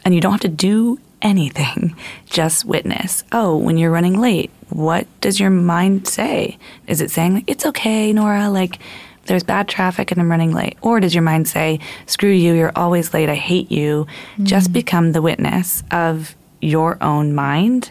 And 0.06 0.14
you 0.14 0.20
don't 0.20 0.30
have 0.30 0.40
to 0.42 0.48
do 0.48 1.00
anything, 1.20 1.96
just 2.26 2.64
witness. 2.64 3.24
Oh, 3.32 3.56
when 3.56 3.76
you're 3.76 3.90
running 3.90 4.20
late, 4.20 4.52
what 4.68 5.08
does 5.20 5.40
your 5.40 5.50
mind 5.50 6.06
say? 6.06 6.58
Is 6.86 7.00
it 7.00 7.10
saying, 7.10 7.34
like, 7.34 7.44
it's 7.48 7.66
okay, 7.66 8.12
Nora, 8.12 8.48
like, 8.48 8.78
there's 9.24 9.42
bad 9.42 9.66
traffic 9.66 10.12
and 10.12 10.20
I'm 10.20 10.30
running 10.30 10.52
late? 10.52 10.78
Or 10.80 11.00
does 11.00 11.12
your 11.12 11.24
mind 11.24 11.48
say, 11.48 11.80
screw 12.06 12.30
you, 12.30 12.54
you're 12.54 12.70
always 12.76 13.12
late, 13.12 13.28
I 13.28 13.34
hate 13.34 13.72
you? 13.72 14.06
Mm-hmm. 14.34 14.44
Just 14.44 14.72
become 14.72 15.10
the 15.10 15.22
witness 15.22 15.82
of 15.90 16.36
your 16.60 17.02
own 17.02 17.34
mind 17.34 17.90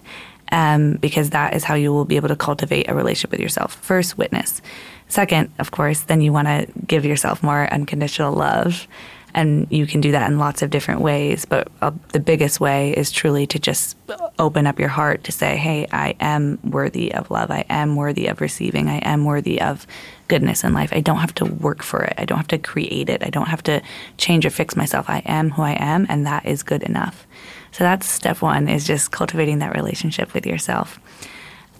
um, 0.53 0.93
because 0.93 1.31
that 1.31 1.53
is 1.53 1.65
how 1.65 1.75
you 1.75 1.91
will 1.91 2.05
be 2.05 2.15
able 2.15 2.29
to 2.29 2.37
cultivate 2.37 2.89
a 2.89 2.95
relationship 2.95 3.31
with 3.31 3.41
yourself. 3.41 3.75
First, 3.75 4.17
witness. 4.17 4.61
Second, 5.09 5.51
of 5.59 5.71
course, 5.71 5.99
then 5.99 6.21
you 6.21 6.31
want 6.31 6.47
to 6.47 6.65
give 6.87 7.03
yourself 7.03 7.43
more 7.43 7.67
unconditional 7.73 8.31
love. 8.33 8.87
And 9.35 9.67
you 9.69 9.85
can 9.85 9.99
do 9.99 10.13
that 10.13 10.31
in 10.31 10.39
lots 10.39 10.61
of 10.61 10.69
different 10.69 11.01
ways. 11.01 11.43
But 11.43 11.67
uh, 11.81 11.91
the 12.13 12.21
biggest 12.21 12.61
way 12.61 12.91
is 12.95 13.11
truly 13.11 13.45
to 13.47 13.59
just 13.59 13.97
open 14.39 14.65
up 14.65 14.79
your 14.79 14.87
heart 14.89 15.25
to 15.25 15.31
say, 15.33 15.57
hey, 15.57 15.87
I 15.91 16.15
am 16.21 16.57
worthy 16.63 17.13
of 17.13 17.29
love. 17.29 17.51
I 17.51 17.65
am 17.69 17.97
worthy 17.97 18.27
of 18.27 18.39
receiving. 18.39 18.87
I 18.87 18.99
am 18.99 19.25
worthy 19.25 19.59
of 19.61 19.85
goodness 20.29 20.63
in 20.63 20.73
life. 20.73 20.93
I 20.93 21.01
don't 21.01 21.17
have 21.17 21.35
to 21.35 21.45
work 21.45 21.83
for 21.83 22.01
it. 22.01 22.13
I 22.17 22.23
don't 22.23 22.37
have 22.37 22.47
to 22.47 22.57
create 22.57 23.09
it. 23.09 23.23
I 23.23 23.29
don't 23.29 23.49
have 23.49 23.61
to 23.63 23.81
change 24.17 24.45
or 24.45 24.49
fix 24.49 24.77
myself. 24.77 25.09
I 25.09 25.21
am 25.25 25.51
who 25.51 25.63
I 25.63 25.73
am, 25.73 26.07
and 26.07 26.25
that 26.25 26.45
is 26.45 26.63
good 26.63 26.83
enough. 26.83 27.27
So 27.73 27.83
that's 27.83 28.09
step 28.09 28.41
one 28.41 28.69
is 28.69 28.87
just 28.87 29.11
cultivating 29.11 29.59
that 29.59 29.75
relationship 29.75 30.33
with 30.33 30.47
yourself. 30.47 30.97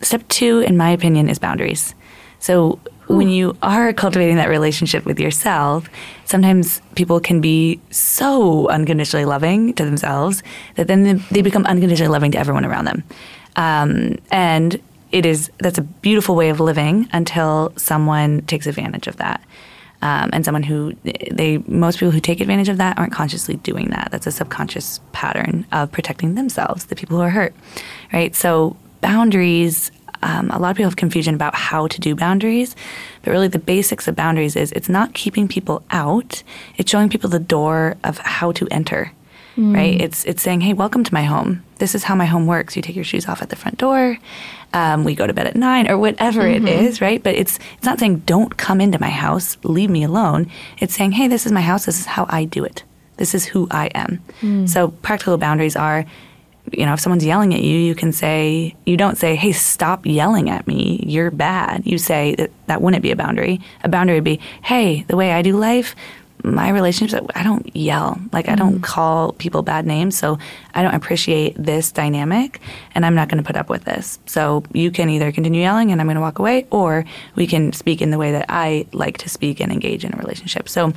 Step 0.02 0.28
two, 0.28 0.60
in 0.60 0.76
my 0.76 0.90
opinion, 0.90 1.30
is 1.30 1.40
boundaries. 1.40 1.96
So 2.40 2.80
when 3.08 3.30
you 3.30 3.56
are 3.62 3.94
cultivating 3.94 4.38
that 4.38 4.50
relationship 4.50 5.06
with 5.06 5.20
yourself, 5.20 5.88
sometimes 6.26 6.82
people 6.96 7.20
can 7.20 7.40
be 7.42 7.80
so 7.92 8.68
unconditionally 8.70 9.26
loving 9.26 9.74
to 9.74 9.86
themselves 9.86 10.42
that 10.76 10.88
then 10.88 11.24
they 11.32 11.42
become 11.42 11.66
unconditionally 11.66 12.12
loving 12.12 12.32
to 12.32 12.40
everyone 12.40 12.66
around 12.66 12.86
them. 12.86 13.04
Um, 13.56 14.18
and 14.32 14.82
it 15.12 15.26
is 15.26 15.52
that's 15.60 15.78
a 15.78 15.84
beautiful 15.84 16.36
way 16.36 16.50
of 16.50 16.60
living 16.60 17.08
until 17.14 17.72
someone 17.78 18.42
takes 18.44 18.68
advantage 18.68 19.08
of 19.08 19.18
that. 19.18 19.42
Um, 20.02 20.30
and 20.34 20.44
someone 20.44 20.64
who 20.64 20.94
they 21.32 21.60
most 21.68 22.00
people 22.00 22.12
who 22.12 22.20
take 22.20 22.42
advantage 22.42 22.70
of 22.70 22.78
that 22.78 22.98
aren't 22.98 23.14
consciously 23.14 23.56
doing 23.56 23.90
that. 23.92 24.10
That's 24.12 24.28
a 24.28 24.32
subconscious 24.32 25.00
pattern 25.14 25.66
of 25.72 25.92
protecting 25.92 26.36
themselves, 26.36 26.86
the 26.86 26.96
people 26.96 27.18
who 27.18 27.24
are 27.24 27.30
hurt, 27.30 27.56
right? 28.12 28.36
So 28.36 28.76
boundaries 29.02 29.92
um, 30.22 30.50
a 30.52 30.60
lot 30.60 30.72
of 30.72 30.78
people 30.78 30.90
have 30.90 30.96
confusion 30.96 31.36
about 31.36 31.56
how 31.56 31.88
to 31.88 32.00
do 32.00 32.16
boundaries, 32.16 32.76
but 33.24 33.32
really 33.32 33.48
the 33.48 33.60
basics 33.60 34.08
of 34.08 34.16
boundaries 34.16 34.56
is 34.56 34.72
it's 34.72 34.90
not 34.90 35.14
keeping 35.14 35.48
people 35.48 35.84
out; 35.92 36.44
it's 36.78 36.90
showing 36.90 37.10
people 37.10 37.30
the 37.30 37.40
door 37.40 37.96
of 38.04 38.18
how 38.20 38.52
to 38.54 38.68
enter. 38.72 39.12
Mm. 39.58 39.74
Right? 39.74 40.02
It's 40.02 40.26
it's 40.26 40.42
saying, 40.42 40.62
"Hey, 40.62 40.74
welcome 40.74 41.04
to 41.04 41.14
my 41.14 41.24
home. 41.24 41.64
This 41.78 41.96
is 41.96 42.04
how 42.04 42.16
my 42.16 42.26
home 42.26 42.46
works. 42.46 42.76
You 42.76 42.82
take 42.82 42.96
your 42.96 43.06
shoes 43.06 43.28
off 43.28 43.42
at 43.42 43.50
the 43.50 43.56
front 43.56 43.78
door. 43.78 44.18
Um, 44.74 45.06
we 45.06 45.16
go 45.16 45.26
to 45.26 45.34
bed 45.34 45.48
at 45.48 45.56
nine, 45.56 45.90
or 45.90 45.98
whatever 45.98 46.42
mm-hmm. 46.42 46.68
it 46.68 46.84
is." 46.84 47.00
Right? 47.00 47.24
But 47.24 47.36
it's 47.36 47.58
it's 47.78 47.86
not 47.86 48.00
saying, 48.00 48.24
"Don't 48.26 48.58
come 48.58 48.82
into 48.82 49.00
my 49.00 49.10
house. 49.10 49.58
Leave 49.64 49.90
me 49.90 50.04
alone." 50.04 50.52
It's 50.80 50.94
saying, 50.94 51.14
"Hey, 51.14 51.28
this 51.28 51.46
is 51.46 51.52
my 51.52 51.62
house. 51.62 51.86
This 51.86 52.00
is 52.00 52.06
how 52.06 52.26
I 52.30 52.44
do 52.46 52.66
it. 52.66 52.84
This 53.18 53.34
is 53.34 53.46
who 53.46 53.68
I 53.72 53.88
am." 53.96 54.22
Mm. 54.42 54.68
So 54.68 54.90
practical 54.90 55.38
boundaries 55.38 55.78
are 55.78 56.06
you 56.72 56.86
know, 56.86 56.94
if 56.94 57.00
someone's 57.00 57.26
yelling 57.26 57.54
at 57.54 57.62
you, 57.62 57.78
you 57.78 57.96
can 57.96 58.12
say, 58.12 58.76
you 58.86 58.98
don't 58.98 59.18
say, 59.18 59.36
hey, 59.36 59.52
stop 59.52 60.06
yelling 60.06 60.50
at 60.50 60.68
me. 60.68 61.04
You're 61.06 61.32
bad. 61.32 61.86
You 61.86 61.98
say 61.98 62.36
that 62.36 62.52
that 62.68 62.82
wouldn't 62.82 63.04
be 63.04 63.12
a 63.12 63.16
boundary. 63.16 63.62
A 63.84 63.90
boundary 63.90 64.16
would 64.16 64.24
be, 64.24 64.40
hey, 64.64 65.04
the 65.08 65.16
way 65.16 65.32
I 65.32 65.42
do 65.42 65.58
life, 65.58 65.96
my 66.44 66.70
relationships, 66.70 67.28
I 67.34 67.44
don't 67.44 67.76
yell. 67.76 68.20
Like, 68.32 68.50
I 68.50 68.56
don't 68.56 68.80
mm. 68.80 68.84
call 68.84 69.34
people 69.34 69.62
bad 69.64 69.86
names. 69.86 70.18
So 70.18 70.38
I 70.74 70.84
don't 70.84 70.94
appreciate 70.94 71.56
this 71.58 71.92
dynamic 71.92 72.62
and 72.94 73.06
I'm 73.06 73.16
not 73.16 73.30
going 73.30 73.42
to 73.42 73.48
put 73.48 73.56
up 73.56 73.70
with 73.70 73.86
this. 73.86 74.20
So 74.26 74.64
you 74.74 74.92
can 74.92 75.10
either 75.10 75.32
continue 75.32 75.62
yelling 75.62 75.92
and 75.92 76.00
I'm 76.00 76.08
going 76.08 76.16
to 76.16 76.22
walk 76.22 76.40
away 76.40 76.68
or 76.72 77.06
we 77.36 77.48
can 77.48 77.74
speak 77.74 78.02
in 78.02 78.12
the 78.12 78.18
way 78.18 78.32
that 78.34 78.46
I 78.50 78.86
like 78.92 79.18
to 79.20 79.30
speak 79.30 79.60
and 79.60 79.72
engage 79.72 80.06
in 80.06 80.14
a 80.14 80.18
relationship. 80.18 80.70
So 80.70 80.94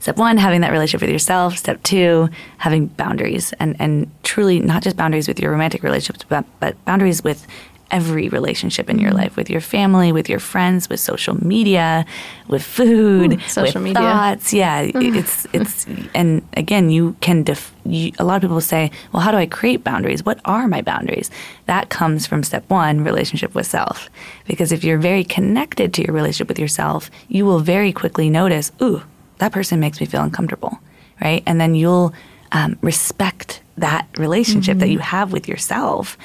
Step 0.00 0.16
one, 0.16 0.36
having 0.36 0.60
that 0.60 0.72
relationship 0.72 1.02
with 1.02 1.10
yourself. 1.10 1.56
Step 1.56 1.82
two, 1.82 2.28
having 2.58 2.86
boundaries 2.86 3.52
and, 3.54 3.76
and 3.78 4.10
truly 4.22 4.60
not 4.60 4.82
just 4.82 4.96
boundaries 4.96 5.28
with 5.28 5.40
your 5.40 5.50
romantic 5.50 5.82
relationships, 5.82 6.24
but, 6.28 6.44
but 6.60 6.82
boundaries 6.84 7.22
with 7.22 7.46
every 7.90 8.28
relationship 8.28 8.90
in 8.90 8.98
your 8.98 9.10
mm-hmm. 9.10 9.20
life 9.20 9.36
with 9.36 9.48
your 9.48 9.60
family, 9.60 10.12
with 10.12 10.28
your 10.28 10.38
friends, 10.38 10.88
with 10.88 11.00
social 11.00 11.42
media, 11.44 12.04
with 12.48 12.62
food, 12.62 13.34
Ooh, 13.34 13.40
social 13.48 13.80
with 13.80 13.94
media. 13.94 14.02
thoughts. 14.02 14.52
Yeah, 14.52 14.86
mm-hmm. 14.86 15.14
it's 15.16 15.46
it's 15.52 15.86
and 16.14 16.46
again, 16.54 16.90
you 16.90 17.16
can 17.20 17.42
def- 17.42 17.74
you, 17.84 18.12
a 18.18 18.24
lot 18.24 18.36
of 18.36 18.42
people 18.42 18.60
say, 18.60 18.90
"Well, 19.12 19.22
how 19.22 19.30
do 19.30 19.36
I 19.36 19.46
create 19.46 19.84
boundaries? 19.84 20.24
What 20.24 20.40
are 20.44 20.68
my 20.68 20.82
boundaries?" 20.82 21.30
That 21.66 21.88
comes 21.88 22.26
from 22.26 22.42
step 22.42 22.68
1, 22.68 23.04
relationship 23.04 23.54
with 23.54 23.66
self. 23.66 24.08
Because 24.46 24.72
if 24.72 24.84
you're 24.84 24.98
very 24.98 25.24
connected 25.24 25.94
to 25.94 26.02
your 26.02 26.14
relationship 26.14 26.48
with 26.48 26.58
yourself, 26.58 27.10
you 27.28 27.44
will 27.44 27.60
very 27.60 27.92
quickly 27.92 28.30
notice, 28.30 28.72
"Ooh, 28.82 29.02
that 29.38 29.52
person 29.52 29.80
makes 29.80 30.00
me 30.00 30.06
feel 30.06 30.22
uncomfortable." 30.22 30.78
Right? 31.20 31.42
And 31.46 31.60
then 31.60 31.74
you'll 31.74 32.14
um, 32.52 32.78
respect 32.80 33.60
that 33.76 34.06
relationship 34.16 34.78
that 34.78 34.86
mm-hmm. 34.86 34.92
you 34.92 34.98
have 34.98 35.32
with 35.32 35.48
yourself 35.48 36.16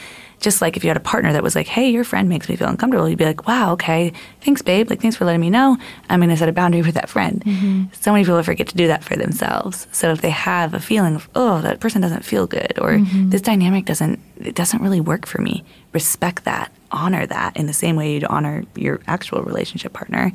just 0.43 0.61
like 0.61 0.77
if 0.77 0.83
you 0.83 0.89
had 0.89 0.97
a 0.97 0.99
partner 0.99 1.33
that 1.33 1.41
was 1.41 1.55
like, 1.55 1.67
"Hey, 1.67 1.89
your 1.89 2.03
friend 2.03 2.29
makes 2.29 2.47
me 2.49 2.55
feel 2.55 2.67
uncomfortable," 2.67 3.09
you'd 3.09 3.17
be 3.17 3.25
like, 3.25 3.47
"Wow, 3.47 3.71
okay, 3.73 4.11
thanks, 4.41 4.61
babe. 4.61 4.89
Like, 4.89 5.01
thanks 5.01 5.15
for 5.15 5.25
letting 5.25 5.41
me 5.41 5.49
know. 5.49 5.77
I'm 6.09 6.19
going 6.19 6.29
to 6.29 6.37
set 6.37 6.49
a 6.49 6.53
boundary 6.53 6.81
with 6.81 6.95
that 6.95 7.09
friend." 7.09 7.41
Mm-hmm. 7.43 7.83
So 7.93 8.11
many 8.11 8.25
people 8.25 8.43
forget 8.43 8.67
to 8.67 8.75
do 8.75 8.87
that 8.87 9.03
for 9.03 9.15
themselves. 9.15 9.87
So 9.91 10.11
if 10.11 10.21
they 10.21 10.29
have 10.29 10.73
a 10.73 10.79
feeling 10.79 11.15
of, 11.15 11.29
"Oh, 11.33 11.61
that 11.61 11.79
person 11.79 12.01
doesn't 12.01 12.25
feel 12.25 12.45
good," 12.45 12.77
or 12.79 12.91
mm-hmm. 12.91 13.29
"This 13.29 13.41
dynamic 13.41 13.85
doesn't 13.85 14.19
it 14.37 14.53
doesn't 14.53 14.81
really 14.81 15.01
work 15.01 15.25
for 15.25 15.41
me," 15.41 15.63
respect 15.93 16.43
that, 16.43 16.71
honor 16.91 17.25
that 17.25 17.55
in 17.55 17.65
the 17.65 17.73
same 17.73 17.95
way 17.95 18.13
you'd 18.13 18.25
honor 18.25 18.65
your 18.75 18.99
actual 19.07 19.41
relationship 19.43 19.93
partner, 19.93 20.31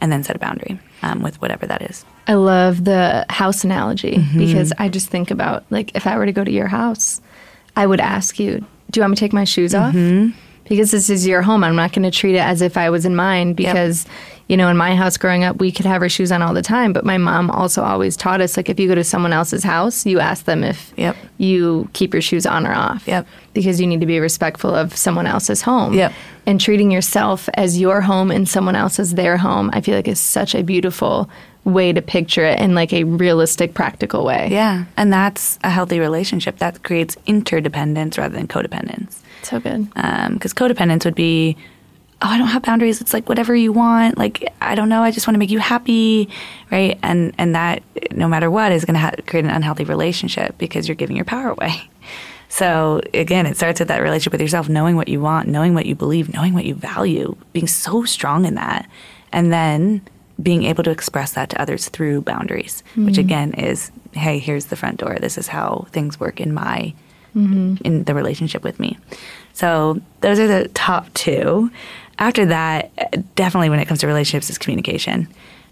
and 0.00 0.10
then 0.12 0.22
set 0.22 0.36
a 0.36 0.38
boundary 0.38 0.78
um, 1.02 1.22
with 1.22 1.40
whatever 1.40 1.66
that 1.66 1.82
is. 1.82 2.04
I 2.26 2.34
love 2.34 2.84
the 2.84 3.24
house 3.28 3.64
analogy 3.64 4.18
because 4.36 4.72
I 4.78 4.88
just 4.88 5.08
think 5.08 5.30
about 5.30 5.64
like 5.70 5.94
if 5.96 6.06
I 6.06 6.16
were 6.18 6.26
to 6.26 6.32
go 6.32 6.44
to 6.44 6.50
your 6.50 6.66
house, 6.68 7.20
I 7.76 7.86
would 7.86 8.00
ask 8.00 8.38
you, 8.38 8.64
"Do 8.90 8.98
you 8.98 9.02
want 9.02 9.10
me 9.12 9.16
to 9.16 9.20
take 9.20 9.32
my 9.32 9.44
shoes 9.44 9.74
off?" 9.74 9.94
Because 10.68 10.90
this 10.90 11.08
is 11.10 11.26
your 11.26 11.42
home. 11.42 11.62
I'm 11.62 11.76
not 11.76 11.92
going 11.92 12.02
to 12.02 12.10
treat 12.10 12.34
it 12.34 12.40
as 12.40 12.60
if 12.60 12.76
I 12.76 12.90
was 12.90 13.06
in 13.06 13.14
mine 13.14 13.52
because 13.54 14.04
you 14.48 14.56
know, 14.56 14.68
in 14.68 14.76
my 14.76 14.94
house 14.94 15.16
growing 15.16 15.42
up, 15.42 15.56
we 15.56 15.72
could 15.72 15.86
have 15.86 16.02
our 16.02 16.08
shoes 16.08 16.30
on 16.30 16.40
all 16.40 16.54
the 16.54 16.62
time, 16.62 16.92
but 16.92 17.04
my 17.04 17.18
mom 17.18 17.50
also 17.50 17.82
always 17.82 18.16
taught 18.16 18.40
us 18.40 18.56
like 18.56 18.68
if 18.68 18.78
you 18.78 18.86
go 18.86 18.94
to 18.94 19.02
someone 19.02 19.32
else's 19.32 19.64
house, 19.64 20.06
you 20.06 20.20
ask 20.20 20.44
them 20.44 20.62
if 20.62 20.92
Yep. 20.96 21.16
you 21.38 21.88
keep 21.94 22.12
your 22.14 22.22
shoes 22.22 22.46
on 22.46 22.64
or 22.66 22.72
off. 22.72 23.02
Yep. 23.08 23.26
Because 23.54 23.80
you 23.80 23.86
need 23.88 24.00
to 24.00 24.06
be 24.06 24.20
respectful 24.20 24.72
of 24.74 24.96
someone 24.96 25.26
else's 25.26 25.62
home. 25.62 25.94
Yep. 25.94 26.12
And 26.46 26.60
treating 26.60 26.92
yourself 26.92 27.48
as 27.54 27.80
your 27.80 28.00
home 28.02 28.30
and 28.30 28.48
someone 28.48 28.76
else 28.76 29.00
as 29.00 29.14
their 29.14 29.36
home, 29.36 29.68
I 29.72 29.80
feel 29.80 29.96
like 29.96 30.06
is 30.06 30.20
such 30.20 30.54
a 30.54 30.62
beautiful 30.62 31.28
way 31.64 31.92
to 31.92 32.00
picture 32.00 32.44
it 32.44 32.60
in 32.60 32.76
like 32.76 32.92
a 32.92 33.02
realistic, 33.02 33.74
practical 33.74 34.24
way. 34.24 34.46
Yeah, 34.52 34.84
and 34.96 35.12
that's 35.12 35.58
a 35.64 35.70
healthy 35.70 35.98
relationship 35.98 36.58
that 36.58 36.84
creates 36.84 37.16
interdependence 37.26 38.16
rather 38.16 38.36
than 38.36 38.46
codependence. 38.46 39.18
So 39.42 39.58
good. 39.58 39.88
Um, 39.96 40.34
because 40.34 40.54
codependence 40.54 41.04
would 41.04 41.16
be 41.16 41.56
oh 42.22 42.28
i 42.28 42.38
don't 42.38 42.48
have 42.48 42.62
boundaries. 42.62 43.00
It's 43.00 43.12
like 43.12 43.28
whatever 43.28 43.54
you 43.54 43.72
want. 43.72 44.18
Like 44.18 44.52
i 44.60 44.74
don't 44.74 44.88
know. 44.88 45.02
I 45.02 45.10
just 45.10 45.26
want 45.26 45.34
to 45.34 45.38
make 45.38 45.50
you 45.50 45.58
happy 45.58 46.28
right? 46.70 46.98
And 47.02 47.34
and 47.38 47.54
that 47.54 47.82
no 48.12 48.28
matter 48.28 48.50
what 48.50 48.72
is 48.72 48.84
going 48.84 48.94
to 48.94 49.00
ha- 49.00 49.12
create 49.26 49.44
an 49.44 49.50
unhealthy 49.50 49.84
relationship 49.84 50.56
because 50.58 50.88
you're 50.88 50.94
giving 50.94 51.16
your 51.16 51.24
power 51.24 51.50
away. 51.50 51.90
So 52.48 53.02
again 53.12 53.44
it 53.44 53.56
starts 53.56 53.80
with 53.80 53.88
that 53.88 54.00
relationship 54.00 54.32
with 54.32 54.40
yourself 54.40 54.68
knowing 54.68 54.94
what 54.94 55.08
you 55.08 55.20
want 55.20 55.48
knowing 55.48 55.74
what 55.74 55.84
you 55.84 55.96
believe 55.96 56.32
knowing 56.32 56.54
what 56.54 56.64
you 56.64 56.76
value 56.76 57.36
being 57.52 57.66
so 57.66 58.04
strong 58.04 58.44
in 58.44 58.54
that 58.54 58.88
and 59.32 59.52
then 59.52 60.00
being 60.40 60.62
able 60.62 60.84
to 60.84 60.90
express 60.90 61.32
that 61.32 61.50
to 61.50 61.60
others 61.60 61.88
through 61.88 62.22
boundaries 62.22 62.84
which 62.94 63.14
mm-hmm. 63.14 63.20
again 63.20 63.52
is 63.54 63.90
hey 64.16 64.38
here's 64.38 64.66
the 64.66 64.76
front 64.76 64.98
door. 64.98 65.16
This 65.20 65.38
is 65.38 65.48
how 65.48 65.86
things 65.90 66.18
work 66.18 66.40
in 66.40 66.52
my 66.52 66.94
mm-hmm. 67.34 67.76
in 67.84 68.04
the 68.04 68.14
relationship 68.14 68.64
with 68.64 68.80
me. 68.80 68.98
So 69.52 70.00
those 70.20 70.38
are 70.38 70.46
the 70.46 70.68
top 70.68 71.12
two. 71.14 71.70
After 72.18 72.46
that, 72.46 73.34
definitely 73.34 73.68
when 73.68 73.78
it 73.78 73.86
comes 73.86 74.00
to 74.00 74.06
relationships, 74.06 74.50
is 74.50 74.58
communication. 74.58 75.28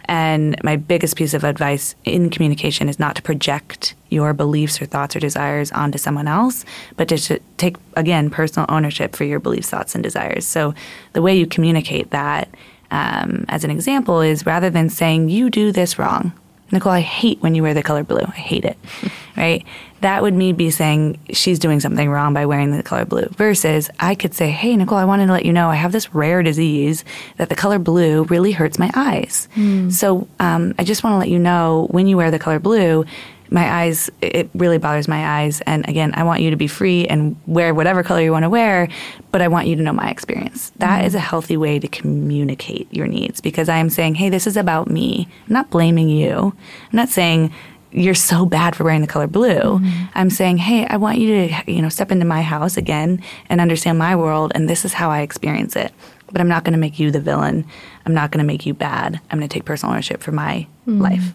And 0.06 0.62
my 0.62 0.76
biggest 0.76 1.16
piece 1.16 1.32
of 1.32 1.44
advice 1.44 1.94
in 2.04 2.28
communication 2.28 2.90
is 2.90 2.98
not 2.98 3.16
to 3.16 3.22
project 3.22 3.94
your 4.10 4.34
beliefs 4.34 4.80
or 4.80 4.84
thoughts 4.84 5.16
or 5.16 5.20
desires 5.20 5.72
onto 5.72 5.96
someone 5.96 6.28
else, 6.28 6.64
but 6.96 7.08
to 7.08 7.40
take, 7.56 7.76
again, 7.96 8.28
personal 8.28 8.66
ownership 8.68 9.16
for 9.16 9.24
your 9.24 9.40
beliefs, 9.40 9.70
thoughts, 9.70 9.94
and 9.94 10.04
desires. 10.04 10.46
So 10.46 10.74
the 11.14 11.22
way 11.22 11.36
you 11.36 11.46
communicate 11.46 12.10
that, 12.10 12.48
um, 12.90 13.46
as 13.48 13.64
an 13.64 13.70
example, 13.70 14.20
is 14.20 14.44
rather 14.44 14.68
than 14.68 14.90
saying, 14.90 15.30
you 15.30 15.48
do 15.48 15.72
this 15.72 15.98
wrong, 15.98 16.32
Nicole, 16.72 16.92
I 16.92 17.00
hate 17.00 17.40
when 17.40 17.54
you 17.54 17.62
wear 17.62 17.74
the 17.74 17.82
color 17.82 18.04
blue. 18.04 18.24
I 18.26 18.32
hate 18.32 18.64
it. 18.64 18.76
right? 19.36 19.64
That 20.00 20.22
would 20.22 20.34
me 20.34 20.52
be 20.52 20.70
saying 20.70 21.18
she's 21.32 21.58
doing 21.58 21.80
something 21.80 22.10
wrong 22.10 22.34
by 22.34 22.46
wearing 22.46 22.70
the 22.70 22.82
color 22.82 23.04
blue. 23.04 23.26
Versus 23.30 23.90
I 23.98 24.14
could 24.14 24.34
say, 24.34 24.50
Hey, 24.50 24.76
Nicole, 24.76 24.98
I 24.98 25.04
wanted 25.04 25.26
to 25.26 25.32
let 25.32 25.44
you 25.44 25.52
know 25.52 25.70
I 25.70 25.76
have 25.76 25.92
this 25.92 26.14
rare 26.14 26.42
disease 26.42 27.04
that 27.36 27.48
the 27.48 27.54
color 27.54 27.78
blue 27.78 28.24
really 28.24 28.52
hurts 28.52 28.78
my 28.78 28.90
eyes. 28.94 29.48
So 29.90 30.28
um, 30.40 30.74
I 30.78 30.84
just 30.84 31.04
want 31.04 31.14
to 31.14 31.18
let 31.18 31.28
you 31.28 31.38
know 31.38 31.88
when 31.90 32.06
you 32.06 32.16
wear 32.16 32.30
the 32.30 32.38
color 32.38 32.58
blue, 32.58 33.04
my 33.50 33.82
eyes, 33.82 34.10
it 34.20 34.50
really 34.54 34.78
bothers 34.78 35.06
my 35.06 35.40
eyes. 35.40 35.60
And 35.66 35.88
again, 35.88 36.12
I 36.14 36.22
want 36.24 36.42
you 36.42 36.50
to 36.50 36.56
be 36.56 36.66
free 36.66 37.06
and 37.06 37.36
wear 37.46 37.74
whatever 37.74 38.02
color 38.02 38.20
you 38.20 38.32
want 38.32 38.44
to 38.44 38.50
wear, 38.50 38.88
but 39.30 39.42
I 39.42 39.48
want 39.48 39.66
you 39.66 39.76
to 39.76 39.82
know 39.82 39.92
my 39.92 40.10
experience. 40.10 40.70
That 40.76 40.98
mm-hmm. 40.98 41.06
is 41.06 41.14
a 41.14 41.20
healthy 41.20 41.56
way 41.56 41.78
to 41.78 41.88
communicate 41.88 42.92
your 42.92 43.06
needs 43.06 43.40
because 43.40 43.68
I 43.68 43.76
am 43.76 43.90
saying, 43.90 44.16
hey, 44.16 44.28
this 44.28 44.46
is 44.46 44.56
about 44.56 44.90
me. 44.90 45.28
I'm 45.46 45.52
not 45.52 45.70
blaming 45.70 46.08
you. 46.08 46.54
I'm 46.90 46.96
not 46.96 47.08
saying, 47.08 47.52
you're 47.94 48.14
so 48.14 48.44
bad 48.44 48.74
for 48.74 48.82
wearing 48.82 49.02
the 49.02 49.06
color 49.06 49.28
blue. 49.28 49.78
Mm-hmm. 49.78 50.04
I'm 50.14 50.28
saying, 50.28 50.58
hey, 50.58 50.84
I 50.86 50.96
want 50.96 51.18
you 51.18 51.48
to, 51.48 51.72
you 51.72 51.80
know, 51.80 51.88
step 51.88 52.10
into 52.10 52.24
my 52.24 52.42
house 52.42 52.76
again 52.76 53.22
and 53.48 53.60
understand 53.60 53.98
my 53.98 54.16
world, 54.16 54.50
and 54.54 54.68
this 54.68 54.84
is 54.84 54.94
how 54.94 55.10
I 55.10 55.20
experience 55.20 55.76
it. 55.76 55.92
But 56.32 56.40
I'm 56.40 56.48
not 56.48 56.64
going 56.64 56.72
to 56.72 56.78
make 56.78 56.98
you 56.98 57.12
the 57.12 57.20
villain. 57.20 57.64
I'm 58.04 58.14
not 58.14 58.32
going 58.32 58.42
to 58.42 58.46
make 58.46 58.66
you 58.66 58.74
bad. 58.74 59.20
I'm 59.30 59.38
going 59.38 59.48
to 59.48 59.52
take 59.52 59.64
personal 59.64 59.92
ownership 59.92 60.22
for 60.22 60.32
my 60.32 60.66
mm-hmm. 60.88 61.00
life. 61.00 61.32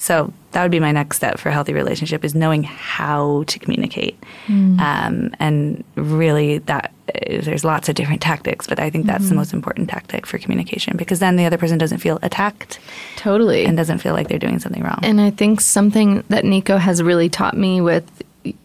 So 0.00 0.32
that 0.52 0.62
would 0.62 0.70
be 0.70 0.80
my 0.80 0.92
next 0.92 1.16
step 1.16 1.38
for 1.38 1.48
a 1.48 1.52
healthy 1.52 1.74
relationship 1.74 2.24
is 2.24 2.34
knowing 2.34 2.62
how 2.62 3.42
to 3.48 3.58
communicate. 3.58 4.16
Um, 4.48 5.34
and 5.40 5.84
really, 5.96 6.58
that 6.58 6.92
uh, 7.08 7.42
there's 7.42 7.64
lots 7.64 7.88
of 7.88 7.96
different 7.96 8.22
tactics, 8.22 8.66
but 8.66 8.78
I 8.78 8.90
think 8.90 9.06
that's 9.06 9.28
the 9.28 9.34
most 9.34 9.52
important 9.52 9.90
tactic 9.90 10.24
for 10.24 10.38
communication 10.38 10.96
because 10.96 11.18
then 11.18 11.36
the 11.36 11.44
other 11.44 11.58
person 11.58 11.78
doesn't 11.78 11.98
feel 11.98 12.18
attacked 12.22 12.78
Totally. 13.16 13.64
and 13.66 13.76
doesn't 13.76 13.98
feel 13.98 14.14
like 14.14 14.28
they're 14.28 14.38
doing 14.38 14.58
something 14.60 14.82
wrong. 14.82 15.00
And 15.02 15.20
I 15.20 15.30
think 15.30 15.60
something 15.60 16.22
that 16.28 16.44
Nico 16.44 16.76
has 16.78 17.02
really 17.02 17.28
taught 17.28 17.56
me 17.56 17.80
with, 17.80 18.08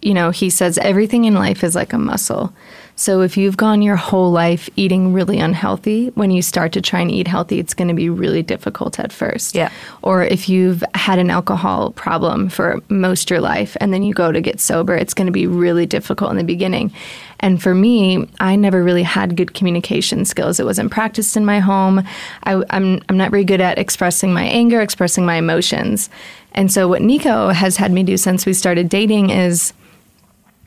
you 0.02 0.14
know, 0.14 0.30
he 0.30 0.50
says 0.50 0.78
everything 0.78 1.26
in 1.26 1.34
life 1.34 1.64
is 1.64 1.76
like 1.76 1.94
a 1.94 1.98
muscle. 1.98 2.54
So 2.96 3.22
if 3.22 3.38
you've 3.38 3.58
gone 3.58 3.82
your 3.82 3.96
whole 3.96 4.32
life 4.32 4.70
eating 4.76 5.14
really 5.14 5.40
unhealthy, 5.40 6.08
when 6.10 6.32
you 6.32 6.42
start 6.42 6.72
to 6.74 6.82
try 6.82 7.02
and 7.02 7.10
eat 7.10 7.28
healthy, 7.28 7.60
it's 7.60 7.74
going 7.74 7.88
to 7.88 7.94
be 7.94 8.10
really 8.10 8.44
difficult 8.44 9.00
at 9.00 9.12
first. 9.12 9.56
Yeah. 9.56 9.72
Or 10.02 10.24
if 10.24 10.48
you've 10.48 10.84
had 10.94 11.18
an 11.18 11.30
alcohol 11.30 11.92
problem 11.92 12.50
for 12.50 12.82
most 12.90 13.30
your 13.30 13.42
life 13.42 13.76
and 13.82 13.94
then 13.94 14.04
you 14.04 14.14
go 14.14 14.32
to 14.32 14.42
get 14.42 14.60
sober, 14.60 14.96
it's 14.96 15.14
going 15.14 15.26
to 15.26 15.32
be 15.32 15.48
really 15.48 15.86
difficult 15.86 16.32
in 16.32 16.38
the 16.38 16.44
beginning. 16.44 16.92
And 17.40 17.62
for 17.62 17.74
me, 17.74 18.30
I 18.40 18.56
never 18.56 18.84
really 18.84 19.04
had 19.04 19.36
good 19.36 19.54
communication 19.54 20.24
skills. 20.24 20.60
It 20.60 20.66
wasn't 20.66 20.92
practiced 20.92 21.36
in 21.36 21.46
my 21.46 21.60
home. 21.60 22.04
I, 22.44 22.64
I'm, 22.70 23.02
I'm 23.10 23.18
not 23.18 23.32
very 23.32 23.44
good 23.44 23.60
at 23.60 23.80
expressing 23.80 24.34
my 24.34 24.44
anger, 24.44 24.82
expressing 24.82 25.26
my 25.26 25.36
emotions. 25.36 26.10
And 26.54 26.72
so, 26.72 26.88
what 26.88 27.02
Nico 27.02 27.50
has 27.50 27.78
had 27.78 27.92
me 27.92 28.04
do 28.04 28.16
since 28.16 28.46
we 28.46 28.54
started 28.54 28.88
dating 28.88 29.32
is 29.32 29.74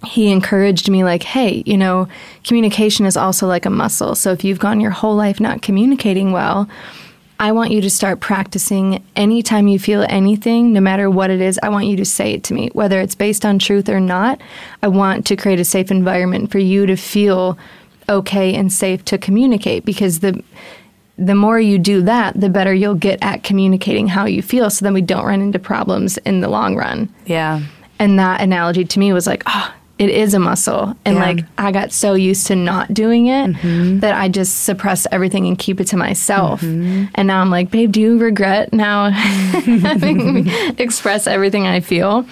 he 0.05 0.31
encouraged 0.31 0.91
me 0.91 1.03
like 1.05 1.23
hey 1.23 1.63
you 1.67 1.77
know 1.77 2.07
communication 2.45 3.07
is 3.07 3.17
also 3.17 3.47
like 3.47 3.65
a 3.67 3.71
muscle. 3.71 4.15
So 4.15 4.33
if 4.33 4.45
you've 4.45 4.59
gone 4.59 4.81
your 4.81 4.91
whole 4.91 5.17
life 5.17 5.41
not 5.41 5.63
communicating 5.63 6.33
well 6.33 6.69
i 7.39 7.53
want 7.53 7.71
you 7.71 7.83
to 7.83 7.91
start 7.91 8.21
practicing 8.21 9.05
anytime 9.15 9.69
you 9.69 9.79
feel 9.79 10.07
anything 10.09 10.73
no 10.73 10.81
matter 10.81 11.11
what 11.11 11.31
it 11.31 11.41
is 11.41 11.61
i 11.63 11.69
want 11.69 11.87
you 11.87 11.97
to 11.97 12.05
say 12.05 12.33
it 12.33 12.45
to 12.45 12.55
me. 12.55 12.71
Whether 12.73 12.99
it's 13.01 13.15
based 13.15 13.45
on 13.45 13.59
truth 13.59 13.89
or 13.89 14.01
not 14.01 14.41
i 14.83 14.89
want 14.89 15.27
to 15.27 15.37
create 15.37 15.61
a 15.61 15.65
safe 15.65 15.91
environment 15.91 16.51
for 16.51 16.59
you 16.59 16.87
to 16.87 16.97
feel 16.97 17.59
okay 18.09 18.55
and 18.55 18.73
safe 18.73 19.05
to 19.07 19.19
communicate 19.19 19.85
because 19.85 20.21
the 20.21 20.43
the 21.19 21.35
more 21.35 21.59
you 21.59 21.79
do 21.79 22.03
that 22.03 22.39
the 22.39 22.49
better 22.49 22.73
you'll 22.75 22.95
get 22.95 23.19
at 23.23 23.43
communicating 23.43 24.07
how 24.07 24.27
you 24.27 24.43
feel. 24.43 24.69
So 24.69 24.85
then 24.85 24.93
we 24.95 25.01
don't 25.01 25.25
run 25.25 25.41
into 25.41 25.59
problems 25.59 26.19
in 26.19 26.41
the 26.41 26.49
long 26.49 26.77
run. 26.77 27.09
Yeah. 27.25 27.63
and 27.99 28.19
that 28.19 28.43
analogy 28.43 28.85
to 28.85 28.99
me 28.99 29.13
was 29.15 29.27
like, 29.27 29.43
oh, 29.47 29.75
it 29.99 30.11
is 30.11 30.35
a 30.35 30.39
muscle. 30.39 30.95
And 31.05 31.17
Yeah. 31.17 31.23
like 31.23 31.45
I 31.57 31.73
got 31.73 31.93
so 31.93 32.15
used 32.15 32.47
to 32.49 32.57
not 32.57 32.93
doing 32.93 33.29
it 33.29 33.53
mm-hmm. 33.53 34.01
that 34.01 34.15
I 34.15 34.29
just 34.29 34.65
suppress 34.65 35.07
everything 35.11 35.47
and 35.47 35.59
keep 35.59 35.81
it 35.81 35.87
to 35.89 35.97
myself. 35.97 36.61
Mm-hmm. 36.61 37.07
And 37.15 37.29
now 37.29 37.41
I'm 37.41 37.51
like, 37.51 37.71
babe, 37.71 37.93
do 37.93 38.01
you 38.01 38.19
regret 38.19 38.73
now 38.73 39.11
having 39.11 40.35
me 40.35 40.75
express 40.79 41.27
everything 41.27 41.67
I 41.67 41.81
feel? 41.81 42.27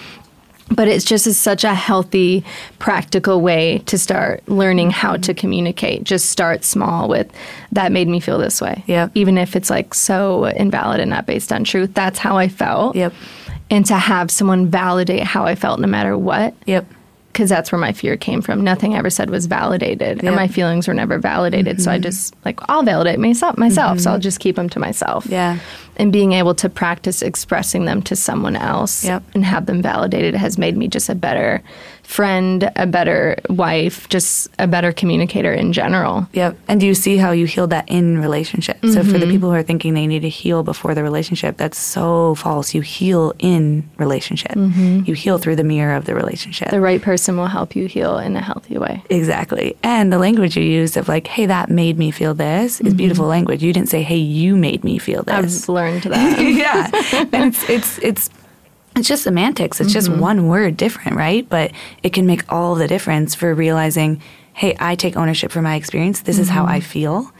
But 0.69 0.87
it's 0.87 1.05
just 1.05 1.27
is 1.27 1.37
such 1.37 1.63
a 1.63 1.75
healthy, 1.75 2.43
practical 2.79 3.39
way 3.39 3.79
to 3.85 3.99
start 3.99 4.47
learning 4.47 4.91
how 4.91 5.13
to 5.13 5.19
mm-hmm. 5.19 5.39
communicate. 5.39 6.03
Just 6.03 6.29
start 6.29 6.63
small 6.63 7.07
with 7.07 7.31
that 7.71 7.91
made 7.91 8.07
me 8.07 8.19
feel 8.19 8.37
this 8.37 8.61
way. 8.61 8.83
Yep. 8.87 9.11
Even 9.15 9.37
if 9.37 9.55
it's 9.55 9.69
like 9.69 9.93
so 9.93 10.45
invalid 10.45 10.99
and 10.99 11.09
not 11.09 11.25
based 11.25 11.51
on 11.51 11.63
truth, 11.63 11.93
that's 11.93 12.19
how 12.19 12.37
I 12.37 12.47
felt. 12.47 12.95
Yep. 12.95 13.13
And 13.71 13.85
to 13.87 13.95
have 13.95 14.29
someone 14.29 14.67
validate 14.67 15.23
how 15.23 15.45
I 15.45 15.55
felt 15.55 15.79
no 15.79 15.87
matter 15.87 16.15
what, 16.15 16.53
Yep. 16.67 16.85
Because 17.35 17.49
that's 17.49 17.69
where 17.69 17.79
my 17.79 17.91
fear 17.91 18.15
came 18.15 18.41
from. 18.41 18.63
Nothing 18.63 18.93
I 18.93 18.99
ever 18.99 19.09
said 19.09 19.29
was 19.29 19.45
validated. 19.45 20.19
Mm-hmm. 20.19 20.27
and 20.27 20.35
my 20.37 20.47
feelings 20.47 20.87
were 20.87 20.93
never 20.93 21.19
validated. 21.19 21.81
So 21.81 21.91
I 21.91 21.99
just 21.99 22.33
like 22.45 22.57
I'll 22.69 22.81
validate 22.81 23.19
myself 23.19 23.57
myself. 23.57 23.99
So 23.99 24.09
I'll 24.11 24.19
just 24.19 24.39
keep 24.39 24.55
them 24.55 24.69
to 24.69 24.79
myself. 24.79 25.25
Yeah. 25.25 25.59
And 25.97 26.13
being 26.13 26.31
able 26.31 26.55
to 26.55 26.69
practice 26.69 27.21
expressing 27.21 27.83
them 27.85 28.01
to 28.03 28.15
someone 28.15 28.55
else 28.55 29.03
Yep. 29.03 29.23
and 29.33 29.43
have 29.43 29.65
them 29.65 29.81
validated 29.81 30.33
has 30.35 30.57
made 30.57 30.77
me 30.77 30.87
just 30.87 31.09
a 31.09 31.15
better 31.15 31.61
friend, 32.05 32.71
a 32.75 32.85
better 32.85 33.37
wife, 33.49 34.07
just 34.09 34.49
a 34.59 34.67
better 34.67 34.91
communicator 34.91 35.53
in 35.53 35.73
general. 35.73 36.27
Yep. 36.33 36.57
And 36.67 36.79
do 36.79 36.85
you 36.85 36.93
see 36.93 37.17
how 37.17 37.31
you 37.31 37.45
healed 37.45 37.71
that 37.71 37.89
in 37.89 38.19
relationship? 38.19 38.77
So 38.85 39.03
for 39.03 39.13
the 39.13 39.19
mm-hmm. 39.19 39.31
people 39.31 39.49
who 39.49 39.55
are 39.55 39.63
thinking 39.63 39.93
they 39.93 40.07
need 40.07 40.21
to 40.21 40.29
heal 40.29 40.63
before 40.63 40.93
the 40.93 41.03
relationship, 41.03 41.57
that's 41.57 41.77
so 41.77 42.35
false. 42.35 42.73
You 42.73 42.81
heal 42.81 43.33
in 43.39 43.89
relationship. 43.97 44.51
Mm-hmm. 44.51 45.03
You 45.05 45.13
heal 45.13 45.37
through 45.37 45.55
the 45.55 45.63
mirror 45.63 45.95
of 45.95 46.05
the 46.05 46.15
relationship. 46.15 46.69
The 46.69 46.79
right 46.79 47.01
person 47.01 47.37
will 47.37 47.47
help 47.47 47.75
you 47.75 47.87
heal 47.87 48.17
in 48.17 48.35
a 48.35 48.41
healthy 48.41 48.77
way. 48.77 49.03
Exactly. 49.09 49.75
And 49.83 50.13
the 50.13 50.19
language 50.19 50.55
you 50.55 50.63
used 50.63 50.97
of 50.97 51.07
like, 51.07 51.27
hey, 51.27 51.47
that 51.47 51.69
made 51.69 51.97
me 51.97 52.11
feel 52.11 52.33
this 52.33 52.79
is 52.79 52.87
mm-hmm. 52.87 52.97
beautiful 52.97 53.25
language. 53.25 53.63
You 53.63 53.73
didn't 53.73 53.89
say, 53.89 54.03
hey, 54.03 54.17
you 54.17 54.55
made 54.55 54.83
me 54.83 54.97
feel 54.99 55.23
this. 55.23 55.63
I've 55.63 55.69
learned 55.69 56.03
that. 56.03 56.39
yeah. 56.39 56.89
And 57.31 57.53
it's 57.53 57.69
it's 57.69 57.97
it's 57.99 58.29
it's 58.95 59.07
just 59.07 59.23
semantics. 59.23 59.79
It's 59.81 59.93
just 59.93 60.09
one 60.09 60.47
word 60.47 60.77
different, 60.77 61.17
right? 61.17 61.47
But 61.49 61.71
it 62.03 62.13
can 62.13 62.25
make 62.25 62.51
all 62.51 62.75
the 62.75 62.87
difference 62.87 63.35
for 63.35 63.53
realizing, 63.53 64.21
hey, 64.53 64.75
I 64.79 64.95
take 64.95 65.17
ownership 65.17 65.51
for 65.51 65.61
my 65.61 65.75
experience. 65.75 66.21
This 66.21 66.39
is 66.39 66.49
how 66.49 66.65
I 66.65 66.79
feel. 66.79 67.31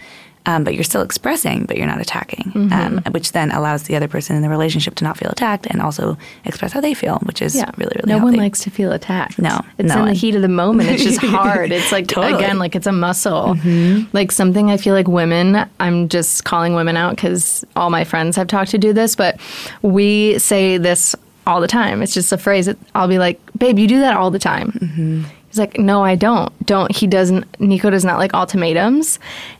Um, 0.48 0.64
but 0.64 0.76
you're 0.76 0.84
still 0.84 1.02
expressing, 1.02 1.66
but 1.66 1.76
you're 1.76 1.88
not 1.88 2.00
attacking, 2.00 2.72
um, 2.72 3.02
which 3.10 3.32
then 3.32 3.50
allows 3.50 3.82
the 3.84 3.96
other 3.96 4.08
person 4.08 4.36
in 4.36 4.44
the 4.44 4.50
relationship 4.50 4.94
to 4.98 5.04
not 5.04 5.18
feel 5.18 5.32
attacked 5.32 5.66
and 5.66 5.82
also 5.82 6.20
express 6.44 6.72
how 6.72 6.82
they 6.82 6.94
feel, 6.94 7.18
which 7.24 7.42
is 7.42 7.56
Yeah, 7.56 7.72
really, 7.78 7.94
really 7.96 8.14
no 8.14 8.20
healthy. 8.20 8.34
one 8.38 8.44
likes 8.44 8.60
to 8.66 8.70
feel 8.70 8.92
attacked. 8.92 9.40
No, 9.40 9.60
it's 9.80 9.90
no 9.90 10.02
in 10.02 10.06
the 10.10 10.14
heat 10.14 10.36
of 10.36 10.44
the 10.44 10.48
moment. 10.48 10.90
It's 10.90 11.04
just 11.04 11.20
hard. 11.24 11.72
It's 11.72 11.92
like 11.92 12.06
Totally. 12.08 12.34
Mm-hmm. 12.34 12.44
again, 12.44 12.60
like 12.60 12.76
it's 12.76 12.86
a 12.86 12.92
muscle. 12.92 13.58
Like 14.14 14.32
something 14.32 14.70
I 14.70 14.78
feel 14.78 14.94
like 14.94 15.08
women. 15.08 15.68
I'm 15.80 16.10
just 16.10 16.44
calling 16.44 16.76
women 16.76 16.96
out 16.96 17.16
because 17.16 17.66
all 17.76 17.90
my 17.90 18.04
friends 18.04 18.38
I've 18.38 18.46
talked 18.46 18.70
to 18.70 18.78
do 18.78 18.94
this, 18.94 19.16
but 19.16 19.40
we 19.82 20.38
say 20.38 20.78
this 20.78 21.16
all 21.48 21.62
the 21.62 21.68
time. 21.68 22.02
It's 22.02 22.14
just 22.14 22.32
a 22.32 22.38
phrase 22.38 22.66
that 22.66 22.78
I'll 22.94 23.08
be 23.08 23.20
like, 23.20 23.40
"Babe, 23.58 23.80
you 23.80 23.88
do 23.88 24.00
that 24.00 24.16
all 24.18 24.32
the 24.32 24.40
time." 24.40 24.72
Mm-hmm. 24.72 25.24
He's 25.48 25.60
like, 25.60 25.78
"No, 25.80 26.04
I 26.04 26.16
don't. 26.16 26.52
Don't." 26.66 26.96
He 26.96 27.08
doesn't. 27.08 27.60
Nico 27.60 27.90
does 27.90 28.06
not 28.06 28.20
like 28.20 28.34
ultimatums. 28.34 29.20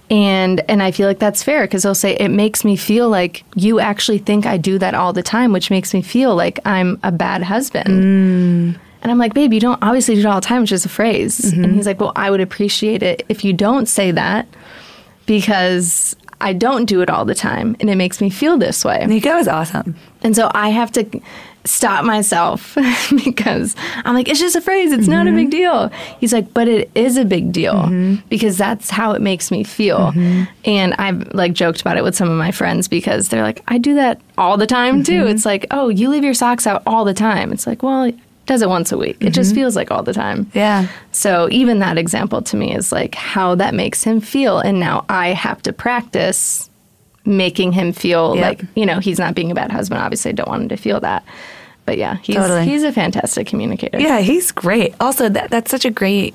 And 0.10 0.62
and 0.70 0.84
I 0.84 0.92
feel 0.92 1.08
like 1.08 1.20
that's 1.20 1.42
fair 1.42 1.64
because 1.64 1.84
he'll 1.84 1.96
say 1.96 2.16
it 2.16 2.30
makes 2.30 2.64
me 2.64 2.76
feel 2.76 3.10
like 3.10 3.44
you 3.56 3.80
actually 3.80 4.20
think 4.20 4.46
I 4.46 4.58
do 4.58 4.78
that 4.78 4.94
all 4.94 5.14
the 5.14 5.24
time, 5.24 5.52
which 5.52 5.72
makes 5.72 5.94
me 5.94 6.02
feel 6.02 6.36
like 6.36 6.60
I'm 6.66 7.00
a 7.02 7.12
bad 7.12 7.42
husband. 7.44 7.88
And 9.02 9.12
I'm 9.12 9.18
like, 9.20 9.34
babe, 9.34 9.54
you 9.54 9.60
don't 9.60 9.82
obviously 9.84 10.16
do 10.16 10.22
it 10.22 10.26
all 10.26 10.42
the 10.42 10.46
time. 10.48 10.64
It's 10.64 10.70
just 10.72 10.86
a 10.86 10.90
phrase. 10.90 11.54
And 11.54 11.76
he's 11.76 11.86
like, 11.86 12.00
well, 12.00 12.12
I 12.16 12.32
would 12.32 12.42
appreciate 12.42 13.04
it 13.04 13.24
if 13.30 13.44
you 13.46 13.54
don't 13.54 13.88
say 13.88 14.10
that 14.12 14.48
because 15.28 16.16
I 16.46 16.54
don't 16.54 16.86
do 16.86 17.02
it 17.02 17.10
all 17.10 17.26
the 17.26 17.34
time 17.34 17.76
and 17.80 17.90
it 17.90 17.96
makes 17.96 18.22
me 18.22 18.30
feel 18.30 18.56
this 18.60 18.86
way. 18.86 19.04
Nico 19.08 19.36
is 19.38 19.48
awesome. 19.48 19.96
And 20.22 20.36
so 20.36 20.52
I 20.54 20.70
have 20.70 20.92
to 20.92 21.22
stop 21.64 22.06
myself 22.06 22.76
because 23.26 23.76
I'm 24.06 24.14
like, 24.14 24.30
it's 24.30 24.40
just 24.40 24.56
a 24.56 24.62
phrase. 24.62 24.92
It's 24.92 25.08
not 25.08 25.26
a 25.26 25.30
mm-hmm. 25.30 25.38
big 25.38 25.50
deal. 25.50 25.88
He's 26.20 26.34
like, 26.34 26.54
but 26.54 26.68
it 26.68 26.92
is 26.94 27.18
a 27.18 27.26
big 27.26 27.52
deal 27.52 27.74
mm-hmm. 27.74 28.28
because 28.30 28.60
that's 28.60 28.92
how 28.92 29.14
it 29.14 29.24
makes 29.24 29.50
me 29.50 29.64
feel. 29.64 30.12
Mm-hmm. 30.12 30.44
And 30.66 30.94
I've 31.00 31.34
like 31.34 31.54
joked 31.54 31.82
about 31.82 31.98
it 31.98 32.04
with 32.04 32.16
some 32.16 32.30
of 32.30 32.38
my 32.38 32.52
friends 32.52 32.88
because 32.88 33.30
they're 33.30 33.42
like, 33.42 33.64
I 33.68 33.80
do 33.80 33.96
that 33.96 34.22
all 34.38 34.58
the 34.58 34.68
time 34.68 35.04
too. 35.04 35.26
It's 35.26 35.48
like, 35.48 35.66
oh, 35.72 35.90
you 35.90 36.10
leave 36.10 36.24
your 36.24 36.36
socks 36.36 36.68
out 36.68 36.84
all 36.86 37.06
the 37.06 37.16
time. 37.16 37.52
It's 37.52 37.66
like, 37.66 37.82
well, 37.82 38.12
does 38.46 38.62
it 38.62 38.70
once 38.70 38.92
a 38.92 38.98
week. 38.98 39.18
It 39.22 39.32
just 39.32 39.56
feels 39.56 39.76
like 39.76 39.90
all 39.92 40.04
the 40.04 40.14
time. 40.14 40.50
Yeah. 40.54 40.88
So 41.12 41.48
even 41.52 41.80
that 41.80 41.98
example 41.98 42.42
to 42.44 42.56
me 42.56 42.76
is 42.76 42.92
like 42.92 43.16
how 43.16 43.56
that 43.56 43.74
makes 43.74 44.04
him 44.04 44.22
feel. 44.22 44.60
And 44.60 44.80
now 44.80 45.04
I 45.10 45.30
have 45.30 45.62
to 45.64 45.74
practice 45.74 46.70
making 47.26 47.72
him 47.72 47.92
feel 47.92 48.36
Yep. 48.36 48.44
like, 48.44 48.68
you 48.76 48.86
know, 48.86 49.00
he's 49.00 49.18
not 49.18 49.34
being 49.34 49.50
a 49.50 49.56
bad 49.56 49.72
husband. 49.72 50.00
Obviously, 50.02 50.30
I 50.30 50.34
don't 50.34 50.48
want 50.48 50.62
him 50.64 50.70
to 50.70 50.78
feel 50.78 51.00
that. 51.00 51.24
But 51.86 51.98
yeah, 51.98 52.18
he's 52.22 52.36
Totally. 52.36 52.66
he's 52.66 52.84
a 52.84 52.92
fantastic 52.92 53.48
communicator. 53.48 54.00
Yeah, 54.00 54.20
he's 54.20 54.52
great. 54.52 54.94
Also, 55.00 55.30
that 55.30 55.50
that's 55.50 55.72
such 55.72 55.86
a 55.86 55.92
great 55.92 56.34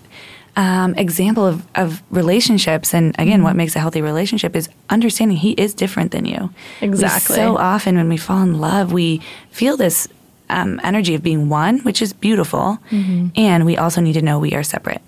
um, 0.56 0.94
example 0.96 1.46
of, 1.46 1.64
of 1.76 2.02
relationships. 2.10 2.92
And 2.92 3.14
again, 3.18 3.42
what 3.44 3.54
makes 3.56 3.76
a 3.76 3.78
healthy 3.80 4.02
relationship 4.02 4.56
is 4.56 4.68
understanding 4.90 5.36
he 5.36 5.52
is 5.52 5.74
different 5.74 6.10
than 6.10 6.24
you. 6.24 6.50
We 6.80 6.88
Exactly. 6.88 7.36
so 7.36 7.56
often, 7.56 7.96
when 7.96 8.08
we 8.08 8.16
fall 8.16 8.42
in 8.42 8.60
love, 8.60 8.92
we 8.92 9.20
feel 9.50 9.76
this 9.76 10.08
um, 10.50 10.80
energy 10.82 11.14
of 11.14 11.22
being 11.22 11.48
one, 11.48 11.78
which 11.80 12.02
is 12.02 12.12
beautiful. 12.12 12.78
And 13.36 13.64
we 13.64 13.76
also 13.76 14.00
need 14.00 14.14
to 14.14 14.22
know 14.22 14.38
we 14.38 14.54
are 14.54 14.62
separate. 14.62 15.02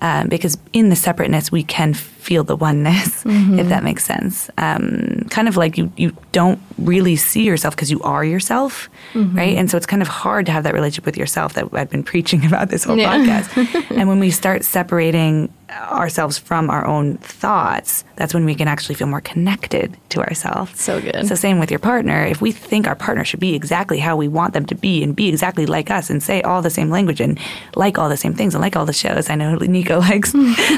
Um, 0.00 0.28
because 0.28 0.58
in 0.72 0.90
the 0.90 0.96
separateness, 0.96 1.50
we 1.50 1.62
can 1.62 1.94
feel 2.26 2.42
the 2.44 2.56
oneness, 2.56 3.22
if 3.60 3.68
that 3.68 3.82
makes 3.84 4.04
sense. 4.04 4.50
Um, 4.58 5.26
kind 5.30 5.48
of 5.48 5.56
like 5.56 5.78
you, 5.78 5.92
you 5.96 6.10
don't 6.32 6.58
really 6.78 7.16
see 7.16 7.44
yourself 7.44 7.74
because 7.76 7.90
you 7.90 8.00
are 8.02 8.24
yourself, 8.24 8.88
right? 9.14 9.56
And 9.56 9.70
so 9.70 9.76
it's 9.76 9.86
kind 9.86 10.02
of 10.02 10.08
hard 10.08 10.46
to 10.46 10.52
have 10.52 10.64
that 10.64 10.74
relationship 10.74 11.06
with 11.06 11.16
yourself 11.16 11.54
that 11.54 11.64
I've 11.72 11.90
been 11.90 12.02
preaching 12.12 12.44
about 12.44 12.68
this 12.70 12.84
whole 12.84 12.98
Yeah. 12.98 13.14
podcast. 13.16 13.90
and 13.96 14.08
when 14.08 14.18
we 14.18 14.30
start 14.30 14.64
separating 14.64 15.48
ourselves 15.70 16.38
from 16.38 16.70
our 16.70 16.86
own 16.86 17.16
thoughts, 17.18 18.04
that's 18.16 18.32
when 18.32 18.44
we 18.44 18.54
can 18.54 18.68
actually 18.68 18.94
feel 18.94 19.08
more 19.08 19.20
connected 19.20 19.96
to 20.10 20.20
ourselves. 20.20 20.80
So 20.80 21.00
good. 21.00 21.26
So 21.26 21.34
same 21.34 21.58
with 21.58 21.70
your 21.70 21.80
partner. 21.80 22.24
If 22.24 22.40
we 22.40 22.52
think 22.52 22.86
our 22.86 22.94
partner 22.94 23.24
should 23.24 23.40
be 23.40 23.54
exactly 23.54 23.98
how 23.98 24.16
we 24.16 24.28
want 24.28 24.52
them 24.54 24.64
to 24.66 24.74
be 24.74 25.02
and 25.02 25.14
be 25.14 25.28
exactly 25.28 25.66
like 25.66 25.90
us 25.90 26.08
and 26.10 26.22
say 26.22 26.40
all 26.42 26.62
the 26.62 26.70
same 26.70 26.88
language 26.90 27.20
and 27.20 27.38
like 27.74 27.98
all 27.98 28.08
the 28.08 28.16
same 28.16 28.32
things 28.34 28.54
and 28.54 28.62
like 28.62 28.76
all 28.76 28.86
the 28.86 28.92
shows. 28.92 29.28
I 29.28 29.34
know 29.34 29.56
Nico 29.56 29.98
likes 30.00 30.32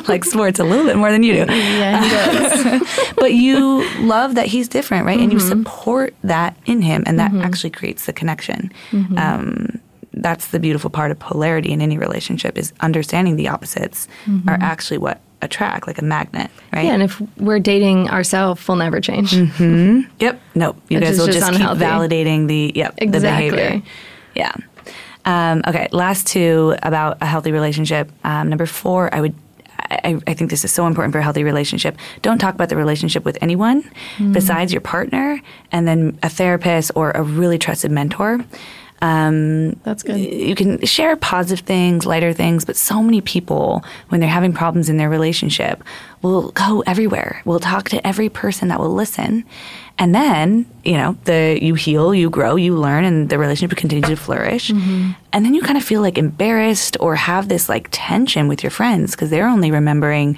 like 0.09 0.25
sports 0.25 0.59
a 0.59 0.65
little 0.65 0.87
bit 0.87 0.97
more 0.97 1.13
than 1.13 1.23
you 1.23 1.35
do. 1.35 1.38
Yeah, 1.47 2.03
he 2.03 2.09
does. 2.79 3.13
But 3.17 3.35
you 3.35 3.85
love 4.01 4.35
that 4.37 4.47
he's 4.47 4.69
different, 4.69 5.05
right? 5.07 5.19
And 5.19 5.33
you 5.33 5.41
support 5.41 6.15
that 6.23 6.57
in 6.67 6.83
him 6.83 7.03
and 7.07 7.19
that 7.19 7.35
actually 7.35 7.71
creates 7.71 8.07
the 8.07 8.13
connection. 8.13 8.73
Um, 9.17 9.81
that's 10.15 10.49
the 10.49 10.59
beautiful 10.59 10.91
part 10.91 11.11
of 11.11 11.19
polarity 11.19 11.71
in 11.73 11.81
any 11.81 11.97
relationship 11.99 12.59
is 12.59 12.73
understanding 12.81 13.37
the 13.37 13.49
opposites 13.49 14.09
are 14.47 14.59
actually 14.61 14.99
what 14.99 15.21
attract 15.43 15.87
like 15.87 15.99
a 15.99 16.05
magnet, 16.05 16.51
right? 16.73 16.85
yeah, 16.87 16.95
and 16.95 17.03
if 17.03 17.21
we're 17.39 17.61
dating 17.61 18.09
ourselves, 18.11 18.67
we'll 18.67 18.77
never 18.77 19.01
change. 19.01 19.33
Yep. 20.21 20.41
Nope. 20.57 20.77
You 20.89 20.97
Which 20.99 21.05
guys 21.05 21.19
will 21.19 21.27
just 21.27 21.39
just, 21.39 21.53
keep 21.53 21.67
validating 21.69 22.49
the 22.49 22.73
yep 22.75 22.97
the 22.97 23.05
Exactly. 23.05 23.51
behavior. 23.51 23.83
Yeah. 24.35 24.53
Um, 25.25 25.63
okay. 25.67 25.89
Last 25.93 26.27
two 26.27 26.75
about 26.83 27.19
a 27.21 27.27
healthy 27.27 27.53
relationship. 27.53 28.11
Um, 28.25 28.49
number 28.49 28.67
four, 28.67 29.15
I 29.15 29.21
would. 29.21 29.35
I, 29.91 30.21
I 30.27 30.35
think 30.35 30.51
this 30.51 30.65
is 30.65 30.73
so 30.73 30.87
important 30.87 31.13
for 31.13 31.19
a 31.19 31.23
healthy 31.23 31.45
relationship. 31.45 31.97
Don't 32.23 32.39
talk 32.39 32.55
about 32.55 32.69
the 32.69 32.77
relationship 32.77 33.25
with 33.25 33.39
anyone 33.41 33.83
Mm. 34.19 34.33
besides 34.33 34.73
your 34.73 34.81
partner, 34.81 35.41
and 35.73 35.87
then 35.89 36.19
a 36.23 36.29
therapist 36.29 36.91
or 36.95 37.11
a 37.13 37.23
really 37.23 37.59
trusted 37.59 37.91
mentor. 37.91 38.41
Um, 39.01 39.75
That's 39.85 40.03
good. 40.03 40.19
you 40.19 40.55
can 40.57 40.85
share 40.85 41.15
positive 41.17 41.65
things, 41.65 42.05
lighter 42.05 42.33
things, 42.33 42.65
but 42.65 42.77
so 42.77 43.01
many 43.03 43.21
people, 43.21 43.85
when 44.09 44.21
they're 44.21 44.29
having 44.29 44.53
problems 44.53 44.89
in 44.89 44.97
their 44.97 45.09
relationship, 45.09 45.85
will 46.21 46.51
go 46.51 46.83
everywhere. 46.87 47.41
Will 47.45 47.61
talk 47.61 47.89
to 47.91 48.05
every 48.05 48.29
person 48.29 48.69
that 48.69 48.81
will 48.81 48.93
listen. 48.93 49.45
And 49.99 50.15
then, 50.15 50.67
you 50.85 50.95
know, 50.95 51.17
the 51.25 51.59
you 51.61 51.75
heal, 51.75 52.15
you 52.15 52.29
grow, 52.31 52.57
you 52.57 52.77
learn, 52.77 53.05
and 53.05 53.29
the 53.29 53.39
relationship 53.39 53.77
continues 53.79 54.09
to 54.09 54.17
flourish. 54.17 54.71
And 54.71 55.15
then 55.33 55.55
you 55.55 55.63
kind 55.63 55.77
of 55.77 55.85
feel 55.85 56.01
like 56.01 56.19
embarrassed 56.19 56.97
or 57.01 57.15
have 57.17 57.49
this 57.49 57.69
like 57.69 57.89
tension 57.91 58.49
with 58.49 58.63
your 58.63 58.71
friends 58.71 59.13
because 59.13 59.31
they're 59.31 59.49
only 59.49 59.71
remembering 59.71 60.37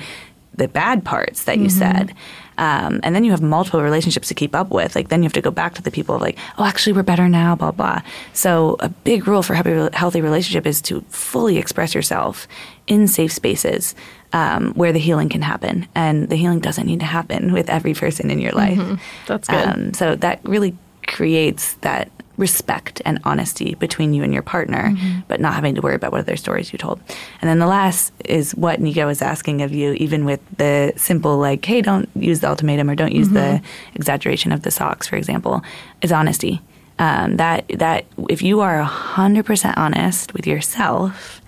the 0.55 0.69
bad 0.69 1.05
parts 1.05 1.45
that 1.45 1.59
you 1.59 1.69
said. 1.71 2.15
Um, 2.61 3.01
and 3.03 3.15
then 3.15 3.25
you 3.25 3.31
have 3.31 3.41
multiple 3.41 3.83
relationships 3.83 4.29
to 4.29 4.35
keep 4.35 4.55
up 4.55 4.71
with. 4.71 4.95
Like 4.95 5.09
then 5.09 5.23
you 5.23 5.27
have 5.27 5.33
to 5.33 5.41
go 5.41 5.51
back 5.51 5.75
to 5.75 5.83
the 5.83 5.91
people 5.91 6.15
of 6.15 6.21
like, 6.21 6.39
oh, 6.59 6.65
actually 6.65 6.93
we're 6.93 7.03
better 7.03 7.29
now, 7.29 7.57
blah 7.57 7.73
blah. 7.73 8.03
So 8.35 8.77
a 8.81 8.91
big 8.91 9.27
rule 9.27 9.43
for 9.43 9.55
happy 9.55 9.89
healthy 9.95 10.21
relationship 10.21 10.67
is 10.67 10.83
to 10.83 11.01
fully 11.09 11.57
express 11.57 11.95
yourself 11.95 12.47
in 12.87 13.09
safe 13.09 13.33
spaces 13.33 13.95
um, 14.35 14.75
where 14.75 14.93
the 14.93 14.99
healing 14.99 15.31
can 15.31 15.43
happen. 15.43 15.89
And 15.95 16.29
the 16.29 16.37
healing 16.37 16.61
doesn't 16.61 16.87
need 16.87 17.01
to 17.01 17.07
happen 17.07 17.53
with 17.53 17.71
every 17.71 17.95
person 17.95 18.31
in 18.31 18.39
your 18.39 18.53
life. 18.53 19.01
That's 19.27 19.49
good. 19.49 19.67
Um, 19.67 19.95
so 19.95 20.15
that 20.17 20.41
really 20.45 20.77
creates 21.07 21.75
that 21.81 22.11
respect 22.41 23.01
and 23.05 23.21
honesty 23.25 23.75
between 23.75 24.13
you 24.15 24.25
and 24.25 24.33
your 24.33 24.43
partner, 24.43 24.93
but 25.29 25.41
not 25.41 25.55
having 25.55 25.75
to 25.77 25.81
worry 25.81 25.95
about 25.95 26.11
what 26.11 26.21
other 26.21 26.37
stories 26.37 26.73
you 26.73 26.79
told. 26.79 26.99
And 27.41 27.49
then 27.49 27.59
the 27.61 27.67
last 27.67 28.13
is 28.25 28.55
what 28.57 28.81
Nico 28.81 29.07
was 29.07 29.23
asking 29.23 29.63
of 29.63 29.73
you, 29.73 29.93
even 29.93 30.25
with 30.25 30.41
the 30.57 30.93
simple, 30.97 31.39
like, 31.39 31.65
hey, 31.65 31.83
don't 31.83 32.09
use 32.17 32.41
the 32.41 32.49
ultimatum 32.49 32.91
or 32.91 32.97
don't 32.97 33.13
use 33.13 33.29
the 33.29 33.63
exaggeration 33.95 34.51
of 34.51 34.63
the 34.63 34.71
socks, 34.71 35.07
for 35.07 35.17
example, 35.17 35.63
is 36.03 36.11
honesty. 36.11 36.61
Um, 36.99 37.37
that 37.37 37.65
that 37.79 38.05
if 38.29 38.43
you 38.43 38.61
are 38.61 38.83
hundred 38.83 39.47
percent 39.47 39.79
honest 39.79 40.35
with 40.35 40.47
yourself 40.47 41.41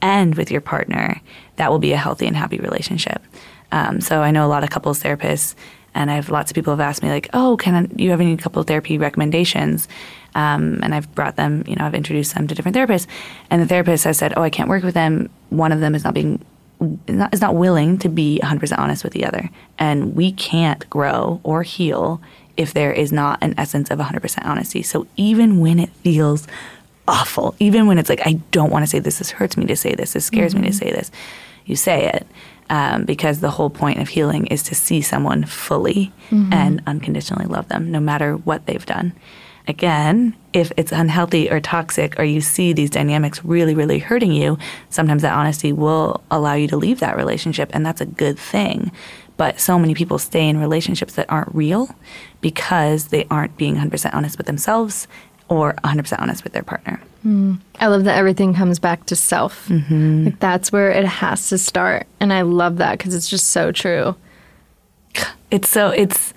and 0.00 0.34
with 0.34 0.50
your 0.50 0.62
partner, 0.62 1.20
that 1.56 1.70
will 1.70 1.78
be 1.78 1.92
a 1.92 1.96
healthy 1.98 2.26
and 2.26 2.36
happy 2.36 2.58
relationship. 2.58 3.20
Um, 3.70 4.00
so 4.00 4.22
I 4.22 4.30
know 4.30 4.46
a 4.46 4.48
lot 4.48 4.62
of 4.64 4.70
couples 4.70 5.02
therapists, 5.02 5.56
and 5.94 6.10
I 6.10 6.14
have 6.14 6.30
lots 6.30 6.50
of 6.50 6.54
people 6.54 6.72
have 6.72 6.80
asked 6.80 7.02
me 7.02 7.10
like, 7.10 7.28
"Oh, 7.34 7.56
can 7.58 7.74
I, 7.74 8.02
you 8.02 8.10
have 8.10 8.20
any 8.22 8.36
couple 8.36 8.62
therapy 8.62 8.96
recommendations?" 8.96 9.88
Um, 10.34 10.80
and 10.82 10.94
I've 10.94 11.14
brought 11.14 11.36
them, 11.36 11.64
you 11.66 11.76
know, 11.76 11.84
I've 11.86 11.94
introduced 11.94 12.34
them 12.34 12.46
to 12.48 12.54
different 12.54 12.76
therapists, 12.76 13.06
and 13.50 13.62
the 13.62 13.66
therapist 13.66 14.04
has 14.04 14.18
said, 14.18 14.34
"Oh, 14.36 14.42
I 14.42 14.50
can't 14.50 14.68
work 14.68 14.82
with 14.82 14.94
them." 14.94 15.30
One 15.50 15.72
of 15.72 15.80
them 15.80 15.94
is 15.94 16.04
not 16.04 16.14
being 16.14 16.44
is 17.06 17.14
not, 17.14 17.32
is 17.32 17.40
not 17.40 17.54
willing 17.54 17.98
to 17.98 18.08
be 18.08 18.40
100% 18.42 18.78
honest 18.78 19.04
with 19.04 19.12
the 19.12 19.24
other, 19.24 19.50
and 19.78 20.14
we 20.16 20.32
can't 20.32 20.88
grow 20.90 21.40
or 21.44 21.62
heal 21.62 22.20
if 22.56 22.72
there 22.72 22.92
is 22.92 23.12
not 23.12 23.38
an 23.42 23.54
essence 23.58 23.90
of 23.90 23.98
100% 23.98 24.44
honesty. 24.44 24.82
So 24.82 25.06
even 25.16 25.60
when 25.60 25.78
it 25.78 25.90
feels 25.90 26.46
awful, 27.08 27.54
even 27.58 27.86
when 27.86 27.98
it's 27.98 28.08
like, 28.08 28.24
I 28.24 28.34
don't 28.50 28.70
want 28.70 28.84
to 28.84 28.86
say 28.86 28.98
this, 28.98 29.18
this 29.18 29.30
hurts 29.30 29.56
me 29.56 29.66
to 29.66 29.76
say 29.76 29.94
this, 29.94 30.12
this 30.12 30.24
scares 30.26 30.54
me 30.54 30.62
to 30.68 30.72
say 30.72 30.90
this, 30.90 31.10
you 31.64 31.76
say 31.76 32.06
it. 32.08 32.26
Um, 32.70 33.04
because 33.04 33.40
the 33.40 33.50
whole 33.50 33.68
point 33.68 33.98
of 33.98 34.08
healing 34.08 34.46
is 34.46 34.62
to 34.64 34.74
see 34.74 35.02
someone 35.02 35.44
fully 35.44 36.12
and 36.52 36.80
unconditionally 36.86 37.44
love 37.44 37.68
them, 37.68 37.90
no 37.90 38.00
matter 38.00 38.36
what 38.36 38.64
they've 38.64 38.86
done. 38.86 39.12
Again, 39.66 40.36
if 40.52 40.72
it's 40.76 40.92
unhealthy 40.92 41.50
or 41.50 41.58
toxic, 41.58 42.18
or 42.18 42.24
you 42.24 42.40
see 42.40 42.72
these 42.72 42.90
dynamics 42.90 43.44
really, 43.44 43.74
really 43.74 43.98
hurting 43.98 44.32
you, 44.32 44.58
sometimes 44.90 45.22
that 45.22 45.32
honesty 45.34 45.72
will 45.72 46.22
allow 46.30 46.52
you 46.52 46.68
to 46.68 46.76
leave 46.76 47.00
that 47.00 47.16
relationship, 47.16 47.70
and 47.72 47.84
that's 47.84 48.00
a 48.00 48.06
good 48.06 48.38
thing. 48.38 48.92
But 49.36 49.58
so 49.58 49.78
many 49.78 49.94
people 49.94 50.18
stay 50.18 50.48
in 50.48 50.58
relationships 50.58 51.14
that 51.14 51.30
aren't 51.30 51.54
real 51.54 51.94
because 52.40 53.08
they 53.08 53.26
aren't 53.30 53.56
being 53.56 53.76
100% 53.76 54.14
honest 54.14 54.36
with 54.38 54.46
themselves 54.46 55.08
or 55.48 55.74
100% 55.84 56.20
honest 56.20 56.44
with 56.44 56.52
their 56.52 56.62
partner. 56.62 57.00
I 57.80 57.86
love 57.86 58.04
that 58.04 58.18
everything 58.18 58.52
comes 58.52 58.78
back 58.78 59.06
to 59.06 59.16
self. 59.16 59.66
Mm-hmm. 59.68 60.26
Like 60.26 60.40
that's 60.40 60.70
where 60.70 60.90
it 60.90 61.06
has 61.06 61.48
to 61.48 61.56
start, 61.56 62.06
and 62.20 62.34
I 62.34 62.42
love 62.42 62.76
that 62.76 62.98
because 62.98 63.14
it's 63.14 63.30
just 63.30 63.48
so 63.48 63.72
true. 63.72 64.14
It's 65.50 65.70
so 65.70 65.88
it's 65.88 66.34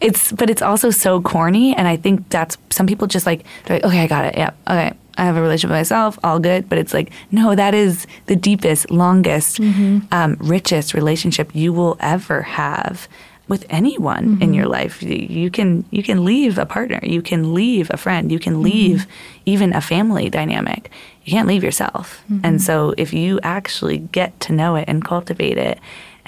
it's 0.00 0.32
but 0.32 0.48
it's 0.48 0.62
also 0.62 0.90
so 0.90 1.20
corny 1.20 1.74
and 1.74 1.88
I 1.88 1.96
think 1.96 2.28
that's 2.30 2.56
some 2.70 2.86
people 2.86 3.06
just 3.06 3.26
like 3.26 3.44
they're 3.64 3.76
like, 3.78 3.84
okay, 3.84 4.00
I 4.00 4.06
got 4.06 4.24
it. 4.24 4.36
Yeah. 4.36 4.50
Okay. 4.68 4.92
I 5.16 5.24
have 5.24 5.36
a 5.36 5.42
relationship 5.42 5.70
with 5.70 5.78
myself, 5.78 6.16
all 6.22 6.38
good. 6.38 6.68
But 6.68 6.78
it's 6.78 6.94
like, 6.94 7.10
no, 7.32 7.56
that 7.56 7.74
is 7.74 8.06
the 8.26 8.36
deepest, 8.36 8.88
longest, 8.88 9.58
mm-hmm. 9.58 10.06
um, 10.12 10.36
richest 10.38 10.94
relationship 10.94 11.52
you 11.54 11.72
will 11.72 11.96
ever 11.98 12.42
have 12.42 13.08
with 13.48 13.66
anyone 13.68 14.24
in 14.24 14.38
mm-hmm. 14.38 14.54
your 14.54 14.66
life. 14.66 15.02
You, 15.02 15.50
can 15.50 15.84
you 15.90 16.02
can 16.02 16.24
leave 16.24 16.58
a 16.58 16.66
partner, 16.66 17.00
you 17.02 17.22
can 17.22 17.54
leave 17.54 17.90
a 17.90 17.96
friend, 17.96 18.30
you 18.30 18.38
can 18.38 18.54
mm-hmm. 18.54 18.62
leave 18.62 19.06
even 19.46 19.72
a 19.72 19.80
family 19.80 20.30
dynamic. 20.30 20.90
You 21.24 21.32
can't 21.32 21.48
leave 21.48 21.64
yourself. 21.64 22.22
And 22.42 22.62
so 22.62 22.94
if 22.96 23.12
you 23.12 23.38
actually 23.42 23.98
get 23.98 24.38
to 24.40 24.52
know 24.54 24.76
it 24.76 24.86
and 24.88 25.04
cultivate 25.04 25.58
it 25.58 25.78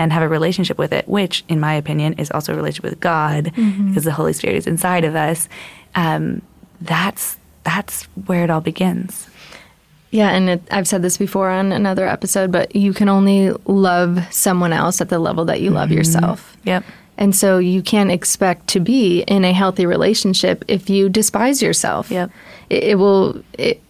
and 0.00 0.14
have 0.14 0.22
a 0.22 0.28
relationship 0.28 0.78
with 0.78 0.94
it, 0.94 1.06
which 1.06 1.44
in 1.46 1.60
my 1.60 1.74
opinion 1.74 2.14
is 2.14 2.30
also 2.30 2.54
a 2.54 2.56
relationship 2.56 2.90
with 2.90 3.00
God 3.00 3.52
because 3.54 4.04
the 4.04 4.12
Holy 4.12 4.32
Spirit 4.32 4.56
is 4.56 4.66
inside 4.66 5.04
of 5.04 5.14
us, 5.14 5.46
um, 5.94 6.40
that's 6.80 7.36
that's 7.64 8.04
where 8.24 8.42
it 8.42 8.48
all 8.48 8.62
begins. 8.62 9.28
Yeah, 10.10 10.30
and 10.30 10.48
it, 10.48 10.62
I've 10.70 10.88
said 10.88 11.02
this 11.02 11.18
before 11.18 11.50
on 11.50 11.70
another 11.70 12.08
episode, 12.08 12.50
but 12.50 12.74
you 12.74 12.94
can 12.94 13.10
only 13.10 13.50
love 13.66 14.26
someone 14.32 14.72
else 14.72 15.02
at 15.02 15.10
the 15.10 15.18
level 15.18 15.44
that 15.44 15.60
you 15.60 15.68
love 15.68 15.90
yourself. 15.90 16.56
Yep. 16.64 16.82
And 17.18 17.36
so 17.36 17.58
you 17.58 17.82
can't 17.82 18.10
expect 18.10 18.68
to 18.68 18.80
be 18.80 19.20
in 19.20 19.44
a 19.44 19.52
healthy 19.52 19.84
relationship 19.84 20.64
if 20.66 20.88
you 20.88 21.10
despise 21.10 21.60
yourself. 21.60 22.10
Yep. 22.10 22.30
It, 22.70 22.84
it 22.84 22.94
will. 22.98 23.44
It, 23.52 23.82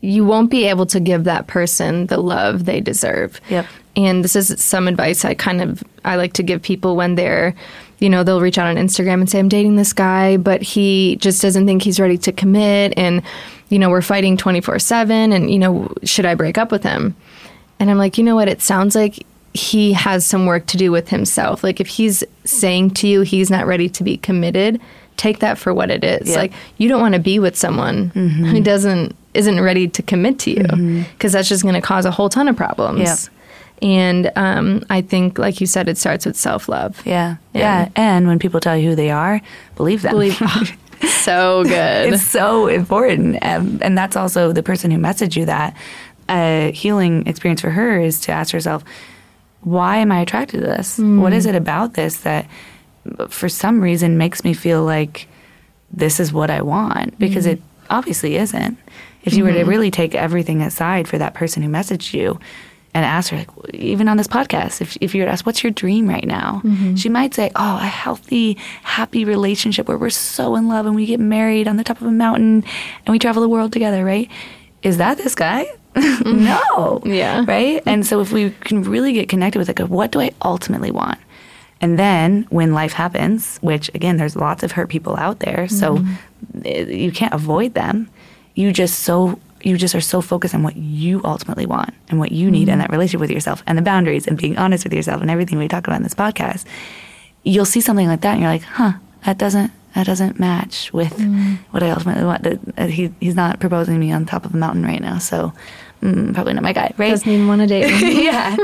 you 0.00 0.24
won't 0.24 0.50
be 0.50 0.64
able 0.64 0.86
to 0.86 0.98
give 0.98 1.22
that 1.24 1.46
person 1.46 2.06
the 2.08 2.16
love 2.16 2.64
they 2.64 2.80
deserve. 2.80 3.40
Yep. 3.48 3.66
And 3.96 4.24
this 4.24 4.36
is 4.36 4.62
some 4.62 4.88
advice 4.88 5.24
I 5.24 5.34
kind 5.34 5.60
of 5.60 5.82
I 6.04 6.16
like 6.16 6.32
to 6.34 6.42
give 6.42 6.62
people 6.62 6.96
when 6.96 7.14
they're, 7.14 7.54
you 7.98 8.08
know, 8.08 8.24
they'll 8.24 8.40
reach 8.40 8.58
out 8.58 8.66
on 8.66 8.76
Instagram 8.76 9.14
and 9.14 9.28
say 9.28 9.38
I'm 9.38 9.48
dating 9.48 9.76
this 9.76 9.92
guy, 9.92 10.36
but 10.36 10.62
he 10.62 11.16
just 11.16 11.42
doesn't 11.42 11.66
think 11.66 11.82
he's 11.82 12.00
ready 12.00 12.18
to 12.18 12.32
commit 12.32 12.94
and 12.96 13.22
you 13.68 13.78
know, 13.78 13.88
we're 13.88 14.02
fighting 14.02 14.36
24/7 14.36 15.34
and 15.34 15.50
you 15.50 15.58
know, 15.58 15.92
should 16.04 16.26
I 16.26 16.34
break 16.34 16.58
up 16.58 16.70
with 16.70 16.82
him? 16.82 17.16
And 17.80 17.90
I'm 17.90 17.98
like, 17.98 18.18
"You 18.18 18.24
know 18.24 18.34
what? 18.34 18.48
It 18.48 18.60
sounds 18.60 18.94
like 18.94 19.24
he 19.54 19.92
has 19.92 20.24
some 20.24 20.46
work 20.46 20.66
to 20.66 20.76
do 20.76 20.90
with 20.90 21.08
himself. 21.08 21.62
Like 21.62 21.80
if 21.80 21.86
he's 21.86 22.24
saying 22.44 22.92
to 22.92 23.08
you 23.08 23.20
he's 23.22 23.50
not 23.50 23.66
ready 23.66 23.88
to 23.90 24.04
be 24.04 24.16
committed, 24.16 24.80
take 25.16 25.40
that 25.40 25.58
for 25.58 25.74
what 25.74 25.90
it 25.90 26.02
is. 26.04 26.30
Yeah. 26.30 26.36
Like 26.36 26.52
you 26.78 26.88
don't 26.88 27.00
want 27.00 27.14
to 27.14 27.20
be 27.20 27.38
with 27.38 27.56
someone 27.56 28.10
mm-hmm. 28.10 28.44
who 28.44 28.60
doesn't 28.62 29.14
isn't 29.34 29.60
ready 29.60 29.88
to 29.88 30.02
commit 30.02 30.38
to 30.40 30.50
you 30.50 30.64
mm-hmm. 30.64 31.02
because 31.12 31.32
that's 31.32 31.48
just 31.48 31.62
going 31.62 31.74
to 31.74 31.80
cause 31.80 32.04
a 32.04 32.10
whole 32.10 32.28
ton 32.28 32.48
of 32.48 32.56
problems. 32.56 33.00
Yeah. 33.00 33.16
And 33.82 34.30
um, 34.36 34.84
I 34.88 35.02
think, 35.02 35.38
like 35.38 35.60
you 35.60 35.66
said, 35.66 35.88
it 35.88 35.98
starts 35.98 36.24
with 36.24 36.36
self 36.36 36.68
love. 36.68 37.04
Yeah. 37.04 37.36
Yeah. 37.52 37.60
yeah. 37.60 37.88
And 37.96 38.28
when 38.28 38.38
people 38.38 38.60
tell 38.60 38.76
you 38.76 38.90
who 38.90 38.96
they 38.96 39.10
are, 39.10 39.40
believe 39.76 40.02
them. 40.02 40.12
Believe 40.12 40.36
so 41.08 41.64
good. 41.64 42.12
it's 42.12 42.22
so 42.22 42.68
important. 42.68 43.38
Um, 43.42 43.80
and 43.82 43.98
that's 43.98 44.16
also 44.16 44.52
the 44.52 44.62
person 44.62 44.90
who 44.92 44.98
messaged 44.98 45.36
you 45.36 45.46
that. 45.46 45.76
A 46.28 46.70
healing 46.72 47.26
experience 47.26 47.60
for 47.60 47.70
her 47.70 48.00
is 48.00 48.20
to 48.20 48.32
ask 48.32 48.52
herself, 48.52 48.84
why 49.62 49.96
am 49.96 50.12
I 50.12 50.20
attracted 50.20 50.60
to 50.60 50.66
this? 50.66 50.98
What 50.98 51.32
is 51.32 51.46
it 51.46 51.56
about 51.56 51.94
this 51.94 52.18
that 52.18 52.48
for 53.28 53.48
some 53.48 53.80
reason 53.80 54.16
makes 54.16 54.44
me 54.44 54.54
feel 54.54 54.84
like 54.84 55.26
this 55.90 56.20
is 56.20 56.32
what 56.32 56.50
I 56.50 56.62
want? 56.62 57.18
Because 57.18 57.44
it 57.46 57.60
obviously 57.90 58.36
isn't. 58.36 58.78
If 59.24 59.34
you 59.34 59.44
were 59.44 59.52
to 59.52 59.64
really 59.64 59.90
take 59.90 60.14
everything 60.14 60.62
aside 60.62 61.06
for 61.06 61.18
that 61.18 61.34
person 61.34 61.62
who 61.62 61.68
messaged 61.68 62.14
you 62.14 62.40
and 62.94 63.04
ask 63.04 63.30
her, 63.30 63.38
like, 63.38 63.50
even 63.74 64.06
on 64.08 64.16
this 64.18 64.26
podcast, 64.28 64.80
if, 64.80 64.98
if 65.00 65.14
you 65.14 65.22
were 65.22 65.26
to 65.26 65.32
ask, 65.32 65.46
what's 65.46 65.62
your 65.62 65.72
dream 65.72 66.08
right 66.08 66.26
now? 66.26 66.60
She 66.96 67.08
might 67.08 67.32
say, 67.34 67.50
oh, 67.56 67.76
a 67.76 67.86
healthy, 67.86 68.58
happy 68.82 69.24
relationship 69.24 69.88
where 69.88 69.96
we're 69.96 70.10
so 70.10 70.56
in 70.56 70.68
love 70.68 70.84
and 70.86 70.94
we 70.94 71.06
get 71.06 71.20
married 71.20 71.68
on 71.68 71.76
the 71.76 71.84
top 71.84 72.00
of 72.00 72.06
a 72.06 72.12
mountain 72.12 72.64
and 73.06 73.12
we 73.12 73.18
travel 73.18 73.40
the 73.40 73.48
world 73.48 73.72
together, 73.72 74.04
right? 74.04 74.30
Is 74.82 74.98
that 74.98 75.16
this 75.16 75.34
guy? 75.34 75.66
no. 76.24 77.00
Yeah. 77.04 77.44
Right? 77.46 77.82
And 77.86 78.06
so 78.06 78.20
if 78.20 78.32
we 78.32 78.50
can 78.50 78.82
really 78.82 79.12
get 79.12 79.28
connected 79.28 79.58
with 79.58 79.68
like, 79.68 79.78
what 79.88 80.12
do 80.12 80.20
I 80.20 80.32
ultimately 80.44 80.90
want? 80.90 81.18
And 81.80 81.98
then 81.98 82.46
when 82.50 82.74
life 82.74 82.92
happens, 82.92 83.58
which 83.58 83.90
again, 83.94 84.16
there's 84.16 84.36
lots 84.36 84.62
of 84.62 84.72
hurt 84.72 84.88
people 84.88 85.16
out 85.16 85.40
there, 85.40 85.66
so 85.66 85.98
eh, 86.64 86.84
you 86.84 87.10
can't 87.10 87.34
avoid 87.34 87.74
them. 87.74 88.08
You 88.54 88.72
just 88.72 89.00
so 89.00 89.40
you 89.64 89.76
just 89.76 89.94
are 89.94 90.00
so 90.00 90.20
focused 90.20 90.54
on 90.54 90.62
what 90.62 90.76
you 90.76 91.20
ultimately 91.24 91.66
want 91.66 91.94
and 92.08 92.18
what 92.18 92.32
you 92.32 92.50
need 92.50 92.68
in 92.68 92.78
that 92.78 92.90
relationship 92.90 93.20
with 93.20 93.30
yourself 93.30 93.62
and 93.66 93.78
the 93.78 93.82
boundaries 93.82 94.26
and 94.26 94.38
being 94.38 94.58
honest 94.58 94.84
with 94.84 94.92
yourself 94.92 95.20
and 95.20 95.30
everything 95.30 95.58
we 95.58 95.68
talk 95.68 95.86
about 95.86 95.96
in 95.96 96.02
this 96.02 96.14
podcast. 96.14 96.64
You'll 97.44 97.64
see 97.64 97.80
something 97.80 98.06
like 98.06 98.20
that 98.22 98.32
and 98.32 98.40
you're 98.40 98.50
like, 98.50 98.62
huh, 98.62 98.92
that 99.24 99.38
doesn't 99.38 99.72
that 99.94 100.06
doesn't 100.06 100.40
match 100.40 100.92
with 100.92 101.12
what 101.70 101.82
I 101.82 101.90
ultimately 101.90 102.24
want. 102.24 102.90
He, 102.90 103.12
he's 103.20 103.34
not 103.34 103.60
proposing 103.60 103.98
me 103.98 104.10
on 104.10 104.24
top 104.24 104.46
of 104.46 104.54
a 104.54 104.56
mountain 104.56 104.84
right 104.84 105.00
now, 105.00 105.18
so 105.18 105.52
mm, 106.00 106.32
probably 106.32 106.54
not 106.54 106.62
my 106.62 106.72
guy, 106.72 106.92
right? 106.96 107.10
Doesn't 107.10 107.28
even 107.28 107.46
want 107.46 107.60
to 107.60 107.66
date 107.66 108.00
me. 108.00 108.24
yeah. 108.24 108.56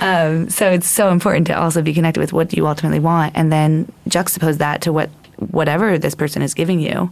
Um, 0.00 0.50
so 0.50 0.70
it's 0.70 0.88
so 0.88 1.10
important 1.10 1.46
to 1.48 1.58
also 1.58 1.82
be 1.82 1.94
connected 1.94 2.18
with 2.18 2.32
what 2.32 2.48
do 2.48 2.56
you 2.56 2.66
ultimately 2.66 2.98
want, 2.98 3.32
and 3.36 3.52
then 3.52 3.90
juxtapose 4.08 4.58
that 4.58 4.82
to 4.82 4.92
what 4.92 5.08
whatever 5.36 5.98
this 5.98 6.16
person 6.16 6.42
is 6.42 6.52
giving 6.52 6.80
you, 6.80 7.10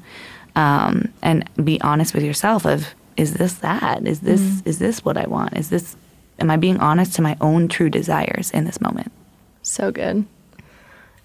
um, 0.56 1.12
and 1.22 1.48
be 1.62 1.80
honest 1.80 2.12
with 2.12 2.24
yourself. 2.24 2.66
Of 2.66 2.92
is 3.16 3.34
this 3.34 3.54
that? 3.54 4.06
Is 4.06 4.20
this 4.20 4.40
mm-hmm. 4.40 4.68
is 4.68 4.78
this 4.78 5.04
what 5.04 5.16
I 5.16 5.26
want? 5.26 5.56
Is 5.56 5.70
this? 5.70 5.96
Am 6.38 6.50
I 6.50 6.56
being 6.56 6.78
honest 6.80 7.14
to 7.14 7.22
my 7.22 7.36
own 7.40 7.68
true 7.68 7.88
desires 7.88 8.50
in 8.50 8.64
this 8.64 8.80
moment? 8.80 9.12
So 9.62 9.92
good. 9.92 10.24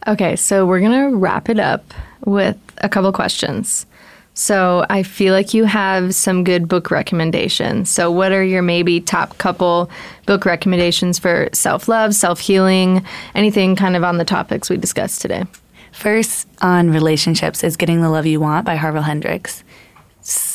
Okay, 0.08 0.36
so 0.36 0.66
we're 0.66 0.80
going 0.80 1.12
to 1.12 1.18
wrap 1.18 1.50
it 1.50 1.60
up 1.60 1.94
with 2.26 2.58
a 2.78 2.88
couple 2.88 3.12
questions. 3.12 3.86
So 4.34 4.86
I 4.90 5.04
feel 5.04 5.34
like 5.34 5.54
you 5.54 5.66
have 5.66 6.16
some 6.16 6.46
good 6.46 6.70
book 6.70 6.92
recommendations. 6.92 7.90
So, 7.90 8.10
what 8.10 8.32
are 8.32 8.44
your 8.44 8.62
maybe 8.62 9.02
top 9.02 9.38
couple 9.38 9.90
book 10.26 10.46
recommendations 10.46 11.20
for 11.20 11.50
self 11.52 11.90
love, 11.90 12.16
self 12.16 12.40
healing, 12.40 13.04
anything 13.36 13.76
kind 13.76 13.98
of 13.98 14.04
on 14.06 14.18
the 14.18 14.24
topics 14.24 14.70
we 14.70 14.78
discussed 14.78 15.22
today? 15.22 15.44
First 15.92 16.48
on 16.62 16.92
relationships 16.92 17.64
is 17.64 17.76
Getting 17.76 18.02
the 18.02 18.10
Love 18.10 18.26
You 18.26 18.40
Want 18.40 18.66
by 18.66 18.76
Harville 18.76 19.02
Hendrix. 19.02 19.64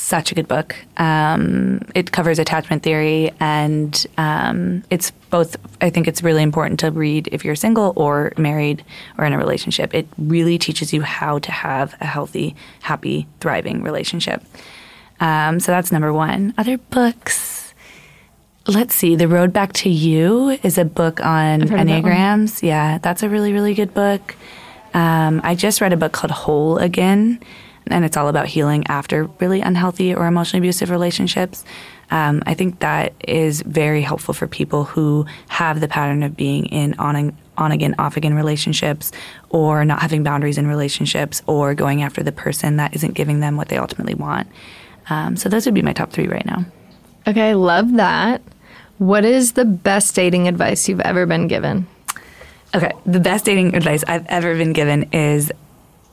Such 0.04 0.30
a 0.30 0.34
good 0.34 0.46
book. 0.46 0.76
Um, 0.98 1.80
it 1.94 2.12
covers 2.12 2.38
attachment 2.38 2.82
theory, 2.82 3.32
and 3.40 4.06
um, 4.18 4.84
it's 4.90 5.10
both. 5.30 5.56
I 5.80 5.88
think 5.88 6.06
it's 6.06 6.22
really 6.22 6.42
important 6.42 6.78
to 6.80 6.90
read 6.90 7.28
if 7.32 7.44
you're 7.44 7.56
single 7.56 7.94
or 7.96 8.32
married 8.36 8.84
or 9.16 9.24
in 9.24 9.32
a 9.32 9.38
relationship. 9.38 9.94
It 9.94 10.06
really 10.18 10.58
teaches 10.58 10.92
you 10.92 11.00
how 11.00 11.38
to 11.38 11.50
have 11.50 11.94
a 12.00 12.06
healthy, 12.06 12.54
happy, 12.82 13.26
thriving 13.40 13.82
relationship. 13.82 14.44
Um, 15.20 15.58
so 15.58 15.72
that's 15.72 15.90
number 15.90 16.12
one. 16.12 16.52
Other 16.58 16.76
books. 16.76 17.72
Let's 18.66 18.94
see. 18.94 19.16
The 19.16 19.28
Road 19.28 19.52
Back 19.52 19.72
to 19.74 19.88
You 19.88 20.58
is 20.62 20.76
a 20.76 20.84
book 20.84 21.24
on 21.24 21.62
of 21.62 21.70
that 21.70 22.62
yeah, 22.62 22.98
that's 22.98 23.22
a 23.22 23.28
really, 23.28 23.52
really 23.52 23.74
good 23.74 23.94
book. 23.94 24.36
Um, 24.92 25.40
I 25.44 25.54
just 25.54 25.80
read 25.80 25.92
a 25.92 25.96
book 25.96 26.12
called 26.12 26.30
Whole 26.30 26.78
Again, 26.78 27.40
and 27.88 28.04
it's 28.04 28.16
all 28.16 28.28
about 28.28 28.46
healing 28.46 28.86
after 28.86 29.24
really 29.40 29.60
unhealthy 29.60 30.14
or 30.14 30.26
emotionally 30.26 30.60
abusive 30.60 30.90
relationships. 30.90 31.64
Um, 32.10 32.42
I 32.46 32.54
think 32.54 32.80
that 32.80 33.14
is 33.26 33.62
very 33.62 34.02
helpful 34.02 34.34
for 34.34 34.46
people 34.46 34.84
who 34.84 35.26
have 35.48 35.80
the 35.80 35.88
pattern 35.88 36.22
of 36.22 36.36
being 36.36 36.66
in 36.66 36.94
on 36.94 37.16
and 37.16 37.36
on 37.56 37.72
again, 37.72 37.94
off 37.98 38.16
again 38.16 38.34
relationships, 38.34 39.12
or 39.50 39.84
not 39.84 40.00
having 40.02 40.22
boundaries 40.22 40.58
in 40.58 40.66
relationships, 40.66 41.42
or 41.46 41.74
going 41.74 42.02
after 42.02 42.22
the 42.22 42.32
person 42.32 42.76
that 42.76 42.94
isn't 42.94 43.14
giving 43.14 43.40
them 43.40 43.56
what 43.56 43.68
they 43.68 43.78
ultimately 43.78 44.14
want. 44.14 44.48
Um, 45.08 45.36
so 45.36 45.48
those 45.48 45.64
would 45.66 45.74
be 45.74 45.82
my 45.82 45.92
top 45.92 46.10
three 46.10 46.26
right 46.26 46.44
now. 46.44 46.64
Okay, 47.26 47.54
love 47.54 47.92
that. 47.94 48.42
What 48.98 49.24
is 49.24 49.52
the 49.52 49.64
best 49.64 50.14
dating 50.14 50.48
advice 50.48 50.88
you've 50.88 51.00
ever 51.00 51.26
been 51.26 51.46
given? 51.46 51.86
Okay, 52.74 52.90
the 53.06 53.20
best 53.20 53.44
dating 53.44 53.74
advice 53.76 54.02
I've 54.06 54.26
ever 54.26 54.56
been 54.56 54.72
given 54.72 55.04
is 55.12 55.52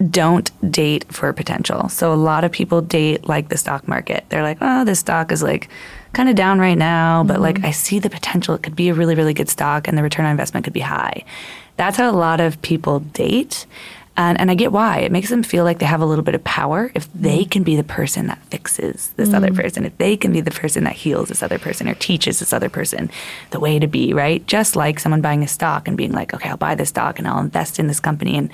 don't 0.09 0.51
date 0.71 1.05
for 1.11 1.31
potential. 1.33 1.89
So 1.89 2.13
a 2.13 2.15
lot 2.15 2.43
of 2.43 2.51
people 2.51 2.81
date 2.81 3.27
like 3.27 3.49
the 3.49 3.57
stock 3.57 3.87
market. 3.87 4.25
They're 4.29 4.43
like, 4.43 4.57
oh, 4.61 4.83
this 4.83 4.99
stock 4.99 5.31
is 5.31 5.43
like 5.43 5.69
kind 6.13 6.29
of 6.29 6.35
down 6.35 6.59
right 6.59 6.77
now, 6.77 7.23
but 7.23 7.39
like 7.39 7.55
mm-hmm. 7.55 7.67
I 7.67 7.71
see 7.71 7.99
the 7.99 8.09
potential. 8.09 8.55
It 8.55 8.63
could 8.63 8.75
be 8.75 8.89
a 8.89 8.93
really, 8.93 9.15
really 9.15 9.33
good 9.33 9.49
stock 9.49 9.87
and 9.87 9.97
the 9.97 10.03
return 10.03 10.25
on 10.25 10.31
investment 10.31 10.63
could 10.63 10.73
be 10.73 10.81
high. 10.81 11.23
That's 11.77 11.97
how 11.97 12.09
a 12.09 12.13
lot 12.13 12.41
of 12.41 12.61
people 12.61 12.99
date. 12.99 13.65
And, 14.17 14.39
and 14.41 14.51
I 14.51 14.55
get 14.55 14.73
why. 14.73 14.99
It 14.99 15.11
makes 15.11 15.29
them 15.29 15.41
feel 15.41 15.63
like 15.63 15.79
they 15.79 15.85
have 15.85 16.01
a 16.01 16.05
little 16.05 16.23
bit 16.23 16.35
of 16.35 16.43
power 16.43 16.91
if 16.93 17.11
they 17.13 17.39
mm-hmm. 17.39 17.49
can 17.49 17.63
be 17.63 17.77
the 17.77 17.83
person 17.83 18.27
that 18.27 18.43
fixes 18.45 19.13
this 19.15 19.33
other 19.33 19.47
mm-hmm. 19.47 19.61
person, 19.61 19.85
if 19.85 19.97
they 19.97 20.17
can 20.17 20.33
be 20.33 20.41
the 20.41 20.51
person 20.51 20.83
that 20.83 20.93
heals 20.93 21.29
this 21.29 21.41
other 21.41 21.57
person 21.57 21.87
or 21.87 21.95
teaches 21.95 22.39
this 22.39 22.51
other 22.51 22.69
person 22.69 23.09
the 23.51 23.59
way 23.59 23.79
to 23.79 23.87
be, 23.87 24.13
right? 24.13 24.45
Just 24.47 24.75
like 24.75 24.99
someone 24.99 25.21
buying 25.21 25.43
a 25.43 25.47
stock 25.47 25.87
and 25.87 25.95
being 25.95 26.11
like, 26.11 26.33
okay, 26.33 26.49
I'll 26.49 26.57
buy 26.57 26.75
this 26.75 26.89
stock 26.89 27.19
and 27.19 27.27
I'll 27.27 27.39
invest 27.39 27.79
in 27.79 27.87
this 27.87 28.01
company 28.01 28.37
and 28.37 28.51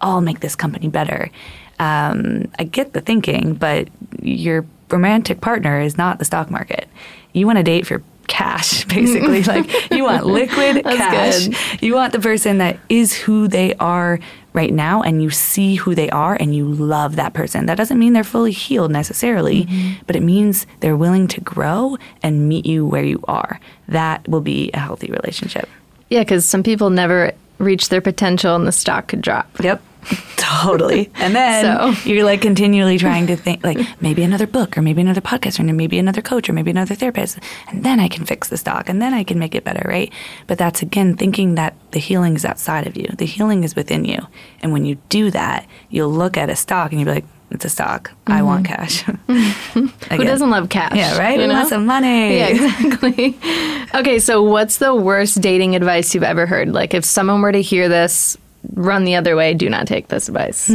I'll 0.00 0.20
make 0.20 0.40
this 0.40 0.56
company 0.56 0.88
better. 0.88 1.30
Um, 1.78 2.50
I 2.58 2.64
get 2.64 2.92
the 2.92 3.00
thinking, 3.00 3.54
but 3.54 3.88
your 4.20 4.66
romantic 4.90 5.40
partner 5.40 5.80
is 5.80 5.96
not 5.96 6.18
the 6.18 6.24
stock 6.24 6.50
market. 6.50 6.88
You 7.32 7.46
want 7.46 7.58
to 7.58 7.62
date 7.62 7.86
for 7.86 8.02
cash, 8.26 8.84
basically. 8.86 9.42
like 9.44 9.90
you 9.90 10.04
want 10.04 10.26
liquid 10.26 10.84
cash. 10.84 11.48
good. 11.48 11.82
You 11.82 11.94
want 11.94 12.12
the 12.12 12.20
person 12.20 12.58
that 12.58 12.78
is 12.88 13.14
who 13.14 13.48
they 13.48 13.74
are 13.74 14.20
right 14.52 14.72
now 14.72 15.02
and 15.02 15.22
you 15.22 15.30
see 15.30 15.76
who 15.76 15.94
they 15.94 16.10
are 16.10 16.34
and 16.34 16.54
you 16.54 16.66
love 16.66 17.16
that 17.16 17.34
person. 17.34 17.66
That 17.66 17.76
doesn't 17.76 17.98
mean 17.98 18.12
they're 18.12 18.24
fully 18.24 18.52
healed 18.52 18.90
necessarily, 18.90 19.68
but 20.06 20.16
it 20.16 20.22
means 20.22 20.66
they're 20.80 20.96
willing 20.96 21.28
to 21.28 21.40
grow 21.40 21.96
and 22.22 22.48
meet 22.48 22.66
you 22.66 22.84
where 22.84 23.04
you 23.04 23.22
are. 23.28 23.60
That 23.88 24.26
will 24.26 24.40
be 24.40 24.70
a 24.72 24.78
healthy 24.78 25.10
relationship. 25.10 25.68
Yeah, 26.08 26.20
because 26.20 26.44
some 26.44 26.62
people 26.64 26.90
never 26.90 27.32
reach 27.58 27.90
their 27.90 28.00
potential 28.00 28.56
and 28.56 28.66
the 28.66 28.72
stock 28.72 29.06
could 29.08 29.20
drop. 29.20 29.48
Yep. 29.60 29.80
Totally. 30.36 31.10
And 31.16 31.34
then 31.34 31.64
So- 31.64 32.08
you're 32.08 32.24
like 32.24 32.40
continually 32.40 32.98
trying 32.98 33.26
to 33.28 33.36
think 33.36 33.64
like 33.64 33.78
maybe 34.00 34.22
another 34.22 34.46
book 34.46 34.76
or 34.76 34.82
maybe 34.82 35.00
another 35.00 35.20
podcast 35.20 35.60
or 35.60 35.62
maybe 35.62 35.98
another 35.98 36.22
coach 36.22 36.48
or 36.48 36.52
maybe 36.52 36.70
another 36.70 36.94
therapist. 36.94 37.38
And 37.68 37.84
then 37.84 38.00
I 38.00 38.08
can 38.08 38.24
fix 38.24 38.48
the 38.48 38.56
stock 38.56 38.88
and 38.88 39.00
then 39.00 39.14
I 39.14 39.24
can 39.24 39.38
make 39.38 39.54
it 39.54 39.64
better, 39.64 39.86
right? 39.88 40.12
But 40.46 40.58
that's 40.58 40.82
again 40.82 41.16
thinking 41.16 41.54
that 41.54 41.74
the 41.92 42.00
healing 42.00 42.34
is 42.34 42.44
outside 42.44 42.86
of 42.86 42.96
you. 42.96 43.06
The 43.16 43.26
healing 43.26 43.64
is 43.64 43.76
within 43.76 44.04
you. 44.04 44.26
And 44.62 44.72
when 44.72 44.84
you 44.84 44.96
do 45.08 45.30
that, 45.30 45.66
you'll 45.88 46.12
look 46.12 46.36
at 46.36 46.50
a 46.50 46.56
stock 46.56 46.92
and 46.92 47.00
you'll 47.00 47.08
be 47.08 47.14
like, 47.14 47.24
it's 47.50 47.64
a 47.64 47.68
stock. 47.68 48.12
I 48.26 48.38
mm-hmm. 48.38 48.46
want 48.46 48.66
cash. 48.66 49.02
Who 49.72 50.24
doesn't 50.24 50.50
love 50.50 50.68
cash? 50.68 50.94
Yeah, 50.94 51.18
right? 51.18 51.34
you 51.34 51.42
We 51.42 51.46
know? 51.48 51.54
want 51.54 51.68
some 51.68 51.84
money. 51.86 52.10
Yeah, 52.40 52.46
exactly. 52.46 53.36
okay, 53.94 54.20
so 54.20 54.42
what's 54.42 54.78
the 54.78 54.94
worst 54.94 55.40
dating 55.40 55.74
advice 55.74 56.14
you've 56.14 56.22
ever 56.22 56.46
heard? 56.46 56.72
Like, 56.72 56.94
if 56.94 57.04
someone 57.04 57.42
were 57.42 57.50
to 57.50 57.60
hear 57.60 57.88
this, 57.88 58.36
run 58.74 59.04
the 59.04 59.16
other 59.16 59.36
way. 59.36 59.54
Do 59.54 59.68
not 59.68 59.86
take 59.86 60.08
this 60.08 60.28
advice. 60.28 60.68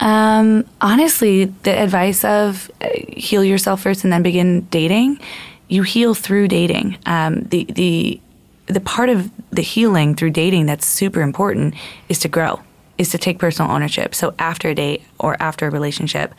Um, 0.00 0.64
honestly, 0.80 1.46
the 1.46 1.78
advice 1.78 2.24
of 2.24 2.70
uh, 2.80 2.88
heal 3.08 3.44
yourself 3.44 3.82
first 3.82 4.04
and 4.04 4.12
then 4.12 4.22
begin 4.22 4.62
dating. 4.70 5.20
You 5.68 5.82
heal 5.82 6.14
through 6.14 6.48
dating. 6.48 6.98
Um, 7.06 7.42
the 7.44 7.64
the 7.64 8.20
the 8.66 8.80
part 8.80 9.08
of 9.08 9.30
the 9.50 9.62
healing 9.62 10.14
through 10.14 10.30
dating 10.30 10.66
that's 10.66 10.86
super 10.86 11.20
important 11.20 11.74
is 12.08 12.18
to 12.20 12.28
grow, 12.28 12.60
is 12.98 13.10
to 13.10 13.18
take 13.18 13.38
personal 13.38 13.70
ownership. 13.70 14.14
So 14.14 14.34
after 14.38 14.68
a 14.68 14.74
date 14.74 15.02
or 15.18 15.40
after 15.40 15.66
a 15.66 15.70
relationship, 15.70 16.34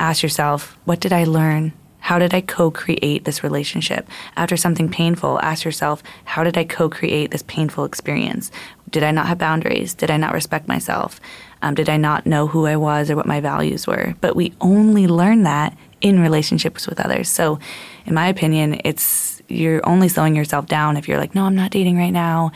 ask 0.00 0.22
yourself, 0.22 0.76
what 0.84 1.00
did 1.00 1.12
I 1.12 1.24
learn? 1.24 1.72
How 2.00 2.20
did 2.20 2.34
I 2.34 2.40
co 2.40 2.70
create 2.70 3.24
this 3.24 3.42
relationship? 3.42 4.08
After 4.36 4.56
something 4.56 4.88
painful, 4.88 5.40
ask 5.40 5.64
yourself, 5.64 6.02
how 6.24 6.44
did 6.44 6.56
I 6.56 6.64
co 6.64 6.88
create 6.88 7.32
this 7.32 7.42
painful 7.42 7.84
experience? 7.84 8.52
Did 8.90 9.02
I 9.02 9.10
not 9.10 9.26
have 9.26 9.38
boundaries? 9.38 9.94
Did 9.94 10.10
I 10.10 10.16
not 10.16 10.32
respect 10.32 10.68
myself? 10.68 11.20
Um, 11.62 11.74
did 11.74 11.88
I 11.88 11.96
not 11.96 12.26
know 12.26 12.46
who 12.46 12.66
I 12.66 12.76
was 12.76 13.10
or 13.10 13.16
what 13.16 13.26
my 13.26 13.40
values 13.40 13.86
were? 13.86 14.14
But 14.20 14.36
we 14.36 14.54
only 14.60 15.06
learn 15.06 15.42
that 15.44 15.76
in 16.00 16.20
relationships 16.20 16.86
with 16.86 17.00
others. 17.00 17.28
So, 17.28 17.58
in 18.04 18.14
my 18.14 18.28
opinion, 18.28 18.80
it's 18.84 19.42
you're 19.48 19.86
only 19.88 20.08
slowing 20.08 20.36
yourself 20.36 20.66
down 20.66 20.96
if 20.96 21.08
you're 21.08 21.18
like, 21.18 21.34
no, 21.34 21.44
I'm 21.44 21.56
not 21.56 21.70
dating 21.70 21.96
right 21.96 22.10
now, 22.10 22.52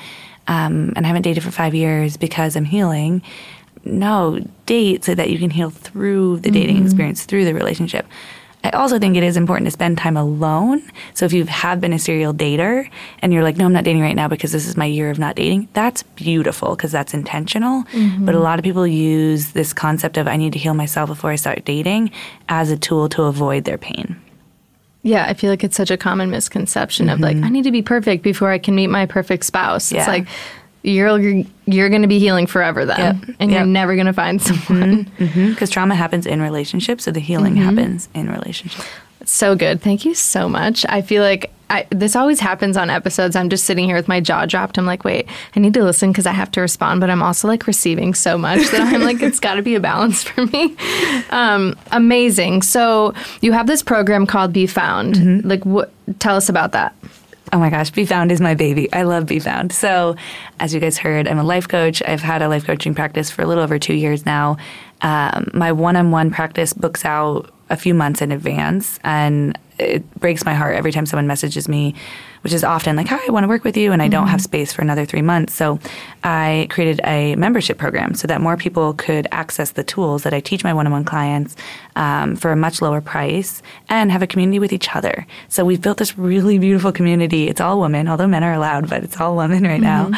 um, 0.47 0.93
and 0.97 1.07
I 1.07 1.09
haven't 1.09 1.23
dated 1.23 1.43
for 1.43 1.51
five 1.51 1.75
years 1.75 2.17
because 2.17 2.57
I'm 2.57 2.65
healing. 2.65 3.23
No, 3.85 4.45
date 4.67 5.05
so 5.05 5.15
that 5.15 5.31
you 5.31 5.39
can 5.39 5.51
heal 5.51 5.71
through 5.71 6.41
the 6.41 6.51
dating 6.51 6.85
experience, 6.85 7.25
through 7.25 7.47
the 7.47 7.55
relationship. 7.55 8.07
I 8.63 8.71
also 8.71 8.99
think 8.99 9.17
it 9.17 9.23
is 9.23 9.37
important 9.37 9.67
to 9.67 9.71
spend 9.71 9.97
time 9.97 10.17
alone. 10.17 10.83
So 11.15 11.25
if 11.25 11.33
you 11.33 11.45
have 11.47 11.81
been 11.81 11.93
a 11.93 11.99
serial 11.99 12.35
dater 12.35 12.91
and 13.21 13.33
you're 13.33 13.43
like, 13.43 13.57
no, 13.57 13.65
I'm 13.65 13.73
not 13.73 13.85
dating 13.85 14.03
right 14.03 14.15
now 14.15 14.29
because 14.29 14.53
this 14.53 14.67
is 14.67 14.77
my 14.77 14.85
year 14.85 15.11
of 15.11 15.19
not 15.19 15.35
dating, 15.37 15.69
that's 15.73 16.03
beautiful 16.03 16.77
because 16.77 16.93
that's 16.93 17.15
intentional. 17.15 17.85
Mm-hmm. 17.85 18.27
But 18.27 18.35
a 18.35 18.39
lot 18.39 18.59
of 18.59 18.63
people 18.63 18.87
use 18.87 19.53
this 19.53 19.73
concept 19.73 20.19
of 20.19 20.29
I 20.29 20.37
need 20.37 20.53
to 20.53 20.59
heal 20.59 20.75
myself 20.75 21.09
before 21.09 21.31
I 21.31 21.37
start 21.37 21.65
dating 21.65 22.11
as 22.49 22.71
a 22.71 22.77
tool 22.77 23.09
to 23.11 23.23
avoid 23.23 23.65
their 23.65 23.79
pain. 23.79 24.21
Yeah, 25.03 25.25
I 25.27 25.33
feel 25.33 25.49
like 25.49 25.65
it's 25.65 25.77
such 25.77 25.91
a 25.91 25.97
common 25.97 26.31
misconception 26.31 27.09
of 27.09 27.21
like, 27.21 27.37
mm-hmm. 27.37 27.47
I 27.47 27.49
need 27.49 27.65
to 27.65 27.73
be 27.73 27.81
perfect 27.81 28.23
before 28.23 28.51
I 28.51 28.59
can 28.59 28.75
meet 28.75 28.89
my 28.89 29.07
perfect 29.07 29.45
spouse. 29.45 29.91
It's 29.91 30.07
like, 30.07 30.29
you're 30.83 31.45
you're 31.67 31.89
going 31.89 32.03
to 32.03 32.09
be 32.09 32.19
healing 32.19 32.47
forever 32.47 32.85
then, 32.85 32.99
Yep. 33.27 33.37
and 33.39 33.53
you're 33.53 33.67
never 33.67 33.95
going 33.95 34.07
to 34.07 34.13
find 34.13 34.41
someone. 34.43 35.05
Mm-hmm. 35.05 35.25
Mm-hmm. 35.25 35.51
Because 35.51 35.71
trauma 35.71 35.95
happens 35.95 36.27
in 36.27 36.41
relationships, 36.41 37.05
so 37.05 37.11
the 37.11 37.21
healing 37.21 37.55
mm-hmm. 37.55 37.77
happens 37.77 38.09
in 38.15 38.31
relationships. 38.31 38.87
So 39.25 39.55
good. 39.55 39.81
Thank 39.83 40.05
you 40.05 40.15
so 40.15 40.49
much. 40.49 40.87
I 40.89 41.03
feel 41.03 41.23
like 41.23 41.53
I, 41.69 41.87
this 41.91 42.17
always 42.17 42.41
happens 42.41 42.77
on 42.77 42.91
episodes. 42.91 43.37
I'm 43.37 43.49
just 43.49 43.65
sitting 43.65 43.85
here 43.85 43.95
with 43.95 44.09
my 44.09 44.21
jaw 44.21 44.45
dropped. 44.45 44.77
I'm 44.77 44.87
like, 44.87 45.05
wait, 45.05 45.29
I 45.55 45.61
need 45.61 45.73
to 45.75 45.85
listen 45.85 46.11
because 46.11 46.27
I 46.27 46.33
have 46.33 46.51
to 46.53 46.61
respond, 46.61 47.01
but 47.01 47.11
I'm 47.11 47.23
also 47.23 47.47
like 47.47 47.67
receiving 47.69 48.13
so 48.13 48.37
much 48.37 48.69
that 48.71 48.81
I'm 48.93 49.03
like, 49.03 49.23
it's 49.23 49.39
got 49.39 49.55
to 49.55 49.63
be 49.63 49.77
a 49.77 49.81
balance 49.81 50.23
for 50.23 50.47
me. 50.47 50.77
Um, 51.31 51.77
amazing. 51.93 52.63
So 52.63 53.15
you 53.41 53.53
have 53.53 53.69
this 53.69 53.85
program 53.85 54.27
called 54.27 54.53
Be 54.53 54.67
Found. 54.67 55.45
Like, 55.45 55.65
what? 55.65 55.93
Tell 56.19 56.35
us 56.35 56.49
about 56.49 56.73
that. 56.73 56.93
Oh 57.53 57.59
my 57.59 57.69
gosh, 57.69 57.91
Be 57.91 58.07
Found 58.07 58.31
is 58.31 58.41
my 58.41 58.55
baby. 58.55 58.93
I 58.93 59.03
love 59.03 59.27
Be 59.27 59.41
Found. 59.41 59.73
So, 59.73 60.15
as 60.61 60.73
you 60.73 60.79
guys 60.79 60.99
heard, 60.99 61.27
I'm 61.27 61.39
a 61.39 61.45
life 61.45 61.67
coach. 61.67 62.01
I've 62.07 62.21
had 62.21 62.43
a 62.43 62.49
life 62.49 62.65
coaching 62.65 62.95
practice 62.95 63.31
for 63.31 63.43
a 63.43 63.47
little 63.47 63.65
over 63.65 63.79
two 63.79 63.95
years 63.95 64.25
now. 64.25 64.57
Um, 65.01 65.49
my 65.53 65.73
one 65.73 65.97
on 65.97 66.13
one 66.13 66.31
practice 66.31 66.73
books 66.73 67.05
out 67.05 67.53
a 67.69 67.77
few 67.77 67.93
months 67.93 68.23
in 68.23 68.31
advance, 68.31 69.01
and 69.03 69.59
it 69.79 70.09
breaks 70.21 70.45
my 70.45 70.55
heart 70.55 70.77
every 70.77 70.93
time 70.93 71.07
someone 71.07 71.27
messages 71.27 71.69
me, 71.69 71.95
which 72.43 72.53
is 72.53 72.65
often 72.65 72.97
like, 72.97 73.09
Hi, 73.09 73.21
I 73.27 73.31
want 73.31 73.45
to 73.45 73.49
work 73.49 73.65
with 73.65 73.77
you, 73.77 73.93
and 73.93 74.03
I 74.03 74.09
don't 74.09 74.29
have 74.29 74.41
space 74.41 74.73
for 74.73 74.83
another 74.83 75.05
three 75.05 75.23
months. 75.23 75.55
So, 75.55 75.79
I 76.25 76.67
created 76.71 77.01
a 77.05 77.37
membership 77.37 77.79
program 77.79 78.15
so 78.15 78.27
that 78.29 78.41
more 78.41 78.57
people 78.57 78.95
could 78.95 79.27
access 79.33 79.73
the 79.73 79.85
tools 79.85 80.23
that 80.23 80.35
I 80.35 80.41
teach 80.41 80.65
my 80.65 80.73
one 80.73 80.87
on 80.87 80.93
one 80.93 81.05
clients 81.05 81.57
um, 81.97 82.37
for 82.37 82.53
a 82.53 82.57
much 82.57 82.83
lower 82.83 83.01
price 83.01 83.63
and 83.89 84.11
have 84.11 84.23
a 84.23 84.27
community 84.27 84.59
with 84.59 84.73
each 84.73 84.95
other. 84.95 85.27
So, 85.49 85.65
we've 85.65 85.83
built 85.83 85.99
this 85.99 86.19
really 86.19 86.59
beautiful 86.59 86.93
community. 86.93 87.49
It's 87.49 87.61
all 87.61 87.81
women, 87.81 88.09
although 88.09 88.29
men 88.29 88.45
are 88.45 88.55
allowed, 88.55 88.89
but 88.89 89.05
it's 89.05 89.21
all 89.21 89.37
women 89.37 89.65
right 89.65 89.81
now, 89.81 90.11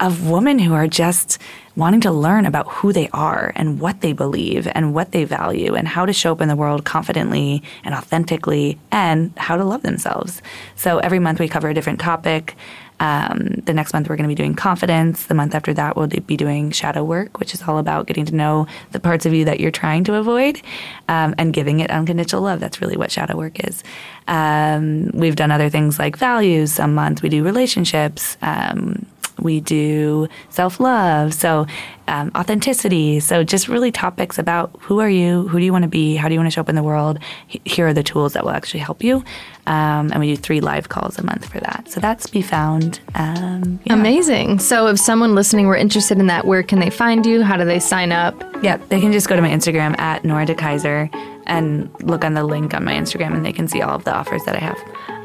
of 0.00 0.28
women 0.28 0.58
who 0.58 0.74
are 0.74 0.86
just 0.86 1.38
wanting 1.76 2.00
to 2.00 2.10
learn 2.10 2.46
about 2.46 2.68
who 2.68 2.92
they 2.92 3.08
are 3.08 3.52
and 3.56 3.80
what 3.80 4.00
they 4.00 4.12
believe 4.12 4.68
and 4.74 4.94
what 4.94 5.12
they 5.12 5.24
value 5.24 5.74
and 5.74 5.88
how 5.88 6.06
to 6.06 6.12
show 6.12 6.32
up 6.32 6.40
in 6.40 6.48
the 6.48 6.56
world 6.56 6.84
confidently 6.84 7.62
and 7.82 7.94
authentically 7.94 8.78
and 8.92 9.32
how 9.36 9.56
to 9.56 9.64
love 9.64 9.82
themselves. 9.82 10.40
So 10.76 10.98
every 10.98 11.18
month 11.18 11.40
we 11.40 11.48
cover 11.48 11.68
a 11.68 11.74
different 11.74 12.00
topic. 12.00 12.56
Um, 13.00 13.60
the 13.64 13.74
next 13.74 13.92
month, 13.92 14.08
we're 14.08 14.16
going 14.16 14.28
to 14.28 14.34
be 14.34 14.36
doing 14.36 14.54
confidence. 14.54 15.26
The 15.26 15.34
month 15.34 15.54
after 15.54 15.74
that, 15.74 15.96
we'll 15.96 16.06
be 16.06 16.36
doing 16.36 16.70
shadow 16.70 17.02
work, 17.02 17.40
which 17.40 17.52
is 17.52 17.60
all 17.62 17.78
about 17.78 18.06
getting 18.06 18.24
to 18.26 18.34
know 18.34 18.68
the 18.92 19.00
parts 19.00 19.26
of 19.26 19.34
you 19.34 19.44
that 19.46 19.58
you're 19.58 19.72
trying 19.72 20.04
to 20.04 20.14
avoid 20.14 20.62
um, 21.08 21.34
and 21.36 21.52
giving 21.52 21.80
it 21.80 21.90
unconditional 21.90 22.42
love. 22.42 22.60
That's 22.60 22.80
really 22.80 22.96
what 22.96 23.10
shadow 23.10 23.36
work 23.36 23.66
is. 23.66 23.82
Um, 24.28 25.10
we've 25.12 25.34
done 25.36 25.50
other 25.50 25.70
things 25.70 25.98
like 25.98 26.16
values. 26.16 26.72
Some 26.72 26.94
months 26.94 27.20
we 27.20 27.28
do 27.28 27.42
relationships. 27.42 28.36
Um, 28.42 29.06
we 29.38 29.60
do 29.60 30.28
self 30.48 30.80
love, 30.80 31.34
so 31.34 31.66
um, 32.06 32.30
authenticity. 32.36 33.20
So 33.20 33.44
just 33.44 33.68
really 33.68 33.90
topics 33.90 34.38
about 34.38 34.70
who 34.80 35.00
are 35.00 35.08
you, 35.08 35.48
who 35.48 35.58
do 35.58 35.64
you 35.64 35.72
want 35.72 35.84
to 35.84 35.88
be, 35.88 36.16
how 36.16 36.28
do 36.28 36.34
you 36.34 36.40
want 36.40 36.48
to 36.48 36.54
show 36.54 36.60
up 36.60 36.68
in 36.68 36.74
the 36.74 36.82
world. 36.82 37.18
Here 37.48 37.88
are 37.88 37.94
the 37.94 38.02
tools 38.02 38.34
that 38.34 38.44
will 38.44 38.50
actually 38.50 38.80
help 38.80 39.02
you. 39.02 39.24
Um, 39.66 40.12
and 40.12 40.20
we 40.20 40.34
do 40.34 40.36
three 40.36 40.60
live 40.60 40.90
calls 40.90 41.18
a 41.18 41.24
month 41.24 41.46
for 41.46 41.58
that. 41.60 41.88
So 41.88 41.98
that's 41.98 42.26
be 42.26 42.42
found. 42.42 43.00
Um, 43.14 43.80
yeah. 43.84 43.94
Amazing. 43.94 44.58
So 44.58 44.88
if 44.88 44.98
someone 44.98 45.34
listening 45.34 45.66
were 45.66 45.76
interested 45.76 46.18
in 46.18 46.26
that, 46.26 46.44
where 46.46 46.62
can 46.62 46.80
they 46.80 46.90
find 46.90 47.24
you? 47.24 47.42
How 47.42 47.56
do 47.56 47.64
they 47.64 47.80
sign 47.80 48.12
up? 48.12 48.34
Yeah, 48.62 48.76
they 48.76 49.00
can 49.00 49.12
just 49.12 49.28
go 49.28 49.36
to 49.36 49.42
my 49.42 49.48
Instagram 49.50 49.98
at 49.98 50.24
Nora 50.24 50.46
Dekeyser 50.46 51.08
and 51.46 51.90
look 52.02 52.24
on 52.24 52.34
the 52.34 52.44
link 52.44 52.74
on 52.74 52.84
my 52.84 52.92
Instagram, 52.92 53.34
and 53.34 53.44
they 53.44 53.52
can 53.52 53.68
see 53.68 53.82
all 53.82 53.94
of 53.94 54.04
the 54.04 54.14
offers 54.14 54.44
that 54.44 54.56
I 54.56 54.60
have. 54.60 54.78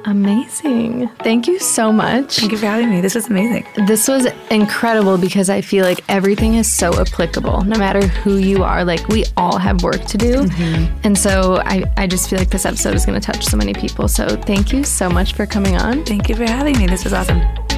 Amazing. 0.06 1.10
Thank 1.24 1.48
you 1.48 1.60
so 1.60 1.92
much. 1.92 2.38
Thank 2.38 2.52
you 2.52 2.58
for 2.58 2.66
having 2.66 2.90
me. 2.90 3.02
This 3.02 3.16
was 3.16 3.28
amazing. 3.28 3.66
This 3.86 4.08
was 4.08 4.28
incredible 4.50 5.18
because 5.18 5.50
I 5.50 5.62
feel 5.62 5.86
like 5.86 6.04
everything 6.10 6.56
is 6.56 6.72
so 6.72 7.00
applicable, 7.00 7.62
no 7.64 7.78
matter 7.78 8.06
who 8.08 8.38
you 8.38 8.64
are. 8.64 8.84
Like, 8.84 9.08
we 9.08 9.26
all 9.38 9.58
have 9.58 9.84
work 9.84 10.04
to 10.06 10.18
do. 10.18 10.44
Mm-hmm. 10.44 11.00
And 11.04 11.18
so 11.18 11.62
I, 11.66 11.84
I 11.98 12.08
just 12.08 12.30
feel 12.30 12.40
like 12.40 12.50
this 12.50 12.66
episode 12.66 12.96
is 12.96 13.06
going 13.06 13.20
to 13.20 13.26
touch 13.26 13.46
so 13.46 13.58
many 13.58 13.74
people. 13.74 14.08
So 14.08 14.28
thank 14.28 14.72
you 14.72 14.84
so 14.84 15.10
much 15.10 15.34
for 15.34 15.46
coming 15.46 15.76
on. 15.76 16.06
Thank 16.06 16.30
you 16.30 16.36
for 16.36 16.46
having 16.46 16.78
me. 16.78 16.88
This 16.88 17.04
was 17.04 17.14
awesome. 17.14 17.69